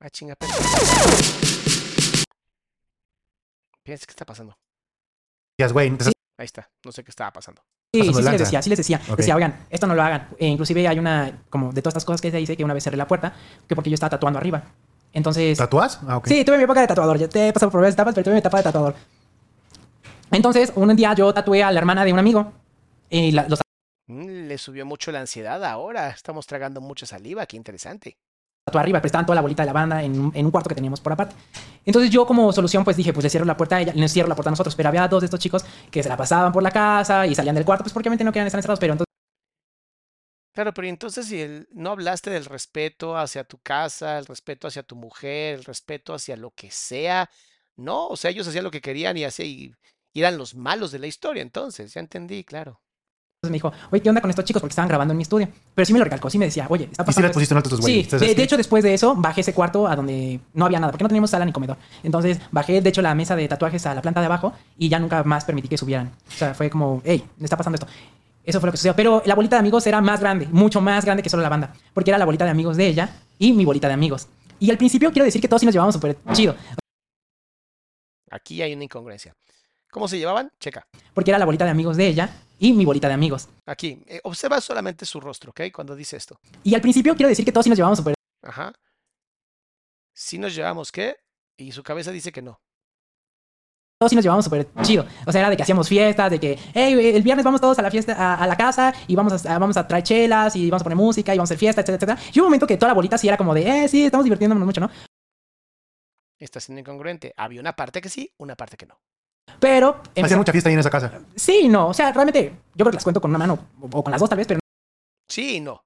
[0.00, 0.52] Ah, chinga, pero...
[3.82, 4.56] Piensa, ¿qué está pasando?
[5.98, 6.70] Estás- Ahí está.
[6.84, 7.62] No sé qué estaba pasando.
[7.94, 9.00] Sí, sí, sí les decía, sí les decía.
[9.10, 9.16] Ok.
[9.18, 10.28] Decía, oigan, esto no lo hagan.
[10.38, 12.84] E inclusive hay una, como de todas estas cosas que se dice, que una vez
[12.84, 13.32] cerré la puerta,
[13.68, 14.62] que porque yo estaba tatuando arriba.
[15.12, 16.00] Entonces, ¿Tatuás?
[16.06, 16.26] Ah, ok.
[16.26, 17.18] Sí, tuve mi época de tatuador.
[17.18, 18.94] Ya te he pasado por varias etapas, pero tuve mi etapa de tatuador.
[20.30, 22.52] Entonces, un día yo tatué a la hermana de un amigo.
[23.10, 23.60] Y la- los
[24.06, 26.10] Mm, le subió mucho la ansiedad ahora.
[26.10, 27.46] Estamos tragando mucha saliva.
[27.46, 28.18] Qué interesante.
[28.64, 31.00] Tatué arriba, pero estaban toda la bolita de la banda en, un- cuarto que teníamos
[31.00, 31.34] por aparte.
[31.84, 34.28] Entonces yo como solución pues dije, pues le cierro la puerta a ella, le cierro
[34.28, 36.62] la puerta a nosotros, pero había dos de estos chicos que se la pasaban por
[36.62, 39.04] la casa y salían del cuarto, pues porque obviamente no querían estar encerrados, pero entonces
[40.52, 44.94] Claro, pero entonces si no hablaste del respeto hacia tu casa, el respeto hacia tu
[44.94, 47.28] mujer, el respeto hacia lo que sea,
[47.76, 49.72] no, o sea, ellos hacían lo que querían y y,
[50.12, 52.80] y eran los malos de la historia, entonces, ya entendí, claro.
[53.50, 54.60] Me dijo, oye, ¿qué onda con estos chicos?
[54.60, 55.48] Porque estaban grabando en mi estudio.
[55.74, 57.34] Pero sí me lo recalcó, sí me decía, oye, está Y sí pasando les esto".
[57.34, 57.96] pusiste en alto tus güeyes.
[57.98, 60.80] Sí, Entonces, de, de hecho después de eso bajé ese cuarto a donde no había
[60.80, 61.76] nada, porque no teníamos sala ni comedor.
[62.02, 64.98] Entonces bajé de hecho la mesa de tatuajes a la planta de abajo y ya
[64.98, 66.12] nunca más permití que subieran.
[66.28, 67.86] O sea, fue como, hey, me está pasando esto.
[68.44, 68.94] Eso fue lo que sucedió.
[68.94, 71.72] Pero la bolita de amigos era más grande, mucho más grande que solo la banda,
[71.94, 74.28] porque era la bolita de amigos de ella y mi bolita de amigos.
[74.60, 76.54] Y al principio quiero decir que todos sí nos llevábamos súper chido,
[78.30, 79.34] Aquí hay una incongruencia.
[79.90, 80.50] ¿Cómo se llevaban?
[80.58, 80.86] Checa.
[81.14, 82.30] porque era la bolita de amigos de ella
[82.64, 83.48] y mi bolita de amigos.
[83.66, 85.60] Aquí, eh, observa solamente su rostro, ¿ok?
[85.70, 86.38] Cuando dice esto.
[86.62, 88.72] Y al principio quiero decir que todos sí nos llevábamos súper Ajá.
[90.14, 91.16] Si nos llevamos, ¿qué?
[91.58, 92.58] Y su cabeza dice que no.
[93.98, 95.04] todos sí nos llevábamos súper chido.
[95.26, 97.82] O sea, era de que hacíamos fiestas, de que, hey, el viernes vamos todos a
[97.82, 100.82] la fiesta, a, a la casa y vamos a, vamos a traer chelas y vamos
[100.82, 102.32] a poner música y vamos a hacer fiesta, etcétera, etcétera.
[102.32, 104.24] Y hubo un momento que toda la bolita sí era como de, eh, sí, estamos
[104.24, 104.90] divirtiéndonos mucho, ¿no?
[106.38, 107.32] Está siendo incongruente.
[107.36, 109.00] Había una parte que sí, una parte que no.
[109.60, 111.12] Pero, Hacían mucha fiesta ahí en esa casa.
[111.34, 114.04] sí, no, o sea, realmente, yo creo que las cuento con una mano o, o
[114.04, 114.60] con las dos tal vez, pero
[115.28, 115.80] Sí y no.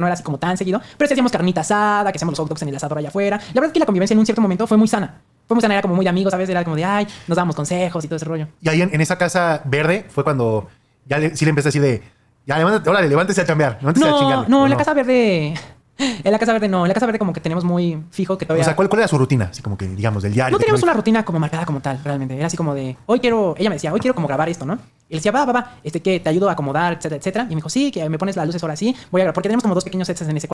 [0.00, 0.80] no era así como tan seguido.
[0.96, 3.36] Pero sí hacíamos carnita asada, que hacíamos los hot dogs en el asador allá afuera.
[3.36, 5.20] La verdad es que la convivencia en un cierto momento fue muy sana.
[5.46, 6.48] Fue muy sana, era como muy de amigos, ¿sabes?
[6.48, 8.48] Era como de, ay, nos dábamos consejos y todo ese rollo.
[8.62, 10.68] Y ahí en, en esa casa verde fue cuando
[11.04, 12.02] ya le, sí le empecé así de,
[12.46, 14.48] ya levántate, órale, levántese a chambear, levántese a No, chingarle.
[14.48, 15.54] no, ¿o en la casa verde.
[16.24, 18.46] En la casa verde no, en la casa verde como que tenemos muy fijo que
[18.46, 18.62] todavía.
[18.62, 19.46] O sea, ¿cuál, ¿cuál era su rutina?
[19.50, 20.52] Así como que, digamos, del diario.
[20.52, 22.36] no teníamos tenía- una rutina como marcada como tal, realmente.
[22.36, 24.74] Era así como de, hoy quiero, ella me decía, hoy quiero como grabar esto, ¿no?
[25.08, 27.44] Y le decía, va, va, va, este que te ayudo a acomodar, etcétera, etcétera.
[27.44, 29.48] Y me dijo, sí, que me pones las luces ahora sí, voy a grabar, porque
[29.48, 30.48] tenemos como dos pequeños sets en ese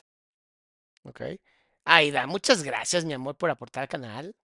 [1.03, 1.21] Ok.
[1.85, 4.35] Aida, muchas gracias, mi amor, por aportar al canal.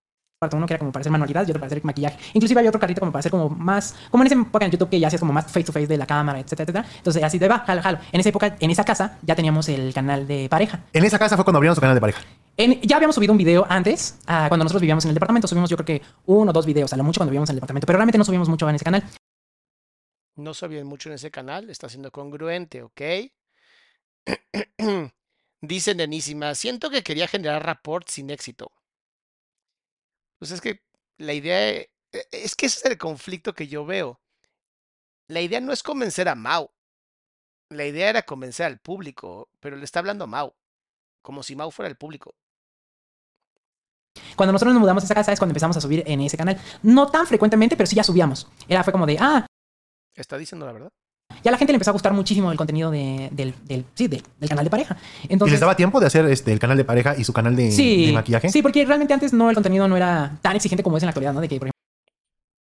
[0.44, 0.58] Cuarto.
[0.58, 2.18] Uno que era como para hacer manualidades y otro para hacer maquillaje.
[2.34, 4.90] Inclusive había otro carrito como para hacer como más, como en esa época en YouTube
[4.90, 6.86] que ya hacías como más face to face de la cámara, etcétera, etcétera.
[6.98, 8.00] Entonces así de, va, jalo, jalo.
[8.12, 10.82] En esa época, en esa casa, ya teníamos el canal de pareja.
[10.94, 12.22] En esa casa fue cuando abrieron su canal de pareja.
[12.56, 15.78] En- ya habíamos subido un video antes, cuando nosotros vivíamos en el departamento, subimos yo
[15.78, 17.98] creo que uno o dos videos, a lo mucho cuando vivíamos en el departamento, pero
[17.98, 19.04] realmente no subimos mucho en ese canal.
[20.36, 23.02] No sabían mucho en ese canal, está siendo congruente, ¿ok?
[25.62, 28.72] Dice Nenísima, siento que quería generar rapport sin éxito.
[30.44, 30.82] Pues es que
[31.20, 34.20] la idea, e- e- es que ese es el conflicto que yo veo.
[35.30, 36.70] La idea no es convencer a Mau.
[37.70, 40.54] La idea era convencer al público, pero le está hablando a Mau,
[41.22, 42.36] como si Mau fuera el público.
[44.36, 46.60] Cuando nosotros nos mudamos a esa casa es cuando empezamos a subir en ese canal.
[46.82, 48.46] No tan frecuentemente, pero sí ya subíamos.
[48.68, 49.48] Era, fue como de, ah,
[50.14, 50.92] ¿Está diciendo la verdad?
[51.44, 54.08] Ya a la gente le empezó a gustar muchísimo el contenido de- del, del, sí,
[54.08, 54.98] del, del canal de pareja.
[55.24, 57.56] ¿Y Entonces, les daba tiempo de hacer este, el canal de pareja y su canal
[57.56, 58.50] de, sí, de maquillaje?
[58.50, 61.12] Sí, porque realmente antes no, el contenido no era tan exigente como es en la
[61.12, 61.42] actualidad, ¿no?
[61.42, 61.74] De que, por ejemplo,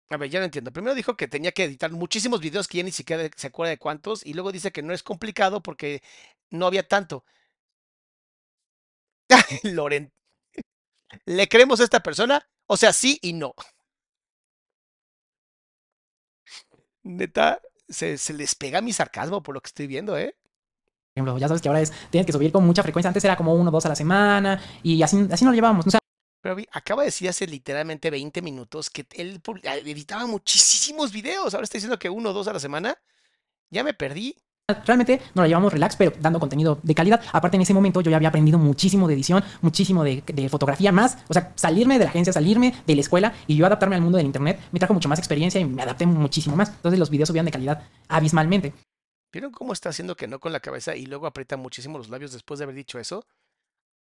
[0.09, 0.71] A ver, ya no entiendo.
[0.73, 3.77] Primero dijo que tenía que editar muchísimos videos que ya ni siquiera se acuerda de
[3.77, 6.01] cuántos, y luego dice que no es complicado porque
[6.49, 7.23] no había tanto.
[9.63, 10.11] Loren,
[11.25, 12.47] ¿le creemos a esta persona?
[12.67, 13.53] O sea, sí y no.
[17.03, 17.59] Neta,
[17.91, 20.35] se, se les pega mi sarcasmo por lo que estoy viendo, ¿eh?
[21.13, 23.09] por ejemplo, ya sabes que ahora es, tienes que subir con mucha frecuencia.
[23.09, 25.85] Antes era como uno o dos a la semana y así, así nos llevábamos.
[25.87, 25.99] O sea,
[26.41, 29.41] Pero acaba de decir hace literalmente 20 minutos que él
[29.85, 31.53] editaba muchísimos videos.
[31.53, 32.97] Ahora está diciendo que uno o dos a la semana.
[33.69, 34.37] Ya me perdí.
[34.85, 37.21] Realmente nos lo llevamos relax, pero dando contenido de calidad.
[37.31, 40.91] Aparte, en ese momento yo ya había aprendido muchísimo de edición, muchísimo de, de fotografía
[40.91, 41.17] más.
[41.27, 44.17] O sea, salirme de la agencia, salirme de la escuela y yo adaptarme al mundo
[44.17, 46.69] del internet me trajo mucho más experiencia y me adapté muchísimo más.
[46.69, 48.73] Entonces los videos subían de calidad abismalmente.
[49.31, 52.33] ¿Vieron cómo está haciendo que no con la cabeza y luego aprieta muchísimo los labios
[52.33, 53.25] después de haber dicho eso?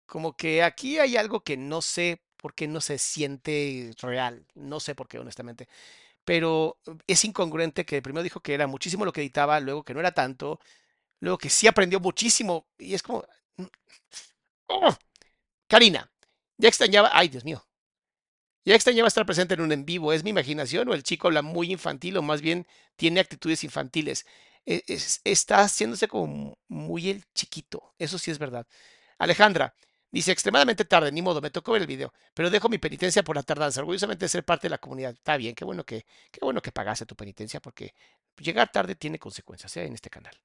[0.06, 4.46] Como que aquí hay algo que no sé por qué no se siente real.
[4.56, 5.68] No sé por qué, honestamente.
[6.26, 9.94] Pero eh, es incongruente que primero dijo que era muchísimo lo que editaba, luego que
[9.94, 10.60] no era tanto,
[11.22, 12.68] luego que sí aprendió muchísimo.
[12.80, 13.26] Y es como...
[13.58, 13.66] mm,
[14.68, 14.96] ¡Oh!
[15.70, 16.12] Karina,
[16.58, 17.12] ya extrañaba...
[17.14, 17.66] Ay, Dios mío.
[18.66, 20.14] Ya extrañaba estar presente en un en vivo.
[20.14, 24.26] ¿Es mi imaginación o el chico habla muy infantil o más bien tiene actitudes infantiles?
[24.66, 27.94] e- es- está haciéndose como muy el chiquito.
[27.98, 28.68] Eso sí es verdad.
[29.18, 29.76] Alejandra,
[30.12, 33.36] Dice, extremadamente tarde, ni modo, me tocó ver el video, pero dejo mi penitencia por
[33.36, 35.14] la tardanza, orgullosamente ser parte de la comunidad.
[35.14, 37.94] Está bien, qué bueno que, qué bueno que pagase tu penitencia, porque
[38.38, 39.86] llegar tarde tiene consecuencias ¿eh?
[39.86, 40.36] en este canal.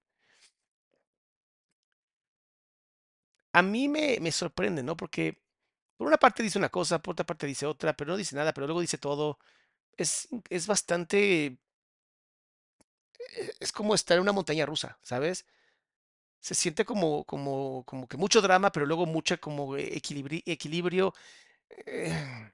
[3.52, 4.96] A mí me, me sorprende, ¿no?
[4.96, 5.38] Porque
[5.96, 8.52] por una parte dice una cosa, por otra parte dice otra, pero no dice nada,
[8.54, 9.38] pero luego dice todo.
[9.96, 11.58] Es, es bastante...
[13.40, 15.46] e- Es como estar en una montaña rusa, ¿sabes?
[16.40, 21.12] Se siente como, como, como que mucho drama, pero luego mucha como equilibri- equilibrio.
[21.86, 22.50] eh,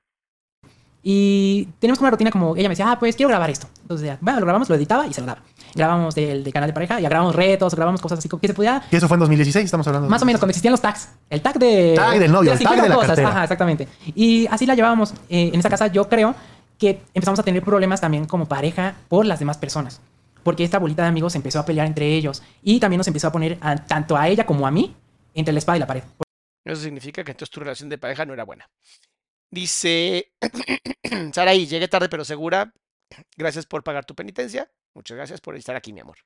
[1.04, 3.66] Y tenemos como una rutina como ella me decía, ah, pues quiero grabar esto.
[3.82, 5.42] Entonces, ya, bueno, lo grabamos, lo editaba y se lo daba.
[5.74, 8.54] Grabamos del, del canal de pareja, ya grabamos retos, grabamos cosas así como que se
[8.54, 8.82] podía.
[8.90, 10.06] Y eso fue en 2016, estamos hablando.
[10.06, 11.09] de- Más o menos cuando existían los tags.
[11.28, 11.94] El tag de.
[11.96, 13.09] Tag del novio, el tag 50 de la cosas.
[13.09, 13.28] cartera.
[13.30, 13.88] Ajá, exactamente.
[14.14, 15.12] Y así la llevábamos.
[15.28, 16.34] Eh, en esa casa, yo creo
[16.78, 20.00] que empezamos a tener problemas también como pareja por las demás personas.
[20.43, 22.43] Porque esta bolita de amigos empezó a pelear entre ellos.
[22.62, 24.94] Y también nos empezó a poner a- tanto a ella como a mí
[25.35, 26.02] entre la espada y la pared.
[26.64, 28.69] Eso significa que entonces tu relación de pareja no era buena.
[29.51, 30.32] Dice
[31.32, 32.73] Saraí, llegué tarde pero segura.
[33.36, 34.70] Gracias por pagar tu penitencia.
[34.94, 36.16] Muchas gracias por estar aquí, mi amor.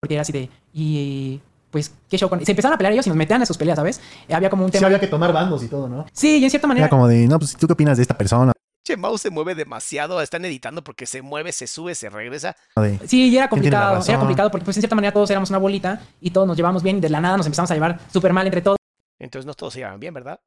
[0.00, 0.48] Porque era así de.
[0.72, 1.40] Y.
[1.70, 2.44] Pues, ¿qué show con.?
[2.44, 4.00] Se empezaron a pelear ellos y nos metían a sus peleas, ¿sabes?
[4.28, 4.86] Eh, había como un Sí, tema.
[4.86, 6.06] había que tomar bandos y todo, ¿no?
[6.12, 6.86] Sí, y en cierta manera.
[6.86, 8.52] Era como de, no, pues, ¿tú qué opinas de esta persona?
[8.90, 10.20] Che, Mau se mueve demasiado.
[10.20, 12.56] Están editando porque se mueve, se sube, se regresa.
[12.74, 14.04] De- Sí, y era ¿Quién tiene la complicado.
[14.08, 16.82] Era complicado porque, pues, en cierta manera todos éramos una bolita y todos nos llevamos
[16.82, 18.78] bien y de la nada nos empezamos a llevar súper mal entre todos.
[19.20, 20.40] Entonces no todos se llevan bien, ¿verdad?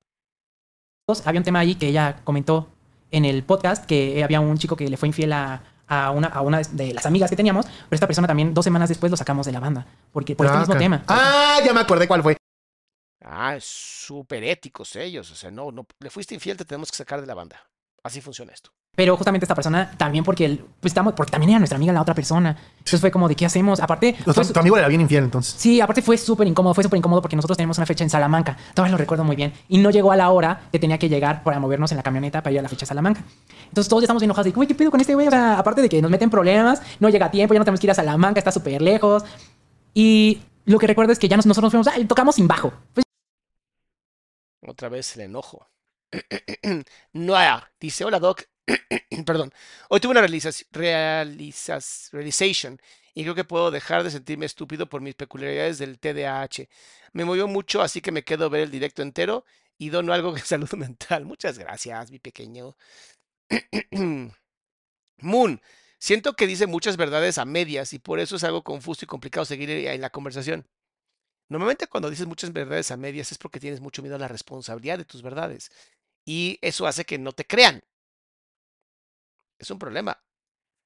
[1.26, 2.68] Había un tema ahí que ella comentó
[3.12, 6.42] en el podcast que había un chico que le fue infiel a, a una, a
[6.42, 9.46] una de las amigas que teníamos, pero esta persona también dos semanas después lo sacamos
[9.46, 11.04] de la banda porque por este mismo tema.
[11.08, 12.36] Ah, ya me acordé cuál fue.
[13.24, 15.32] Ah, súper éticos ellos.
[15.32, 17.62] O sea, no, no, le fuiste infiel, te tenemos que sacar de la banda.
[18.04, 18.70] Así funciona esto.
[18.96, 22.02] Pero justamente esta persona también porque, el- pues, estamos, porque también era nuestra amiga la
[22.02, 22.56] otra persona.
[22.78, 23.80] Entonces fue como de qué hacemos.
[23.80, 25.56] Aparte, fue tu amigo era bien infiel, entonces.
[25.58, 28.56] Sí, aparte fue súper incómodo, fue súper incómodo porque nosotros teníamos una fecha en Salamanca,
[28.76, 31.44] todavía lo recuerdo muy bien, y no llegó a la hora que tenía que llegar
[31.44, 33.24] para movernos en la camioneta para ir a la fecha de Salamanca.
[33.70, 35.28] Entonces todos ya estamos enojados de, güey, ¿qué pido con este güey?
[35.28, 37.80] O sea, aparte de que nos meten problemas, no llega a tiempo, ya no tenemos
[37.80, 39.24] que ir a Salamanca, está súper lejos.
[39.94, 42.74] Y lo que recuerdo es que ya nos- nosotros fuimos, "Ay, tocamos sin bajo.
[42.94, 43.06] Pues
[44.68, 45.68] Otra vez el enojo.
[47.14, 48.44] Noah dice: Hola, Doc.
[49.26, 49.52] Perdón.
[49.90, 50.68] Hoy tuve una realization
[53.14, 56.68] y creo que puedo dejar de sentirme estúpido por mis peculiaridades del TDAH.
[57.14, 59.46] Me movió mucho, así que me quedo ver el directo entero
[59.78, 61.26] y dono algo de salud mental.
[61.26, 62.76] Muchas gracias, mi pequeño.
[65.18, 65.62] Moon.
[66.00, 69.46] Siento que dice muchas verdades a medias y por eso es algo confuso y complicado
[69.46, 70.68] seguir en la conversación.
[71.50, 74.98] Normalmente cuando dices muchas verdades a medias es porque tienes mucho miedo a la responsabilidad
[74.98, 75.72] de tus verdades.
[76.26, 77.82] Y eso hace que no te crean.
[79.60, 80.18] Es un problema.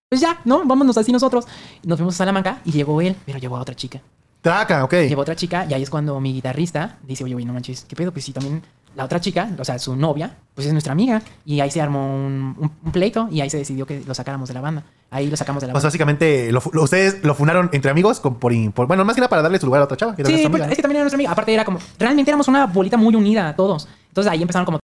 [0.10, 0.64] pues ya, ¿no?
[0.66, 1.46] Vámonos así nosotros.
[1.84, 4.00] Nos fuimos a Salamanca y llegó él, pero llevó a otra chica.
[4.42, 4.94] Traca, ok.
[4.94, 7.86] Llevó a otra chica y ahí es cuando mi guitarrista dice, oye, oye, no manches,
[7.90, 8.12] ¿qué pedo?
[8.14, 8.62] Pues sí, también
[8.96, 11.22] la otra chica, o sea, su novia, pues es nuestra amiga.
[11.46, 14.48] Y ahí se armó un, un- un pleito y ahí se decidió que lo sacáramos
[14.48, 14.86] de la banda.
[15.10, 15.88] Ahí lo sacamos de la O sea, banda.
[15.88, 19.22] básicamente, lo fu- lo- ustedes lo funaron entre amigos con- por, por- Bueno, más que
[19.22, 20.16] nada para darle su lugar a otra chava.
[20.16, 21.32] Que Sí, pues, amiga, es que también era nuestra amiga.
[21.32, 23.88] Aparte era como, realmente éramos una bolita muy unida todos.
[24.08, 24.80] Entonces ahí empezaron como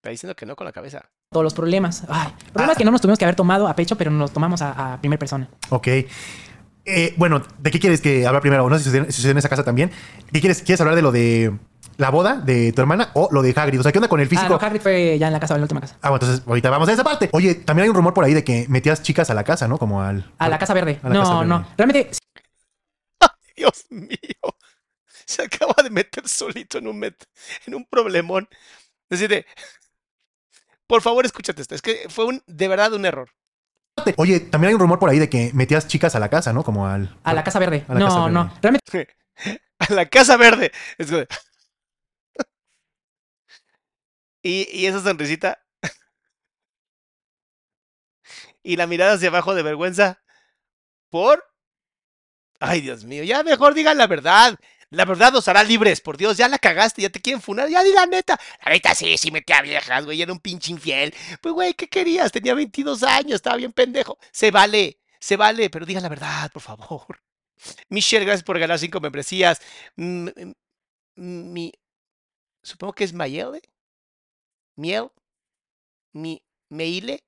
[0.00, 1.04] Está diciendo que no con la cabeza.
[1.30, 2.04] todos los problemas.
[2.08, 4.94] Ay, problemas que no nos tuvimos que haber tomado a pecho, pero nos tomamos a,
[4.94, 5.46] a primera persona.
[5.68, 5.88] Ok.
[6.86, 8.68] Eh, bueno, ¿de qué quieres que hablar primero?
[8.68, 9.90] No sé si sucedió en esa casa también.
[10.32, 10.62] ¿Qué quieres?
[10.62, 11.54] ¿Quieres hablar de lo de
[11.98, 13.78] la boda de tu hermana o lo de Hagrid?
[13.78, 14.48] O sea, ¿qué onda con el Ah, físico?
[14.48, 15.98] no, Hagrid fue ya en la casa, en la última casa.
[16.00, 17.28] Ah, bueno, entonces ahorita vamos a esa parte.
[17.32, 19.76] Oye, también hay un rumor por ahí de que metías chicas a la casa, ¿no?
[19.76, 20.32] Como al...
[20.38, 20.98] A la Casa Verde.
[21.02, 21.46] La no, Casa Verde.
[21.48, 21.66] no.
[21.76, 22.10] Realmente,
[23.56, 24.16] Dios mío.
[25.26, 27.26] Se acaba de meter solito en un, met-
[27.66, 28.48] en un problemón.
[29.08, 29.44] Decide,
[30.90, 31.76] por favor, escúchate esto.
[31.76, 33.30] Es que fue un, de verdad un error.
[34.16, 36.64] Oye, también hay un rumor por ahí de que metías chicas a la casa, ¿no?
[36.64, 37.16] Como al...
[37.22, 37.84] a la Casa Verde.
[37.86, 38.32] A la no, Casa Verde.
[38.32, 38.52] no.
[38.60, 39.08] Realmente
[39.78, 40.72] A la Casa Verde.
[40.98, 41.12] Es
[44.42, 45.64] y, y esa sonrisita.
[48.64, 50.20] y la mirada hacia abajo de vergüenza.
[51.08, 51.44] ¿Por?
[52.58, 53.22] Ay, Dios mío.
[53.22, 54.58] Ya mejor digan la verdad.
[54.90, 56.00] La verdad os hará libres.
[56.00, 57.02] Por Dios, ya la cagaste.
[57.02, 57.68] Ya te quieren funar.
[57.68, 58.38] Ya di la neta.
[58.64, 60.20] La neta sí, sí metía a viejas, güey.
[60.20, 61.14] Era un pinche infiel.
[61.40, 62.32] Pues, güey, ¿qué querías?
[62.32, 63.36] Tenía 22 años.
[63.36, 64.18] Estaba bien pendejo.
[64.32, 65.00] Se vale.
[65.20, 65.70] Se vale.
[65.70, 67.20] Pero digan la verdad, por favor.
[67.88, 69.60] Michelle, gracias por ganar cinco membresías.
[69.96, 70.28] Mm,
[71.16, 71.72] mm, Mi,
[72.62, 73.62] supongo que es Mayele.
[74.76, 75.10] Miel.
[76.12, 77.22] Mi, Meile.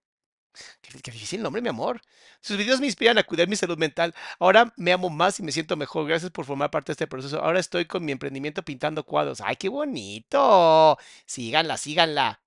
[0.81, 2.01] Qué, difícil nombre, mi amor.
[2.41, 4.15] Sus videos me inspiran a cuidar mi salud mental.
[4.39, 6.07] Ahora me amo más y me siento mejor.
[6.07, 7.43] Gracias por formar parte de este proceso.
[7.43, 9.41] Ahora estoy con mi emprendimiento pintando cuadros.
[9.41, 10.99] ¡Ay, qué bonito!
[11.27, 12.41] Síganla, síganla.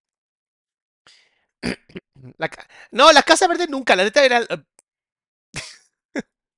[2.38, 2.50] La
[2.92, 3.96] no, la Casa Verde nunca.
[3.96, 4.42] La neta era.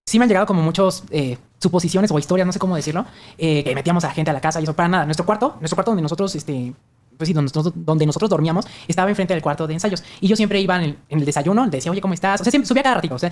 [0.06, 3.06] sí me han llegado como muchos eh, suposiciones o historias, no sé cómo decirlo,
[3.38, 5.06] eh, que metíamos a gente a la casa y eso para nada.
[5.06, 6.74] Nuestro cuarto, nuestro cuarto donde nosotros, este,
[7.18, 10.03] pues sí, donde nosotros, donde nosotros dormíamos, estaba enfrente del cuarto de ensayos.
[10.22, 12.41] Y yo siempre iba en el, en el desayuno, le decía, oye, ¿cómo estás?
[12.41, 13.31] O sea, siempre subía cada ratito, o sea,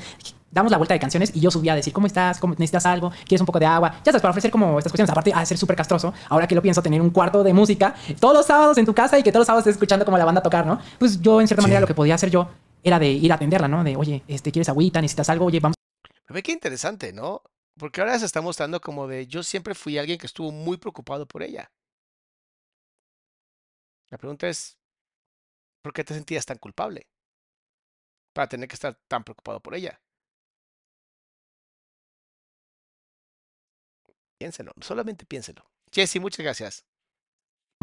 [0.52, 2.40] damos la vuelta de canciones y yo subía a decir, ¿cómo estás?
[2.40, 3.12] ¿Cómo, ¿Necesitas algo?
[3.26, 3.92] ¿Quieres un poco de agua?
[4.04, 5.10] Ya sabes, para ofrecer como estas cuestiones.
[5.12, 8.34] Aparte, a ser súper castroso, ahora que lo pienso, tener un cuarto de música todos
[8.34, 10.42] los sábados en tu casa y que todos los sábados estés escuchando como la banda
[10.42, 10.80] tocar, ¿no?
[11.00, 11.68] Pues yo, en cierta Sí.
[11.68, 12.50] manera, lo que podía hacer yo
[12.84, 13.84] era de ir a atenderla, ¿no?
[13.84, 15.02] De, oye, este, ¿quieres agüita?
[15.02, 15.46] ¿Necesitas algo?
[15.46, 15.76] Oye, vamos
[16.30, 17.42] Ve qué interesante, ¿no?
[17.78, 21.26] Porque ahora se está mostrando como de yo siempre fui alguien que estuvo muy preocupado
[21.28, 21.70] por ella.
[24.10, 24.78] La pregunta es,
[25.82, 27.08] ¿por qué te sentías tan culpable?
[28.34, 30.02] Para tener que estar tan preocupado por ella.
[34.38, 35.66] Piénselo, solamente piénselo.
[35.92, 36.86] Jesse, muchas gracias.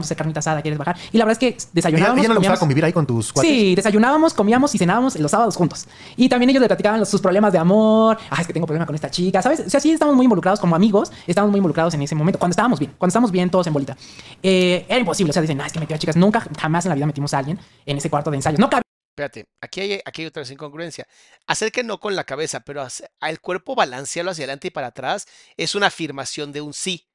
[0.00, 0.96] A hacer carnita asada, ¿quieres bajar?
[1.12, 2.18] Y la verdad es que ¿Ella, desayunábamos.
[2.18, 3.50] ella no le gustaba comíamos- convivir ahí con tus cuates?
[3.50, 5.86] Sí, desayunábamos, comíamos y cenábamos los sábados juntos.
[6.16, 8.16] Y también ellos le platicaban los- sus problemas de amor.
[8.30, 9.60] Ah, es que tengo problema con esta chica, ¿sabes?
[9.60, 12.52] O sea, sí estamos muy involucrados como amigos, estábamos muy involucrados en ese momento, cuando
[12.52, 13.94] estábamos bien, cuando estábamos bien todos en bolita.
[14.42, 16.16] Eh, era imposible, o sea, dicen, no, es que metió a chicas.
[16.16, 18.56] Nunca, jamás en la vida metimos a alguien en ese cuarto de ensayo.
[18.58, 18.82] No cabía
[19.14, 21.06] Espérate, aquí hay, aquí hay otra incongruencia.
[21.46, 22.82] Hacer que no con la cabeza, pero
[23.20, 25.26] el cuerpo balancearlo hacia adelante y para atrás
[25.58, 27.06] es una afirmación de un sí.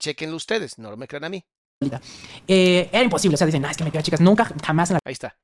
[0.00, 1.44] Chequenlo ustedes, no me crean a mí.
[2.46, 4.20] Eh, era imposible, o sea, dicen, no, es que metió a chicas.
[4.20, 5.38] Nunca, jamás en la Ahí está.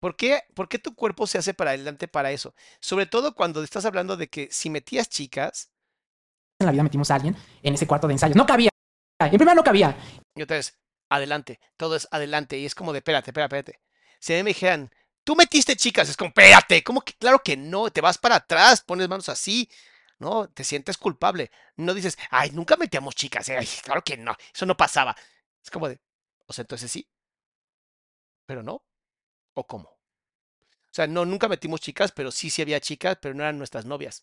[0.00, 2.54] ¿Por qué, ¿Por qué tu cuerpo se hace para adelante para eso?
[2.80, 5.70] Sobre todo cuando estás hablando de que si metías chicas,
[6.58, 8.34] en la vida metimos a alguien en ese cuarto de ensayo.
[8.34, 8.70] No cabía.
[9.18, 9.96] En primer no cabía.
[10.34, 10.78] y otra vez,
[11.08, 12.58] adelante, todo es adelante.
[12.58, 13.80] Y es como de, espérate, espérate, espérate.
[14.20, 14.90] Si a mí me dijeran,
[15.24, 17.14] tú metiste chicas, es como, espérate, ¿cómo que?
[17.14, 19.68] Claro que no, te vas para atrás, pones manos así,
[20.24, 20.48] ¿no?
[20.48, 21.50] Te sientes culpable.
[21.76, 25.14] No dices, ay, nunca metíamos chicas, eh, claro que no, eso no pasaba.
[25.62, 26.00] Es como de,
[26.46, 27.08] o sea, entonces sí,
[28.46, 28.82] pero no,
[29.54, 29.90] ¿o cómo?
[29.90, 33.84] O sea, no, nunca metimos chicas, pero sí, sí había chicas, pero no eran nuestras
[33.84, 34.22] novias.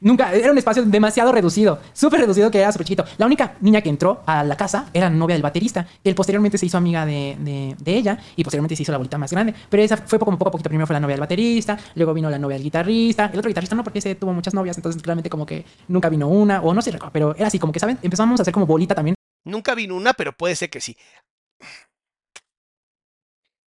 [0.00, 3.04] Nunca, era un espacio demasiado reducido, súper reducido que era súper chiquito.
[3.16, 5.86] La única niña que entró a la casa era la novia del baterista.
[6.02, 9.30] Él posteriormente se hizo amiga de, de- ella y posteriormente se hizo la bolita más
[9.30, 9.54] grande.
[9.70, 10.68] Pero esa fue como poco a poquito.
[10.68, 13.30] Primero fue la novia del baterista, luego vino la novia del guitarrista.
[13.32, 16.28] El otro guitarrista no, porque ese tuvo muchas novias, entonces realmente como que nunca vino
[16.28, 17.98] una, o no sé, pero era así, como que, ¿saben?
[18.02, 19.14] Empezamos a hacer como bolita también.
[19.46, 20.96] Nunca vino una, pero puede ser que sí.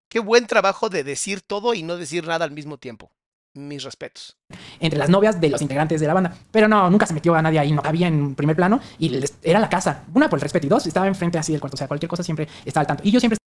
[0.10, 3.14] Qué buen trabajo de decir todo y no decir nada al mismo tiempo.
[3.58, 4.38] Mis respetos.
[4.80, 6.38] entre las novias de los integrantes de la banda.
[6.52, 9.34] Pero no, nunca se metió a nadie ahí, no cabía en primer plano y les-
[9.42, 10.04] era la casa.
[10.14, 11.76] Una por el respeto y dos, estaba enfrente así del cuarto.
[11.76, 13.04] O sea, cualquier cosa siempre estaba al tanto.
[13.04, 13.38] Y yo siempre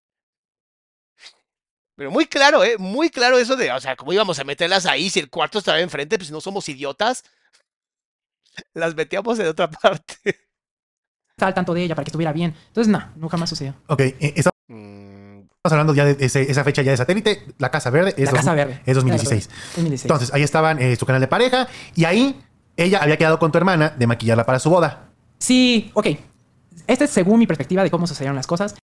[1.97, 2.77] Pero muy claro, ¿eh?
[2.79, 5.81] Muy claro eso de, o sea, ¿cómo íbamos a meterlas ahí si el cuarto estaba
[5.81, 6.17] enfrente?
[6.17, 7.23] Pues si no somos idiotas.
[8.75, 10.17] Las metíamos en otra parte.
[11.31, 12.55] estaba al tanto de ella para que estuviera bien.
[12.69, 13.75] Entonces, no, nunca más sucedió.
[13.87, 14.43] Ok, eh,
[15.63, 17.45] estamos hablando ya de ese- esa fecha ya de satélite.
[17.59, 18.81] La Casa Verde es, la dos- Casa Verde.
[18.87, 19.49] es 2016.
[19.77, 20.05] 2016.
[20.07, 22.41] Entonces, ahí estaban eh, su canal de pareja y ahí
[22.79, 25.11] ella había quedado con tu hermana de maquillarla para su boda.
[25.39, 26.07] sí, ok.
[26.87, 28.75] Este es según mi perspectiva de cómo sucedieron las cosas.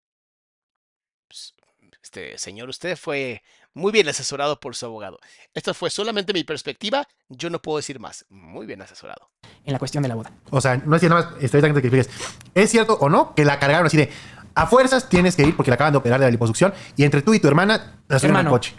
[1.27, 1.55] pues,
[2.03, 3.41] este señor, usted fue
[3.73, 5.19] muy bien asesorado por su abogado.
[5.53, 7.05] Esto fue solamente mi perspectiva.
[7.27, 8.25] Yo no puedo decir más.
[8.29, 9.29] Muy bien asesorado.
[9.65, 10.31] en la cuestión de la boda.
[10.51, 12.09] O sea, no decía nada más, de que expliques.
[12.55, 14.09] ¿Es cierto o no que la cargaron así de
[14.57, 17.21] a fuerzas tienes que ir porque la acaban de operar de la liposucción y entre
[17.21, 18.75] tú y tu hermana la subieron al coche?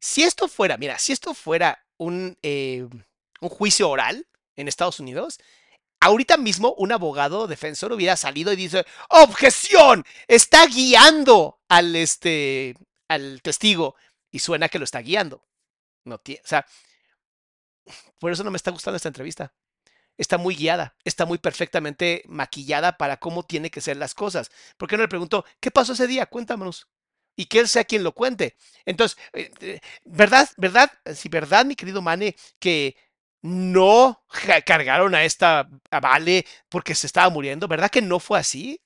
[0.00, 2.86] Si esto fuera, mira, si esto fuera un, eh,
[3.40, 4.26] un juicio oral
[4.56, 5.38] en Estados Unidos,
[6.00, 12.74] ahorita mismo un abogado defensor hubiera salido y dice, objeción, está guiando al, este,
[13.08, 13.94] al testigo
[14.30, 15.44] y suena que lo está guiando.
[16.04, 16.66] No tie- o sea,
[18.18, 19.52] por eso no me está gustando esta entrevista.
[20.20, 24.50] Está muy guiada, está muy perfectamente maquillada para cómo tiene que ser las cosas.
[24.76, 26.26] ¿Por qué no le pregunto, ¿qué pasó ese día?
[26.26, 26.88] Cuéntanos.
[27.36, 28.54] Y que él sea quien lo cuente.
[28.84, 30.46] Entonces, eh, eh, ¿verdad?
[30.58, 30.92] ¿Verdad?
[31.14, 32.96] Sí, ¿verdad, mi querido Mane, que
[33.40, 34.22] no
[34.66, 37.66] cargaron a esta a Vale porque se estaba muriendo?
[37.66, 38.78] ¿Verdad que no fue así?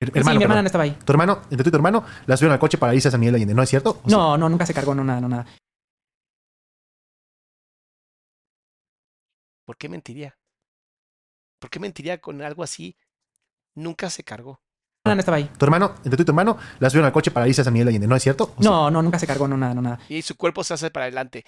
[0.00, 0.98] Sí, mi hermana no estaba ahí.
[1.04, 3.20] Tu hermano, entre tú y tu hermano, la subieron al coche para irse a San
[3.20, 4.00] Miguel de Allende, ¿no es cierto?
[4.06, 5.46] No, no, nunca se cargó, no, nada, no, nada.
[9.64, 10.39] ¿Por qué mentiría?
[11.60, 12.96] ¿Por qué mentiría con algo así?
[13.76, 14.60] Nunca se cargó.
[15.04, 15.50] Hermana no estaba ahí.
[15.56, 17.72] Tu hermano, entre tú y tu hermano, la subieron al coche para irse a San
[17.72, 18.54] Miguel de Allende, ¿no es cierto?
[18.58, 20.00] No, no, nunca se cargó, no, nada, no, nada.
[20.08, 21.44] Y su cuerpo se hace para adelante.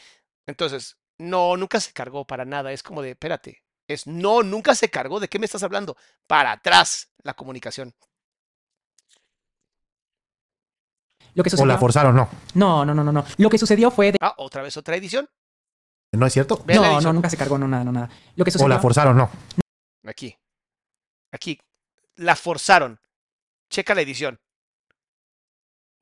[0.47, 2.73] Entonces, no, nunca se cargó para nada.
[2.73, 3.65] Es como de, espérate.
[3.89, 5.19] Es no, nunca se cargó.
[5.19, 5.97] ¿De qué me estás hablando?
[6.27, 7.95] Para atrás la comunicación.
[11.35, 12.29] Lo que O la forzaron, no.
[12.55, 13.25] no, no, no, no, no.
[13.39, 14.19] Lo que sucedió fue de.
[14.21, 15.29] Ah, otra vez otra edición.
[16.13, 16.63] ¿No es cierto?
[16.67, 18.11] No, no, nunca se cargó, no, nada, no, nada.
[18.37, 19.31] Lo que O la forzaron, no.
[20.05, 20.37] Aquí.
[21.31, 21.61] Aquí.
[22.17, 23.01] La forzaron.
[23.71, 24.41] Checa la edición.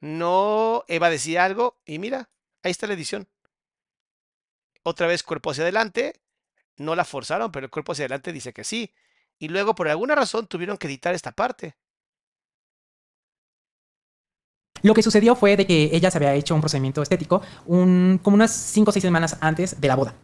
[0.01, 2.31] No, Eva decía algo y mira,
[2.63, 3.29] ahí está la edición.
[4.83, 6.21] Otra vez cuerpo hacia adelante
[6.77, 8.93] No la forzaron, pero el cuerpo hacia adelante dice que sí.
[9.39, 11.77] Y luego, por alguna razón, tuvieron que editar esta parte.
[14.83, 18.35] Lo que sucedió fue de que ella se había hecho un procedimiento estético un, como
[18.35, 20.15] unas 5 o 6 semanas antes de la boda.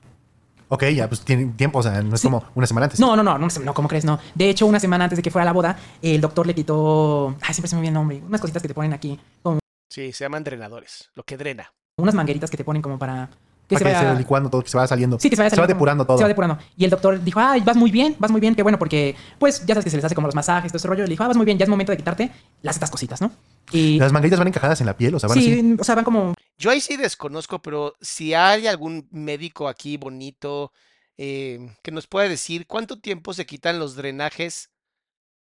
[0.68, 2.26] Ok, ya, pues tiene tiempo, o sea, no es Sí.
[2.26, 2.98] como una semana antes.
[2.98, 4.04] No, no, no, no, no, ¿cómo crees?
[4.04, 4.18] No.
[4.34, 7.36] De hecho, una semana antes de que fuera la boda, el doctor le quitó.
[7.42, 8.22] Ay, siempre se me olvida el nombre.
[8.26, 9.18] Unas cositas que te ponen aquí.
[9.42, 9.58] Como
[9.90, 11.72] Sí, se llaman drenadores, lo que drena.
[11.98, 13.30] unas mangueritas que te ponen como para.
[13.68, 14.08] Que Para se que se vaya.
[14.10, 15.18] vaya licuando todo, que se vaya saliendo.
[15.18, 16.18] Sí, que se vaya Se va saliendo como- depurando todo.
[16.18, 16.58] Se va depurando.
[16.76, 19.60] Y el doctor dijo, ay, vas muy bien, vas muy bien, qué bueno, porque, pues,
[19.66, 21.02] ya sabes que se les hace como los masajes, todo ese rollo.
[21.02, 22.30] Le dijo, ah, vas muy bien, ya es momento de quitarte
[22.62, 23.32] las estas cositas, ¿no?
[23.72, 23.98] Y.
[23.98, 25.54] Las manguitas van encajadas en la piel, o sea, van así.
[25.60, 26.34] Sí, o sea, van como.
[26.58, 30.70] Yo ahí sí desconozco, pero si hay algún médico aquí bonito
[31.18, 34.70] eh, que nos pueda decir cuánto tiempo se quitan los drenajes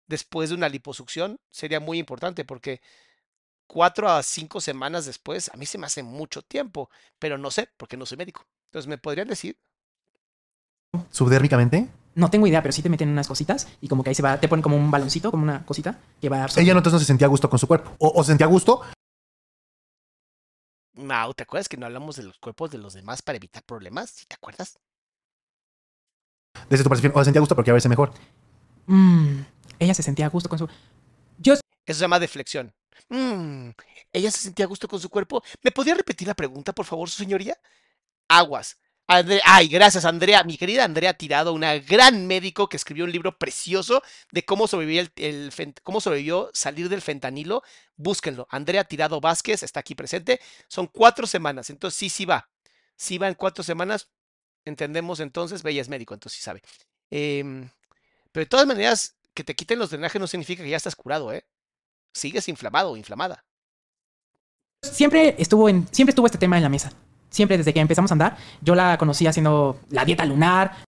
[0.08, 2.80] después de una liposucción, sería muy importante porque
[3.74, 7.70] cuatro a cinco semanas después, a mí se me hace mucho tiempo, pero no sé
[7.76, 8.46] porque no soy médico.
[8.68, 9.58] Entonces, ¿me podrían decir?
[11.10, 11.90] Subdérmicamente.
[12.14, 14.40] No tengo idea, pero sí te meten unas cositas y como que ahí se va,
[14.40, 16.52] te ponen como un baloncito, como una cosita que va a dar.
[16.58, 17.96] Ella no, entonces no se sentía a gusto con su cuerpo.
[17.98, 18.82] O, o se sentía a gusto.
[20.94, 24.12] Mau, ¿te acuerdas que no hablamos de los cuerpos de los demás para evitar problemas?
[24.12, 24.78] ¿Sí te acuerdas?
[26.70, 28.14] Desde tu percepción, o se sentía a gusto porque a verse mejor.
[28.86, 29.40] Mm,
[29.80, 30.70] ella se sentía a gusto con su.
[31.86, 32.74] Eso se llama deflexión.
[33.10, 33.72] Mm,
[34.12, 35.44] ¿Ella se sentía a gusto con su cuerpo?
[35.62, 37.60] ¿Me podría repetir la pregunta, por favor, su señoría?
[38.28, 38.78] Aguas.
[39.08, 40.44] Ay, gracias, Andrea.
[40.44, 44.02] Mi querida Andrea Tirado, una gran médico que escribió un libro precioso
[44.32, 45.52] de cómo sobrevivió, el,
[45.84, 47.64] cómo sobrevivió salir del fentanilo.
[47.96, 48.48] Búsquenlo.
[48.50, 50.40] Andrea Tirado Vázquez está aquí presente.
[50.68, 51.70] Son cuatro semanas.
[51.70, 52.50] Entonces, sí, sí va.
[52.96, 54.10] Sí va en cuatro semanas.
[54.66, 55.64] Entendemos entonces.
[55.66, 56.62] Ella es médico, entonces sí sabe.
[57.12, 57.70] Em,
[58.32, 61.34] pero de todas maneras, que te quiten los drenajes no significa que ya estás curado,
[61.34, 61.46] ¿eh?
[62.14, 63.44] Sigues inflamado o inflamada.
[64.82, 66.92] siempre estuvo en, siempre estuvo este tema en la mesa.
[67.30, 70.84] Siempre desde que empezamos a andar, yo la conocí haciendo la dieta lunar,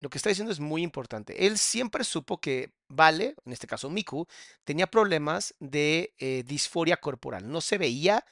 [0.00, 1.46] Lo que está diciendo es muy importante.
[1.46, 4.26] Él siempre supo que Vale, en este caso Miku,
[4.64, 7.50] tenía problemas de eh, disforia corporal.
[7.50, 8.24] No se veía,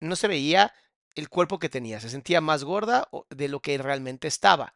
[0.00, 0.74] no se veía
[1.14, 2.00] el cuerpo que tenía.
[2.00, 4.74] Se sentía más gorda de lo que realmente estaba.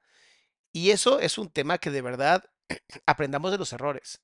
[0.72, 2.44] Y eso es un tema que de verdad
[3.06, 4.22] aprendamos de los errores.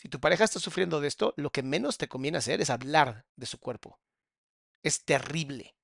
[0.00, 3.26] Si tu pareja está sufriendo de esto, lo que menos te conviene hacer es hablar
[3.36, 3.98] de su cuerpo.
[4.82, 5.74] Es terrible.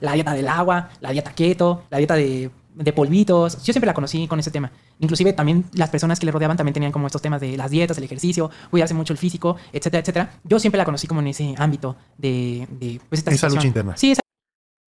[0.00, 3.56] la dieta del agua, la dieta keto, la dieta de, de polvitos.
[3.64, 4.70] Yo siempre la conocí con ese tema.
[4.98, 7.98] Inclusive también las personas que le rodeaban también tenían como estos temas de las dietas,
[7.98, 10.40] el ejercicio, cuidarse mucho el físico, etcétera, etcétera.
[10.44, 13.96] Yo siempre la conocí como en ese ámbito de, de pues, esta Esa lucha interna.
[13.96, 14.20] Sí, esa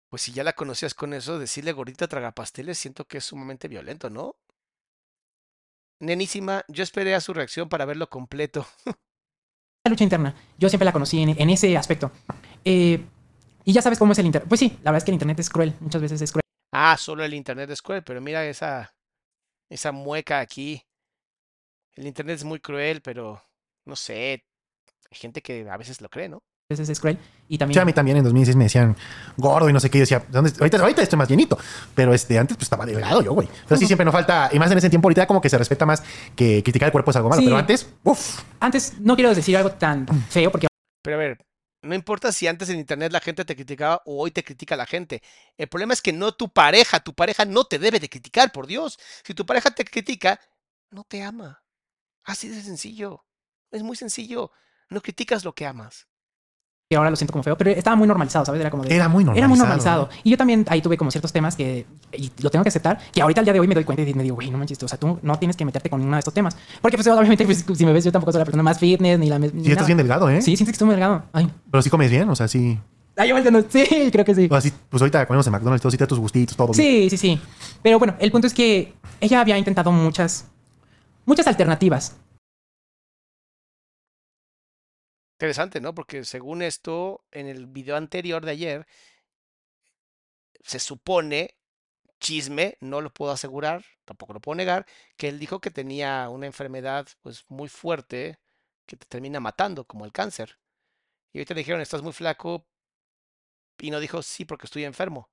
[0.09, 4.10] Pues si ya la conocías con eso, decirle gordita tragapasteles, siento que es sumamente violento,
[4.10, 4.36] ¿no?
[6.01, 8.66] Nenísima, yo esperé a su reacción para verlo completo.
[9.89, 10.35] lucha interna.
[10.59, 12.10] Yo siempre la conocí en, en ese aspecto.
[12.64, 13.05] Eh,
[13.64, 14.48] y ya sabes cómo es el internet.
[14.48, 15.74] Pues sí, la verdad es que el internet es cruel.
[15.81, 16.43] Muchas veces es cruel.
[16.72, 18.94] Ah, solo el internet es cruel, pero mira esa,
[19.68, 20.82] esa mueca aquí.
[21.94, 23.43] El internet es muy cruel, pero
[23.85, 24.44] no sé,
[25.10, 26.43] hay gente que a veces lo cree, ¿no?
[26.70, 27.18] Veces es cruel.
[27.48, 27.74] Y también...
[27.74, 28.97] Sí, a mí también en 2016 me decían
[29.36, 29.98] gordo y no sé qué.
[29.98, 30.52] Yo decía, ¿dónde?
[30.59, 31.59] Ahorita, ahorita estoy más llenito.
[31.97, 33.48] Pero este, antes pues estaba delgado yo, güey.
[33.66, 34.48] Pero sí, siempre no falta.
[34.52, 36.05] Y más en ese tiempo, ahorita como que se respeta más
[36.36, 37.40] que criticar el cuerpo es algo malo.
[37.40, 37.47] Sí.
[37.47, 38.42] Pero antes, uff.
[38.60, 40.68] Antes no quiero decir algo tan feo porque
[41.02, 41.38] Pero a ver,
[41.82, 44.86] no importa si antes en internet la gente te criticaba o hoy te critica la
[44.86, 45.22] gente.
[45.56, 48.66] El problema es que no tu pareja, tu pareja no te debe de criticar, por
[48.66, 48.98] Dios.
[49.24, 50.38] Si tu pareja te critica,
[50.90, 51.64] no te ama.
[52.22, 53.24] Así de sencillo.
[53.70, 54.52] Es muy sencillo.
[54.90, 56.09] No criticas lo que amas.
[56.96, 58.60] Ahora lo siento como feo, pero estaba muy normalizado, ¿sabes?
[58.60, 58.92] Era como de...
[58.92, 59.38] Era muy normalizado.
[59.38, 60.08] Era muy normalizado.
[60.24, 63.22] Y yo también ahí tuve como ciertos temas que, y lo tengo que aceptar, que
[63.22, 64.88] ahorita al día de hoy me doy cuenta y me digo, güey, no manches, o
[64.88, 66.56] sea, tú no tienes que meterte con uno de estos temas.
[66.82, 69.28] Porque pues obviamente, pues, si me ves, yo tampoco soy la persona más fitness, ni
[69.28, 69.38] la...
[69.38, 69.86] Ni Sí, estás nada.
[69.86, 70.42] bien delgado, ¿eh?
[70.42, 71.22] Sí, sientes que estoy muy delgado.
[71.32, 72.76] Ay, Pero sí comes bien, o sea, sí.
[73.16, 73.64] ay yo entiendo.
[73.68, 74.48] Sí, creo que sí.
[74.50, 76.72] O así, pues ahorita comemos en McDonald's, todo, sí te da tus gustitos, todo.
[76.72, 76.74] bien.
[76.74, 77.40] Sí, sí, sí.
[77.84, 80.46] Pero bueno, el punto es que ella había intentado muchas,
[81.24, 82.16] muchas alternativas.
[85.40, 85.94] Interesante, ¿no?
[85.94, 88.86] Porque según esto, en el video anterior de ayer,
[90.62, 91.56] se supone,
[92.20, 94.84] chisme, no lo puedo asegurar, tampoco lo puedo negar,
[95.16, 98.38] que él dijo que tenía una enfermedad pues muy fuerte
[98.84, 100.58] que te termina matando, como el cáncer.
[101.32, 102.66] Y ahorita le dijeron, estás muy flaco,
[103.78, 105.30] y no dijo, sí, porque estoy enfermo.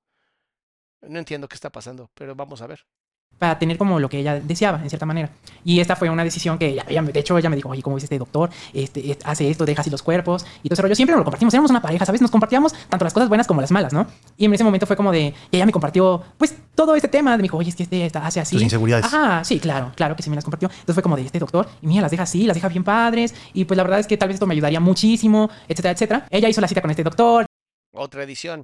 [1.01, 2.88] No entiendo qué está pasando, pero vamos a ver.
[3.37, 5.29] Para tener como lo que ella deseaba, en cierta manera.
[5.63, 7.83] Y esta fue una decisión que ella, ella me- de hecho, ella me dijo, oye,
[7.83, 8.49] ¿cómo dice este doctor?
[8.73, 10.43] Este, hace esto, deja así los cuerpos.
[10.63, 10.95] Y todo ese rollo.
[10.95, 11.53] Siempre nos lo compartimos.
[11.53, 12.19] Éramos una pareja, ¿sabes?
[12.19, 14.07] Nos compartíamos tanto las cosas buenas como las malas, ¿no?
[14.37, 17.37] Y en ese momento fue como de, y ella me compartió, pues, todo este tema.
[17.37, 18.55] Me dijo, oye, es que este está- hace así.
[18.55, 19.05] Tus inseguridades.
[19.05, 20.69] Ajá, sí, claro, claro que sí me las compartió.
[20.69, 23.35] Entonces fue como de, este doctor, y mira, las deja así, las deja bien padres.
[23.53, 26.27] Y pues la verdad es que tal vez esto me ayudaría muchísimo, etcétera, etcétera.
[26.31, 27.45] Ella hizo la cita con este doctor.
[27.93, 28.63] Otra edición.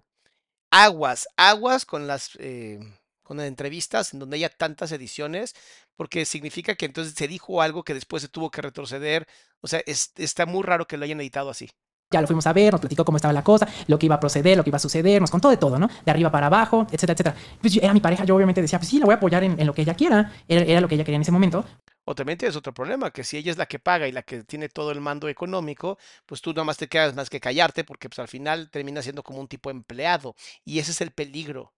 [0.72, 2.80] Aguas, aguas con las, eh,
[3.24, 5.56] con entrevistas en donde haya tantas ediciones,
[5.95, 9.28] porque significa que entonces se dijo algo que después se tuvo que retroceder.
[9.62, 11.70] O sea, está muy raro que lo hayan editado así.
[12.14, 14.20] Ya lo fuimos a ver, nos platicó cómo estaba la cosa, lo que iba a
[14.20, 15.90] proceder, lo que iba a suceder, nos contó de todo, ¿no?
[16.06, 17.36] De arriba para abajo, etcétera, etcétera.
[17.60, 19.74] Pues era mi pareja, yo obviamente decía, pues sí, la voy a apoyar en, lo
[19.74, 21.66] que ella quiera, era, lo que ella quería en ese momento.
[22.06, 24.44] O también tienes otro problema, que si ella es la que paga y la que
[24.44, 25.98] tiene todo el mando económico,
[26.28, 29.24] pues tú nada más te quedas más que callarte porque pues al final termina siendo
[29.24, 30.36] como un tipo empleado.
[30.64, 31.74] Y ese es el peligro.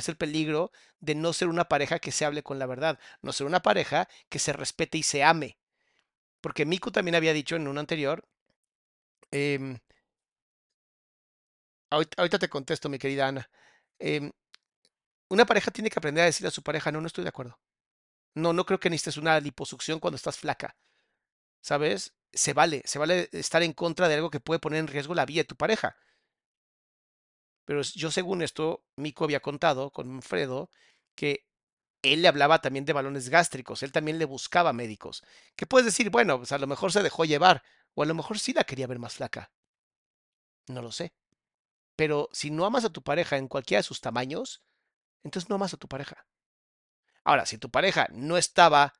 [0.00, 3.32] Es el peligro de no ser una pareja que se hable con la verdad, no
[3.32, 5.58] ser una pareja que se respete y se ame.
[6.42, 8.24] Porque Miku también había dicho en un anterior,
[9.32, 9.78] em,
[11.90, 13.50] ahorita, te contesto, mi querida Ana.
[13.98, 14.30] Em,
[15.30, 17.58] una pareja tiene que aprender a decir a su pareja, no, no estoy de acuerdo.
[18.34, 20.76] No, no creo que necesites una liposucción cuando estás flaca.
[21.62, 22.14] ¿Sabes?
[22.32, 25.26] Se vale, se vale estar en contra de algo que puede poner en riesgo la
[25.26, 25.96] vida de tu pareja.
[27.64, 30.70] Pero yo según esto, Mico había contado con Fredo
[31.14, 31.46] que
[32.02, 35.22] él le hablaba también de balones gástricos, él también le buscaba médicos.
[35.56, 36.10] ¿Qué puedes decir?
[36.10, 37.62] Bueno, pues a lo mejor se dejó llevar,
[37.94, 39.50] o a lo mejor sí la quería ver más flaca.
[40.68, 41.12] No lo sé.
[41.96, 44.62] Pero si no amas a tu pareja en cualquiera de sus tamaños,
[45.24, 46.26] entonces no amas a tu pareja.
[47.24, 48.94] Ahora, si tu pareja no estaba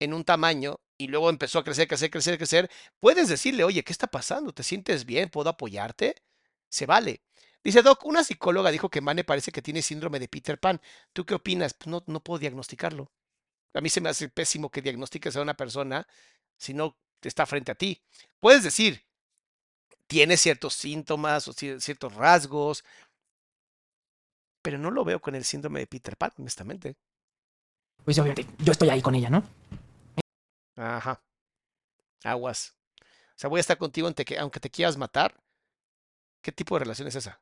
[0.00, 2.70] en un tamaño y luego empezó a crecer, crecer, crecer, crecer,
[3.00, 4.52] puedes decirle, oye, ¿qué está pasando?
[4.52, 5.30] ¿Te sientes bien?
[5.30, 6.16] ¿Puedo apoyarte?
[6.68, 7.22] Se vale.
[7.64, 10.80] Dice Doc, una psicóloga dijo que Mane parece que tiene síndrome de Peter Pan.
[11.12, 11.74] ¿Tú qué opinas?
[11.74, 13.10] Pues no, no puedo diagnosticarlo.
[13.74, 16.06] A mí se me hace pésimo que diagnostiques a una persona
[16.56, 18.02] si no está frente a ti.
[18.40, 19.04] Puedes decir,
[20.06, 22.84] tiene ciertos síntomas o ciertos rasgos,
[24.62, 26.96] pero no lo veo con el síndrome de Peter Pan, honestamente.
[28.04, 29.44] Pues obviamente, yo estoy ahí con ella, ¿no?
[30.76, 31.22] Ajá.
[32.24, 32.74] Aguas.
[33.00, 34.08] O sea, voy a estar contigo
[34.38, 35.40] aunque te quieras matar.
[36.40, 37.40] ¿Qué tipo de relación es esa?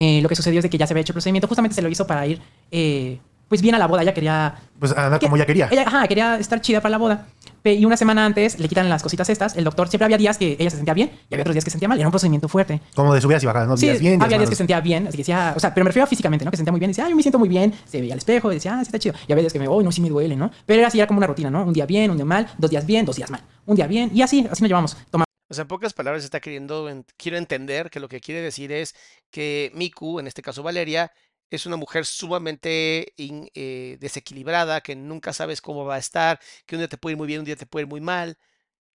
[0.00, 1.48] Eh, lo que sucedió es de que ya se había hecho el procedimiento.
[1.48, 2.40] Justamente se lo hizo para ir,
[2.70, 4.02] eh, pues bien a la boda.
[4.02, 4.54] Ella quería...
[4.78, 5.68] Pues andar como ella quería.
[5.70, 7.26] Ella, ajá, quería estar chida para la boda.
[7.66, 9.56] Y una semana antes le quitan las cositas estas.
[9.56, 11.70] El doctor siempre había días que ella se sentía bien y había otros días que
[11.70, 11.98] se sentía mal.
[11.98, 12.82] Era un procedimiento fuerte.
[12.94, 13.76] Como de subidas y bajadas, ¿no?
[13.78, 15.06] Sí, días bien, había días que se sentía bien.
[15.06, 16.50] Así que decía, o sea, pero me refiero a físicamente, ¿no?
[16.50, 16.90] Que se sentía muy bien.
[16.90, 17.72] Decía, ay, yo me siento muy bien.
[17.86, 19.14] Se veía al espejo y decía, ah, sí está chido.
[19.26, 20.50] Y había días que me, oh, no, sí me duele, ¿no?
[20.66, 21.64] Pero era así, era como una rutina, ¿no?
[21.64, 23.40] Un día bien, un día mal, dos días bien, dos días mal.
[23.64, 24.94] Un día bien y así, así nos llevamos.
[25.10, 28.72] Toma o sea, en pocas palabras está queriendo, quiero entender que lo que quiere decir
[28.72, 28.94] es
[29.30, 31.12] que Miku, en este caso Valeria,
[31.50, 36.80] es una mujer sumamente eh, desequilibrada, que nunca sabes cómo va a estar, que un
[36.80, 38.38] día te puede ir muy bien, un día te puede ir muy mal,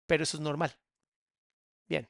[0.05, 0.75] pero eso es normal.
[1.89, 2.07] Bien.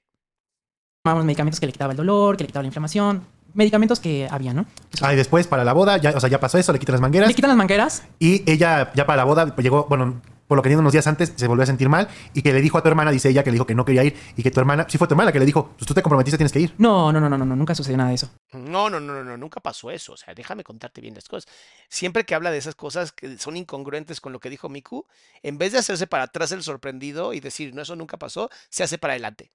[1.04, 4.54] Tomamos medicamentos que le quitaban el dolor, que le quitaban la inflamación, medicamentos que había,
[4.54, 4.66] ¿no?
[5.02, 7.02] ah, y después para la boda, ya, o sea, ya pasó eso, le quitan las
[7.02, 7.30] mangueras.
[7.30, 8.04] Le quitan las mangueras.
[8.20, 11.08] Y ella, ya para la boda, pues llegó, bueno, por lo que dijo unos días
[11.08, 13.44] antes, se volvió a sentir mal y que le dijo a tu hermana, dice ella,
[13.44, 15.32] que le dijo que no quería ir y que tu hermana, sí fue tu hermana
[15.32, 16.76] que le dijo, pues tú te comprometiste, tienes que ir.
[16.78, 18.30] No, no, no, no, no, nunca sucedió nada de eso.
[18.54, 20.14] No, no, no, no, no, nunca pasó eso.
[20.14, 21.52] O sea, déjame contarte bien las cosas.
[21.90, 25.06] Siempre que habla de esas cosas que son incongruentes con lo que dijo Miku,
[25.42, 28.84] en vez de hacerse para atrás el sorprendido y decir, no, eso nunca pasó, se
[28.84, 29.52] hace para adelante.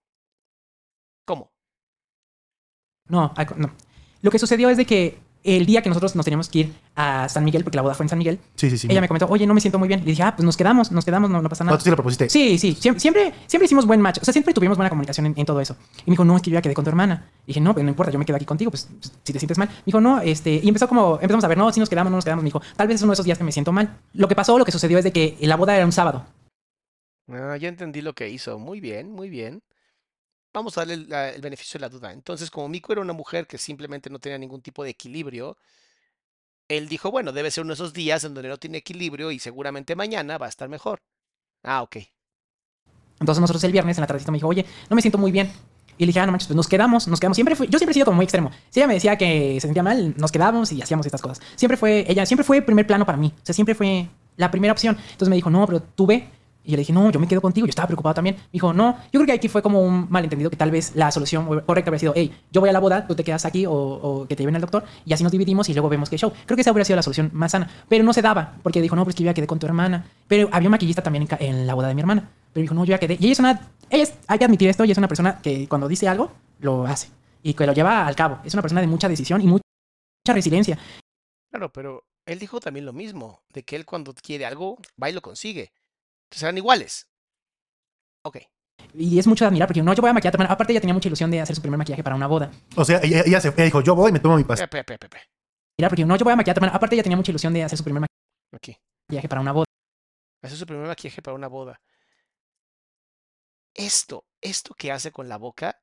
[1.24, 1.52] ¿Cómo?
[3.06, 3.70] No, no.
[4.22, 7.28] Lo que sucedió es de que el día que nosotros nos teníamos que ir a
[7.28, 9.26] San Miguel, porque la boda fue en San Miguel, sí, sí, sí, ella me comentó,
[9.26, 10.00] oye, no me siento muy bien.
[10.00, 11.78] Y dije, ah, pues nos quedamos, nos quedamos, no, pasa nada.
[11.78, 12.28] ¿Tú sí lo propusiste?
[12.28, 14.18] Sí, sí, siempre, siempre, hicimos buen match.
[14.20, 15.76] O sea, siempre tuvimos buena comunicación en, todo eso.
[15.98, 17.30] Y me dijo, no, es que yo ya quedé con tu hermana.
[17.44, 19.38] Y dije, no, pues no importa, yo me quedo aquí contigo, pues, pues, si te
[19.38, 19.68] sientes mal.
[19.68, 22.18] Me dijo, no, este, y empezó como, empezamos a ver, no, si nos quedamos, no
[22.18, 22.42] nos quedamos.
[22.42, 23.98] Me dijo, tal vez es uno de esos días que me siento mal.
[24.12, 26.26] Lo que pasó, lo que sucedió es de que la boda era un sábado.
[27.28, 28.58] Ah, ya entendí lo que hizo.
[28.58, 29.62] Muy bien, muy bien
[30.52, 30.94] vamos a darle
[31.34, 32.12] el, beneficio de la duda.
[32.12, 35.56] Entonces, como Miko era una mujer que simplemente no tenía ningún tipo de equilibrio,
[36.68, 39.38] él dijo, bueno, debe ser uno de esos días en donde no tiene equilibrio y
[39.38, 41.02] seguramente mañana va a estar mejor.
[41.62, 41.96] Ah, ok.
[43.18, 45.50] Entonces nosotros el viernes en la tardecita me dijo, oye, no me siento muy bien.
[45.98, 47.36] Y le dije, ah, no manches, pues nos quedamos, nos quedamos.
[47.36, 48.50] Siempre yo siempre he sido como muy extremo.
[48.70, 51.42] Si ella me decía que se sentía mal, nos quedábamos y hacíamos estas cosas.
[51.56, 53.34] Siempre fue, ella siempre fue primer plano para mí.
[53.36, 54.96] O sea, siempre fue la primera opción.
[54.96, 56.30] Entonces me dijo, no, pero tú ve,
[56.64, 57.66] y le dije, no, yo me quedo contigo.
[57.66, 58.36] Yo estaba preocupado también.
[58.36, 61.10] Me dijo, no, yo creo que aquí fue como un malentendido que tal vez la
[61.10, 64.26] solución correcta habría sido, hey, yo voy a la boda, tú te quedas aquí o,
[64.28, 66.32] que te lleven al doctor y así nos dividimos y luego vemos qué show.
[66.46, 67.70] Creo que esa habría sido la solución más sana.
[67.88, 70.06] Pero no se daba porque dijo, no, pues que yo ya quedé con tu hermana.
[70.28, 72.30] Pero había un maquillista también en, la boda de mi hermana.
[72.52, 73.16] Pero dijo, no, yo ya quedé.
[73.18, 75.66] Y ella es una, ella es, hay que admitir esto, ella es una persona que
[75.68, 77.08] cuando dice algo, lo hace
[77.42, 78.38] y que lo lleva al cabo.
[78.44, 79.62] Es una persona de mucha decisión y mucha
[80.26, 80.78] resiliencia.
[81.50, 85.12] Claro, pero él dijo también lo mismo, de que él cuando quiere algo, va y
[85.12, 85.72] lo consigue.
[86.30, 87.08] Entonces eran iguales.
[88.22, 88.38] Ok.
[88.94, 90.50] Y es mucho de admirar porque no, yo voy a maquillar.
[90.50, 92.52] Aparte, ella tenía mucha ilusión de hacer su primer maquillaje para una boda.
[92.76, 94.64] O sea, ella, se, dijo, yo voy y me tomo mi paso.
[95.76, 96.64] Mira, porque no, yo voy a maquillar.
[96.72, 98.06] Aparte, ella tenía mucha ilusión de hacer su primer
[98.52, 99.64] maquillaje para una boda.
[100.42, 101.80] Hacer su primer maquillaje para una boda.
[103.74, 105.80] Esto, esto que hace con la boca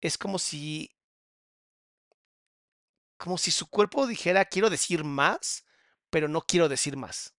[0.00, 0.90] es como si.
[3.18, 5.64] Como si su cuerpo dijera, quiero decir más,
[6.10, 7.35] pero no quiero decir más.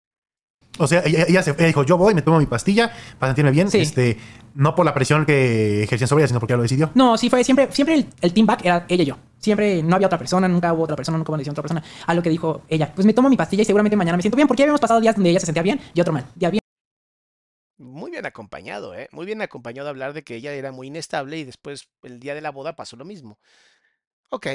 [0.80, 3.52] O sea, ella, ella se, ella dijo, yo voy, me tomo mi pastilla para sentirme
[3.52, 3.70] bien.
[3.72, 3.80] Sí.
[3.80, 4.18] Este,
[4.54, 6.92] no por la presión que ejercían sobre ella, sino porque ella lo decidió.
[6.96, 9.18] No, sí fue siempre, siempre el, el team back era ella y yo.
[9.38, 11.76] Siempre no había otra persona, nunca hubo otra persona, nunca hubo una decisión de otra
[11.76, 12.04] persona.
[12.08, 14.36] A lo que dijo ella, pues me tomo mi pastilla y seguramente mañana me siento
[14.36, 16.26] bien, porque ya habíamos pasado días donde ella se sentía bien y otro mal.
[16.36, 16.62] Día bien,
[17.78, 19.08] Muy bien acompañado, ¿eh?
[19.12, 22.34] Muy bien acompañado a hablar de que ella era muy inestable y después el día
[22.34, 23.40] de la boda pasó lo mismo.
[24.30, 24.48] Ok.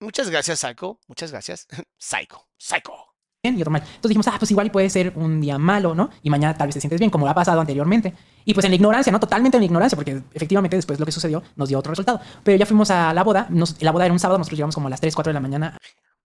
[0.00, 1.00] Muchas gracias, Psycho.
[1.08, 1.66] Muchas gracias.
[1.98, 2.48] Psycho.
[2.58, 3.07] Psycho.
[3.56, 3.82] Y otro mal.
[3.82, 6.10] Entonces dijimos, ah, pues igual y puede ser un día malo, ¿no?
[6.22, 8.14] Y mañana tal vez te sientes bien, como ha pasado anteriormente.
[8.44, 9.20] Y pues en la ignorancia, ¿no?
[9.20, 12.20] Totalmente en la ignorancia, porque efectivamente después lo que sucedió nos dio otro resultado.
[12.42, 14.88] Pero ya fuimos a la boda, nos- la boda era un sábado, nosotros llegamos como
[14.88, 15.78] a las 3, 4 de la mañana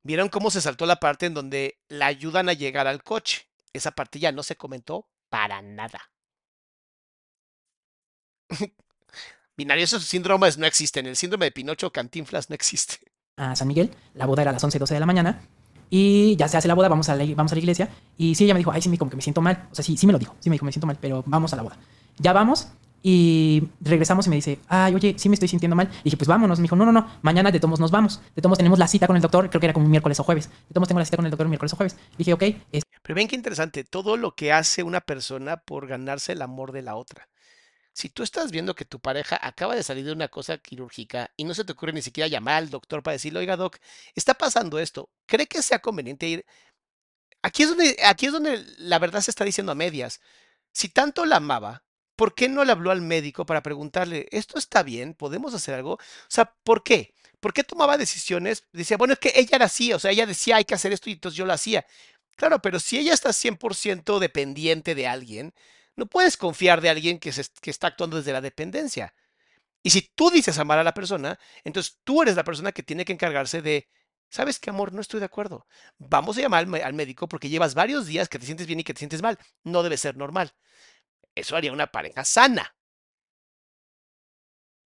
[0.05, 3.43] ¿Vieron cómo se saltó la parte en donde la ayudan a llegar al coche?
[3.71, 6.01] Esa parte ya no se comentó para nada.
[9.57, 11.05] Binarios esos síndromes no existen.
[11.05, 12.97] El síndrome de Pinocho Cantinflas no existe.
[13.37, 13.91] a San Miguel.
[14.13, 15.41] La boda era a las 11, 12 de la mañana.
[15.95, 17.87] Y ya se hace la boda, vamos a la, vamos a la iglesia.
[18.17, 19.67] Y sí, ella me dijo, ay, sí, como que me siento mal.
[19.71, 20.35] O sea, sí, sí me lo dijo.
[20.39, 21.77] Sí me dijo, me siento mal, pero vamos a la boda.
[22.17, 22.69] Ya vamos
[23.03, 25.89] y regresamos y me dice, ay, oye, sí me estoy sintiendo mal.
[26.01, 26.57] Y dije, pues vámonos.
[26.57, 28.21] Me dijo, no, no, no, mañana de tomos nos vamos.
[28.35, 30.49] De tomos tenemos la cita con el doctor, creo que era como miércoles o jueves.
[30.67, 31.95] De tomos tengo la cita con el doctor miércoles o jueves.
[32.17, 32.41] Dije, ok,
[32.71, 36.71] es- Pero ven qué interesante, todo lo que hace una persona por ganarse el amor
[36.71, 37.27] de la otra.
[37.93, 41.43] Si tú estás viendo que tu pareja acaba de salir de una cosa quirúrgica y
[41.43, 43.77] no se te ocurre ni siquiera llamar al doctor para decirle, oiga, doc,
[44.15, 46.45] está pasando esto, ¿cree que sea conveniente ir?
[47.43, 50.21] Aquí es donde, aquí es donde la verdad se está diciendo a medias.
[50.71, 51.83] Si tanto la amaba,
[52.15, 55.93] ¿por qué no le habló al médico para preguntarle, esto está bien, podemos hacer algo?
[55.93, 55.99] O
[56.29, 57.13] sea, ¿por qué?
[57.39, 58.65] ¿Por qué tomaba decisiones?
[58.71, 61.09] Decía, bueno, es que ella era así, o sea, ella decía, hay que hacer esto
[61.09, 61.85] y entonces yo lo hacía.
[62.37, 65.53] Claro, pero si ella está 100% dependiente de alguien,
[65.95, 69.13] no puedes confiar de alguien que, se- está actuando desde la dependencia.
[69.83, 73.05] Y si tú dices amar a la persona, entonces tú eres la persona que tiene
[73.05, 73.89] que encargarse de,
[74.29, 74.93] ¿sabes qué, amor?
[74.93, 75.67] No estoy de acuerdo.
[75.97, 78.83] Vamos a llamar al, al médico porque llevas varios días que te sientes bien y
[78.83, 79.37] que te sientes mal.
[79.63, 80.53] No debe ser normal.
[81.35, 82.75] Eso haría una pareja sana.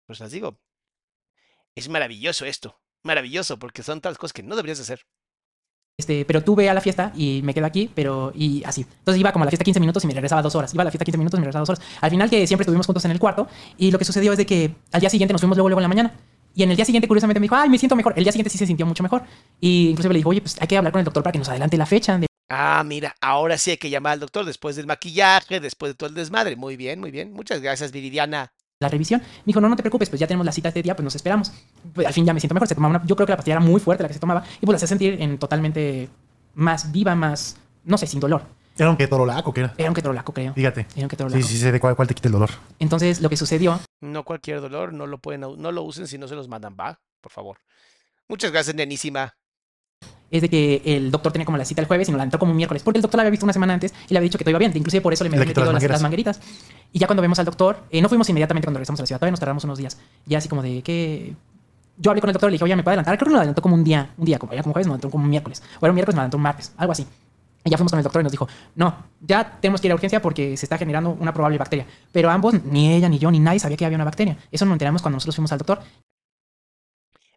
[0.05, 0.59] Pues les digo,
[1.75, 2.81] es maravilloso esto.
[3.03, 5.05] Maravilloso, porque son tal cosas que no deberías hacer.
[5.97, 8.81] Este, pero tú ve a la fiesta y me quedo aquí, pero y así.
[8.81, 10.73] Entonces iba como a la fiesta 15 minutos y me regresaba dos horas.
[10.73, 11.81] Iba a la fiesta 15 minutos y me regresaba dos horas.
[12.01, 13.47] Al final que siempre estuvimos juntos en el cuarto
[13.77, 15.83] y lo que sucedió es de que al día siguiente nos fuimos luego luego en
[15.83, 16.13] la mañana.
[16.53, 18.49] Y en el día siguiente curiosamente me dijo, "Ay, me siento mejor." El día siguiente
[18.49, 19.23] sí se sintió mucho mejor.
[19.61, 21.47] Y inclusive le dijo, "Oye, pues hay que hablar con el doctor para que nos
[21.49, 22.19] adelante la fecha
[22.49, 26.09] Ah, mira, ahora sí hay que llamar al doctor después del maquillaje, después de todo
[26.09, 26.55] el desmadre.
[26.55, 27.33] Muy bien, muy bien.
[27.33, 28.53] Muchas gracias, Viridiana.
[28.85, 30.95] La revisión." Me dijo, "No, no te preocupes, pues ya tenemos la cita este día,
[30.95, 31.51] pues nos esperamos."
[31.93, 32.67] Pues al fin ya me siento mejor.
[32.67, 34.43] Se tomaba una, yo creo que la pastilla era muy fuerte la que se tomaba
[34.61, 36.09] y pues la hacía sentir en totalmente
[36.53, 38.43] más viva, más no sé, sin dolor.
[38.77, 39.73] ¿Era un ketorolaco qué era?
[39.77, 40.53] Era un ketorolaco, creo.
[40.53, 40.85] Fíjate.
[40.95, 41.41] Era un ketorolaco.
[41.41, 42.49] Sí, sí, sé de cuál, cuál te quita el dolor.
[42.79, 46.27] Entonces, lo que sucedió No cualquier dolor, no lo pueden, no lo usen si no
[46.27, 47.59] se los mandan, va, por favor.
[48.27, 49.35] Muchas gracias, nenísima.
[50.37, 52.39] Es de que el doctor tenía como la cita el jueves y nos la entró
[52.39, 54.27] como un miércoles, porque el doctor la había visto una semana antes y le había
[54.27, 54.71] dicho que todo iba bien.
[54.75, 56.39] Inclusive por eso le Le había metido las las mangueritas.
[56.91, 59.19] Y ya cuando vemos al doctor, eh, no fuimos inmediatamente cuando regresamos a la ciudad,
[59.19, 59.97] todavía nos tardamos unos días.
[60.25, 61.35] Ya así como de que...
[61.97, 63.17] Yo hablé con el doctor y le dije, oye, ¿me puede adelantar?
[63.17, 65.09] Creo que nos adelantó como un día, un día, como era como jueves, nos adelantó
[65.11, 65.63] como un miércoles.
[65.79, 67.07] O era un miércoles, nos adelantó un martes, algo así.
[67.65, 69.95] Y ya fuimos con el doctor y nos dijo, no, ya tenemos que ir a
[69.95, 71.87] urgencia porque se está generando una probable bacteria.
[72.11, 74.37] Pero ambos, ni ella, ni yo, ni nadie sabía que había una bacteria.
[74.51, 75.79] Eso nos enteramos cuando nosotros fuimos al doctor.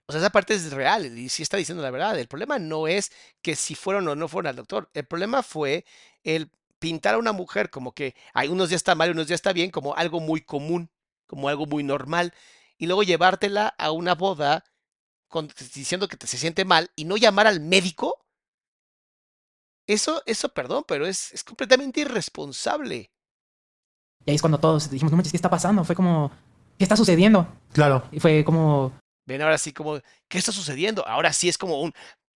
[0.09, 2.19] O sea, esa parte es real y sí está diciendo la verdad.
[2.19, 3.13] El problema no es
[3.43, 4.89] que si fueron o no fueron al doctor.
[4.95, 5.85] El problema fue
[6.25, 9.39] el pintar a una mujer como que hay unos días está mal y unos días
[9.39, 10.91] está bien, como algo muy común,
[11.27, 12.33] como algo muy normal.
[12.79, 14.65] Y luego llevártela a una boda
[15.29, 18.25] con- diciendo que te, se siente mal y no llamar al médico.
[19.87, 23.11] Eso, eso, perdón, pero es, es completamente irresponsable.
[24.25, 25.85] Y ahí es cuando todos dijimos, no manches, ¿qué está pasando?
[25.85, 26.31] Fue como,
[26.79, 27.47] ¿qué está sucediendo?
[27.73, 28.05] Claro.
[28.13, 28.93] Y fue como,
[29.29, 31.07] Ven ahora sí como, ¿qué está sucediendo?
[31.07, 31.93] Ahora sí es como un,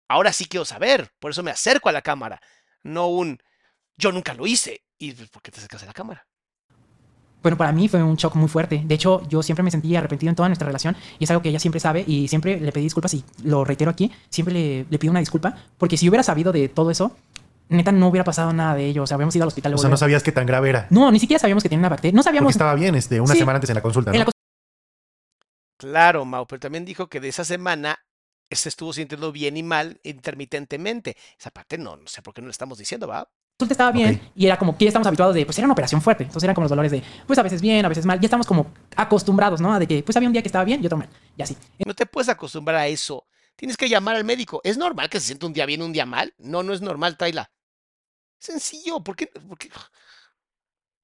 [0.10, 2.42] ahora sí quiero saber, por eso me acerco a la cámara,
[2.84, 3.40] no un,
[3.96, 4.82] yo nunca lo hice.
[5.00, 6.28] ¿Y pues, por qué te acercas a la cámara?
[7.42, 8.82] Bueno, para mí fue un shock muy fuerte.
[8.86, 11.50] De hecho, yo siempre me sentí arrepentido en toda nuestra relación y es algo que
[11.50, 15.00] ella siempre sabe y siempre le pedí disculpas y lo reitero aquí, siempre le, le
[15.00, 17.18] pido una disculpa porque si yo hubiera sabido de todo eso,
[17.70, 19.04] neta no hubiera pasado nada de ello.
[19.04, 19.74] O sea, habíamos ido al hospital.
[19.74, 20.88] O sea, no sabías qué tan grave era.
[20.92, 22.12] No, ni siquiera sabíamos que tenía una bacteria.
[22.14, 22.52] No Porque sabíamos.
[22.52, 23.40] estaba bien este, una Sí.
[23.40, 24.26] semana antes en la consulta, En ¿no?
[24.26, 24.32] la
[25.82, 27.92] Claro, Mau, pero también dijo que de esa semana
[28.50, 31.18] se estuvo sintiendo bien y mal intermitentemente.
[31.40, 33.30] Esa parte no, no sé por qué no le estamos diciendo, ¿va?
[33.58, 36.02] consulta estaba bien y era como que ya estamos habituados de, pues era una operación
[36.02, 36.24] fuerte.
[36.24, 38.20] Entonces eran como los dolores de, pues a veces bien, a veces mal.
[38.20, 39.72] Ya estamos como acostumbrados, ¿no?
[39.74, 41.10] A de que, pues había un día que estaba bien y otro mal.
[41.38, 41.56] Y así.
[41.86, 43.28] No te puedes acostumbrar a eso.
[43.56, 44.62] Tienes que llamar al médico.
[44.64, 46.34] ¿Es normal que se sienta un día bien, un día mal?
[46.40, 47.52] No, no es normal, tráela.
[48.40, 49.28] Sencillo, ¿por qué?
[49.28, 49.70] por qué?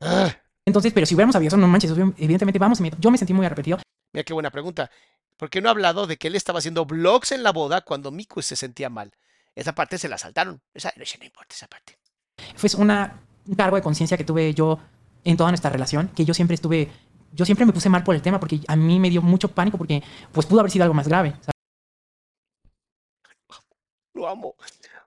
[0.01, 0.31] Ah,
[0.65, 2.81] Entonces, pero si hubiéramos sabido eso, no manches, evidentemente vamos.
[2.81, 3.79] me- Yo me sentí muy arrepentido.
[4.13, 4.89] Mira qué buena pregunta.
[5.37, 8.11] ¿Por qué no ha hablado de que él estaba haciendo vlogs en la boda cuando
[8.11, 9.13] Miku se sentía mal?
[9.55, 10.61] Esa parte se la saltaron.
[10.73, 11.97] Esa, no importa, esa parte.
[12.55, 14.79] Fue una, un cargo de conciencia que tuve yo
[15.23, 16.91] en toda nuestra relación, que yo siempre estuve,
[17.33, 19.77] yo siempre me puse mal por el tema porque a mí me dio mucho pánico
[19.77, 20.01] porque
[20.31, 21.31] pues pudo haber sido algo más grave.
[21.41, 21.53] ¿sabes?
[24.13, 24.55] Lo amo.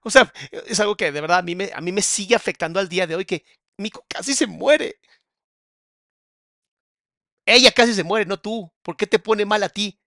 [0.03, 0.33] O sea,
[0.67, 3.07] es algo que de verdad a mí me, a mí me sigue afectando al día
[3.07, 3.45] de hoy que
[3.77, 4.97] Miku casi se muere.
[7.51, 8.73] Ella casi se muere, no tú.
[8.83, 9.99] ¿Por qué te pone mal a ti?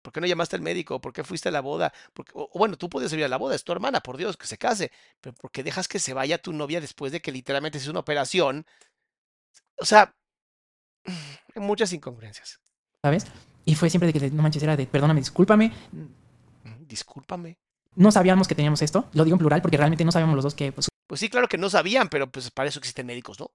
[0.00, 1.00] ¿Por qué no llamaste al médico?
[1.00, 1.92] ¿Por qué fuiste a la boda?
[2.14, 4.46] Porque, o, bueno, tú puedes ir a la boda, es tu hermana, por Dios, que
[4.46, 4.90] se case.
[5.20, 8.00] Pero ¿por qué dejas que se vaya tu novia después de que literalmente es una
[8.00, 8.64] operación?
[9.78, 10.14] O sea,
[11.04, 12.58] hay muchas incongruencias.
[13.02, 13.26] ¿sabes?
[13.66, 15.72] Y fue siempre de que no manches, era de perdóname, discúlpame.
[15.92, 17.58] Mm, Discúlpame.
[17.96, 20.54] No sabíamos que teníamos esto, lo digo en plural porque realmente no sabíamos los dos
[20.54, 23.50] que pues, Pues sí, claro que no sabían, pero pues para eso existen médicos, ¿no?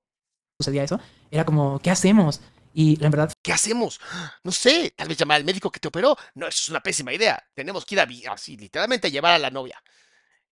[0.60, 1.00] sucedía eso.
[1.32, 2.42] Era como, ¿qué hacemos?
[2.74, 4.00] Y la verdad ¿Qué hacemos?
[4.44, 6.16] No sé, tal vez llamar al médico que te operó.
[6.36, 7.44] No, eso es una pésima idea.
[7.54, 9.82] Tenemos que ir a, así, literalmente, a llevar a la novia.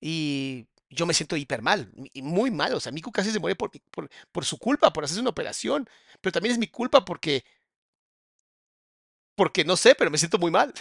[0.02, 2.74] Y yo me siento hiper mal, y muy mal.
[2.74, 5.88] O sea, Miku casi se muere por, por, por su culpa, por hacerse una operación.
[6.22, 7.44] Pero también es mi culpa porque.
[9.36, 10.74] Porque no sé, pero me siento muy mal.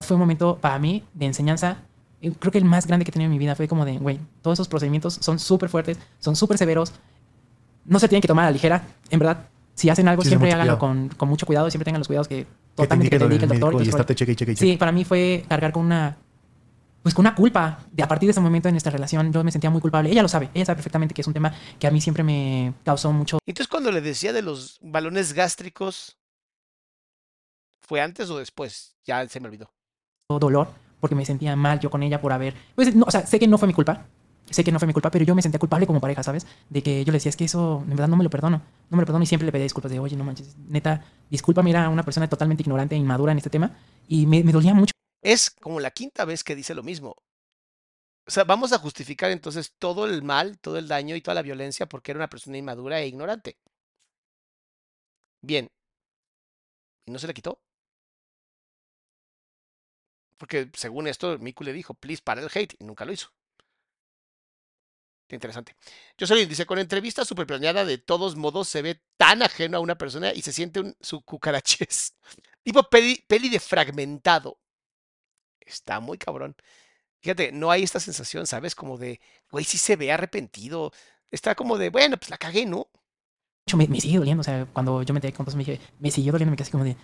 [0.00, 1.82] fue un momento para mí de enseñanza.
[2.20, 4.20] Creo que el más grande que he tenido en mi vida fue como de, güey,
[4.42, 6.92] todos esos procedimientos son súper fuertes, son súper severos.
[7.86, 8.86] No se tienen que tomar a la ligera.
[9.08, 9.48] En verdad,
[9.80, 12.36] si hacen algo, Sí, siempre háganlo con, con mucho cuidado, siempre tengan los cuidados que
[12.36, 13.82] Que te totalmente que te indique el doctor.
[13.82, 14.72] y estarte cheque cheque cheque.
[14.72, 16.16] Sí, para mí fue cargar con una.
[17.02, 17.78] Pues con una culpa.
[17.90, 20.10] De a partir de ese momento en nuestra relación, yo me sentía muy culpable.
[20.10, 22.74] Ella lo sabe, ella sabe perfectamente que es un tema que a mí siempre me
[22.84, 26.18] causó mucho Entonces, cuando le decía de los balones gástricos,
[27.80, 28.96] ¿fue antes o después?
[29.06, 29.70] Ya se me olvidó.
[30.28, 30.68] dolor,
[31.00, 32.54] porque me sentía mal yo con ella por haber.
[32.74, 34.06] Pues, no, o sea, sé que no fue mi culpa.
[34.50, 36.46] Sé que no fue mi culpa, pero yo me sentía culpable como pareja, ¿sabes?
[36.68, 38.58] De que yo le decía, es que eso, en verdad, no me lo perdono.
[38.90, 41.70] No me lo perdono y siempre le pedía disculpas de, oye, no manches, neta, discúlpame,
[41.70, 43.78] era una persona totalmente ignorante e inmadura en este tema.
[44.08, 44.92] Y me, me dolía mucho.
[45.22, 47.14] Es como la quinta vez que dice lo mismo.
[48.26, 51.42] O sea, vamos a justificar entonces todo el mal, todo el daño y toda la
[51.42, 53.56] violencia porque era una persona inmadura e ignorante.
[55.42, 55.70] Bien.
[57.06, 57.60] ¿Y no se le quitó?
[60.38, 63.28] Porque según esto, Miku le dijo, please para el hate, y nunca lo hizo.
[65.34, 65.76] Interesante.
[66.18, 69.96] Jocelyn dice, con entrevista super planeada, de todos modos se ve tan ajeno a una
[69.96, 72.14] persona y se siente un, su cucarachez.
[72.62, 74.58] tipo peli, peli de fragmentado.
[75.60, 76.56] Está muy cabrón.
[77.20, 78.74] Fíjate, no hay esta sensación, ¿sabes?
[78.74, 79.20] Como de,
[79.50, 80.92] güey, sí se ve arrepentido.
[81.30, 82.88] Está como de, bueno, pues la cagué, ¿no?
[83.76, 84.40] Me, me sigue doliendo.
[84.40, 86.72] O sea, cuando yo me enteré con me dije, me siguió doliendo, me quedé así
[86.72, 86.96] como de.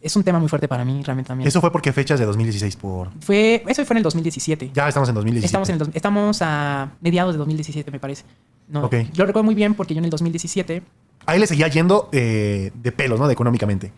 [0.00, 1.48] Es, un tema muy fuerte para mí, realmente también.
[1.48, 3.10] Eso fue porque fechas de 2016 por...
[3.20, 4.70] Fue, eso fue en el 2017.
[4.72, 5.46] Ya estamos en 2017.
[5.46, 8.24] Estamos, en el, estamos a mediados de 2017, me parece.
[8.68, 8.94] No, Ok.
[9.12, 10.82] Yo lo recuerdo muy bien porque yo en el 2017
[11.26, 13.26] Ahí le seguía yendo eh, de pelos, ¿no?
[13.26, 13.92] De económicamente.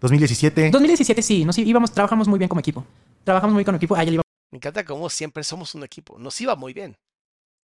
[0.00, 0.70] 2017.
[0.70, 2.84] 2017 sí, nos íbamos, trabajamos muy bien como equipo.
[3.24, 6.18] Trabajamos muy bien como equipo, iba Me encanta cómo siempre somos un equipo.
[6.18, 6.94] Nos iba muy bien.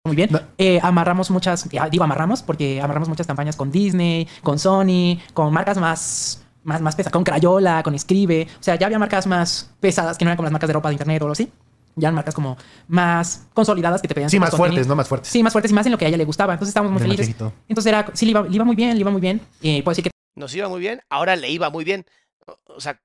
[0.05, 0.29] muy bien.
[0.31, 0.41] No.
[0.57, 5.51] Eh, amarramos muchas, ya digo amarramos porque amarramos muchas campañas con Disney, con Sony, con
[5.53, 8.47] marcas más, más, más pesadas, con Crayola, con Escribe.
[8.59, 10.89] O sea, ya había marcas más pesadas que no eran como las marcas de ropa
[10.89, 11.51] de internet o algo así.
[11.95, 12.55] Ya eran marcas como
[12.87, 14.87] más consolidadas que te pedían Sí, más fuertes.
[14.87, 14.95] ¿no?
[14.95, 15.29] Más fuertes.
[15.29, 16.53] Sí, más fuertes y más en lo que a ella le gustaba.
[16.53, 17.35] Entonces estábamos muy De felices.
[17.67, 19.41] Entonces era, sí, le iba, le iba muy bien, le iba muy bien.
[19.61, 22.05] Eh, puedo decir que Nos iba muy bien, ahora le iba muy bien.
[22.67, 22.99] O- sea,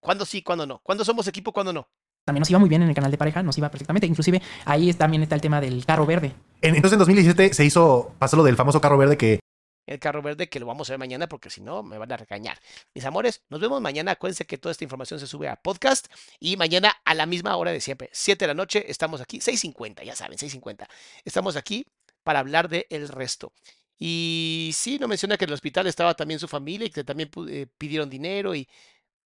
[0.00, 0.80] ¿cuándo sí, cuándo no?
[0.82, 1.86] ¿Cuándo somos equipo, cuándo no?
[2.26, 4.06] también nos iba muy bien en el canal de pareja, nos iba perfectamente.
[4.06, 6.32] Inclusive ahí también está el tema del carro verde.
[6.62, 9.40] En- entonces en 2017 se hizo, pasó lo del famoso carro verde que
[9.86, 12.16] El carro verde que lo vamos a ver mañana porque si no me van a
[12.16, 12.58] regañar.
[12.94, 14.12] Mis amores, nos vemos mañana.
[14.12, 16.06] Acuérdense que toda esta información se sube a podcast
[16.40, 20.02] y mañana a la misma hora de siempre, 7 de la noche, estamos aquí, 6.50,
[20.04, 20.86] ya saben, 6.50.
[21.24, 21.86] Estamos aquí
[22.22, 23.52] para hablar de el resto.
[23.98, 27.30] Y sí, no menciona que en el hospital estaba también su familia y que también
[27.48, 28.68] eh, pidieron dinero y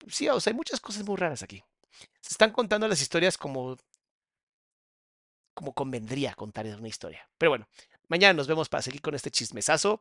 [0.09, 1.63] sí, o sea, hay muchas cosas muy raras aquí.
[2.21, 3.77] Se están contando las historias como
[5.55, 7.29] como convendría contar una historia.
[7.37, 7.69] Pero bueno,
[8.07, 10.01] mañana nos vemos para seguir con este chismesazo.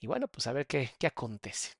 [0.00, 1.72] Y bueno, pues a ver qué, qué acontece.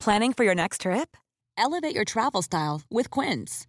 [0.00, 1.16] Planning for your next trip?
[1.56, 3.68] Elevate your travel style with Quince.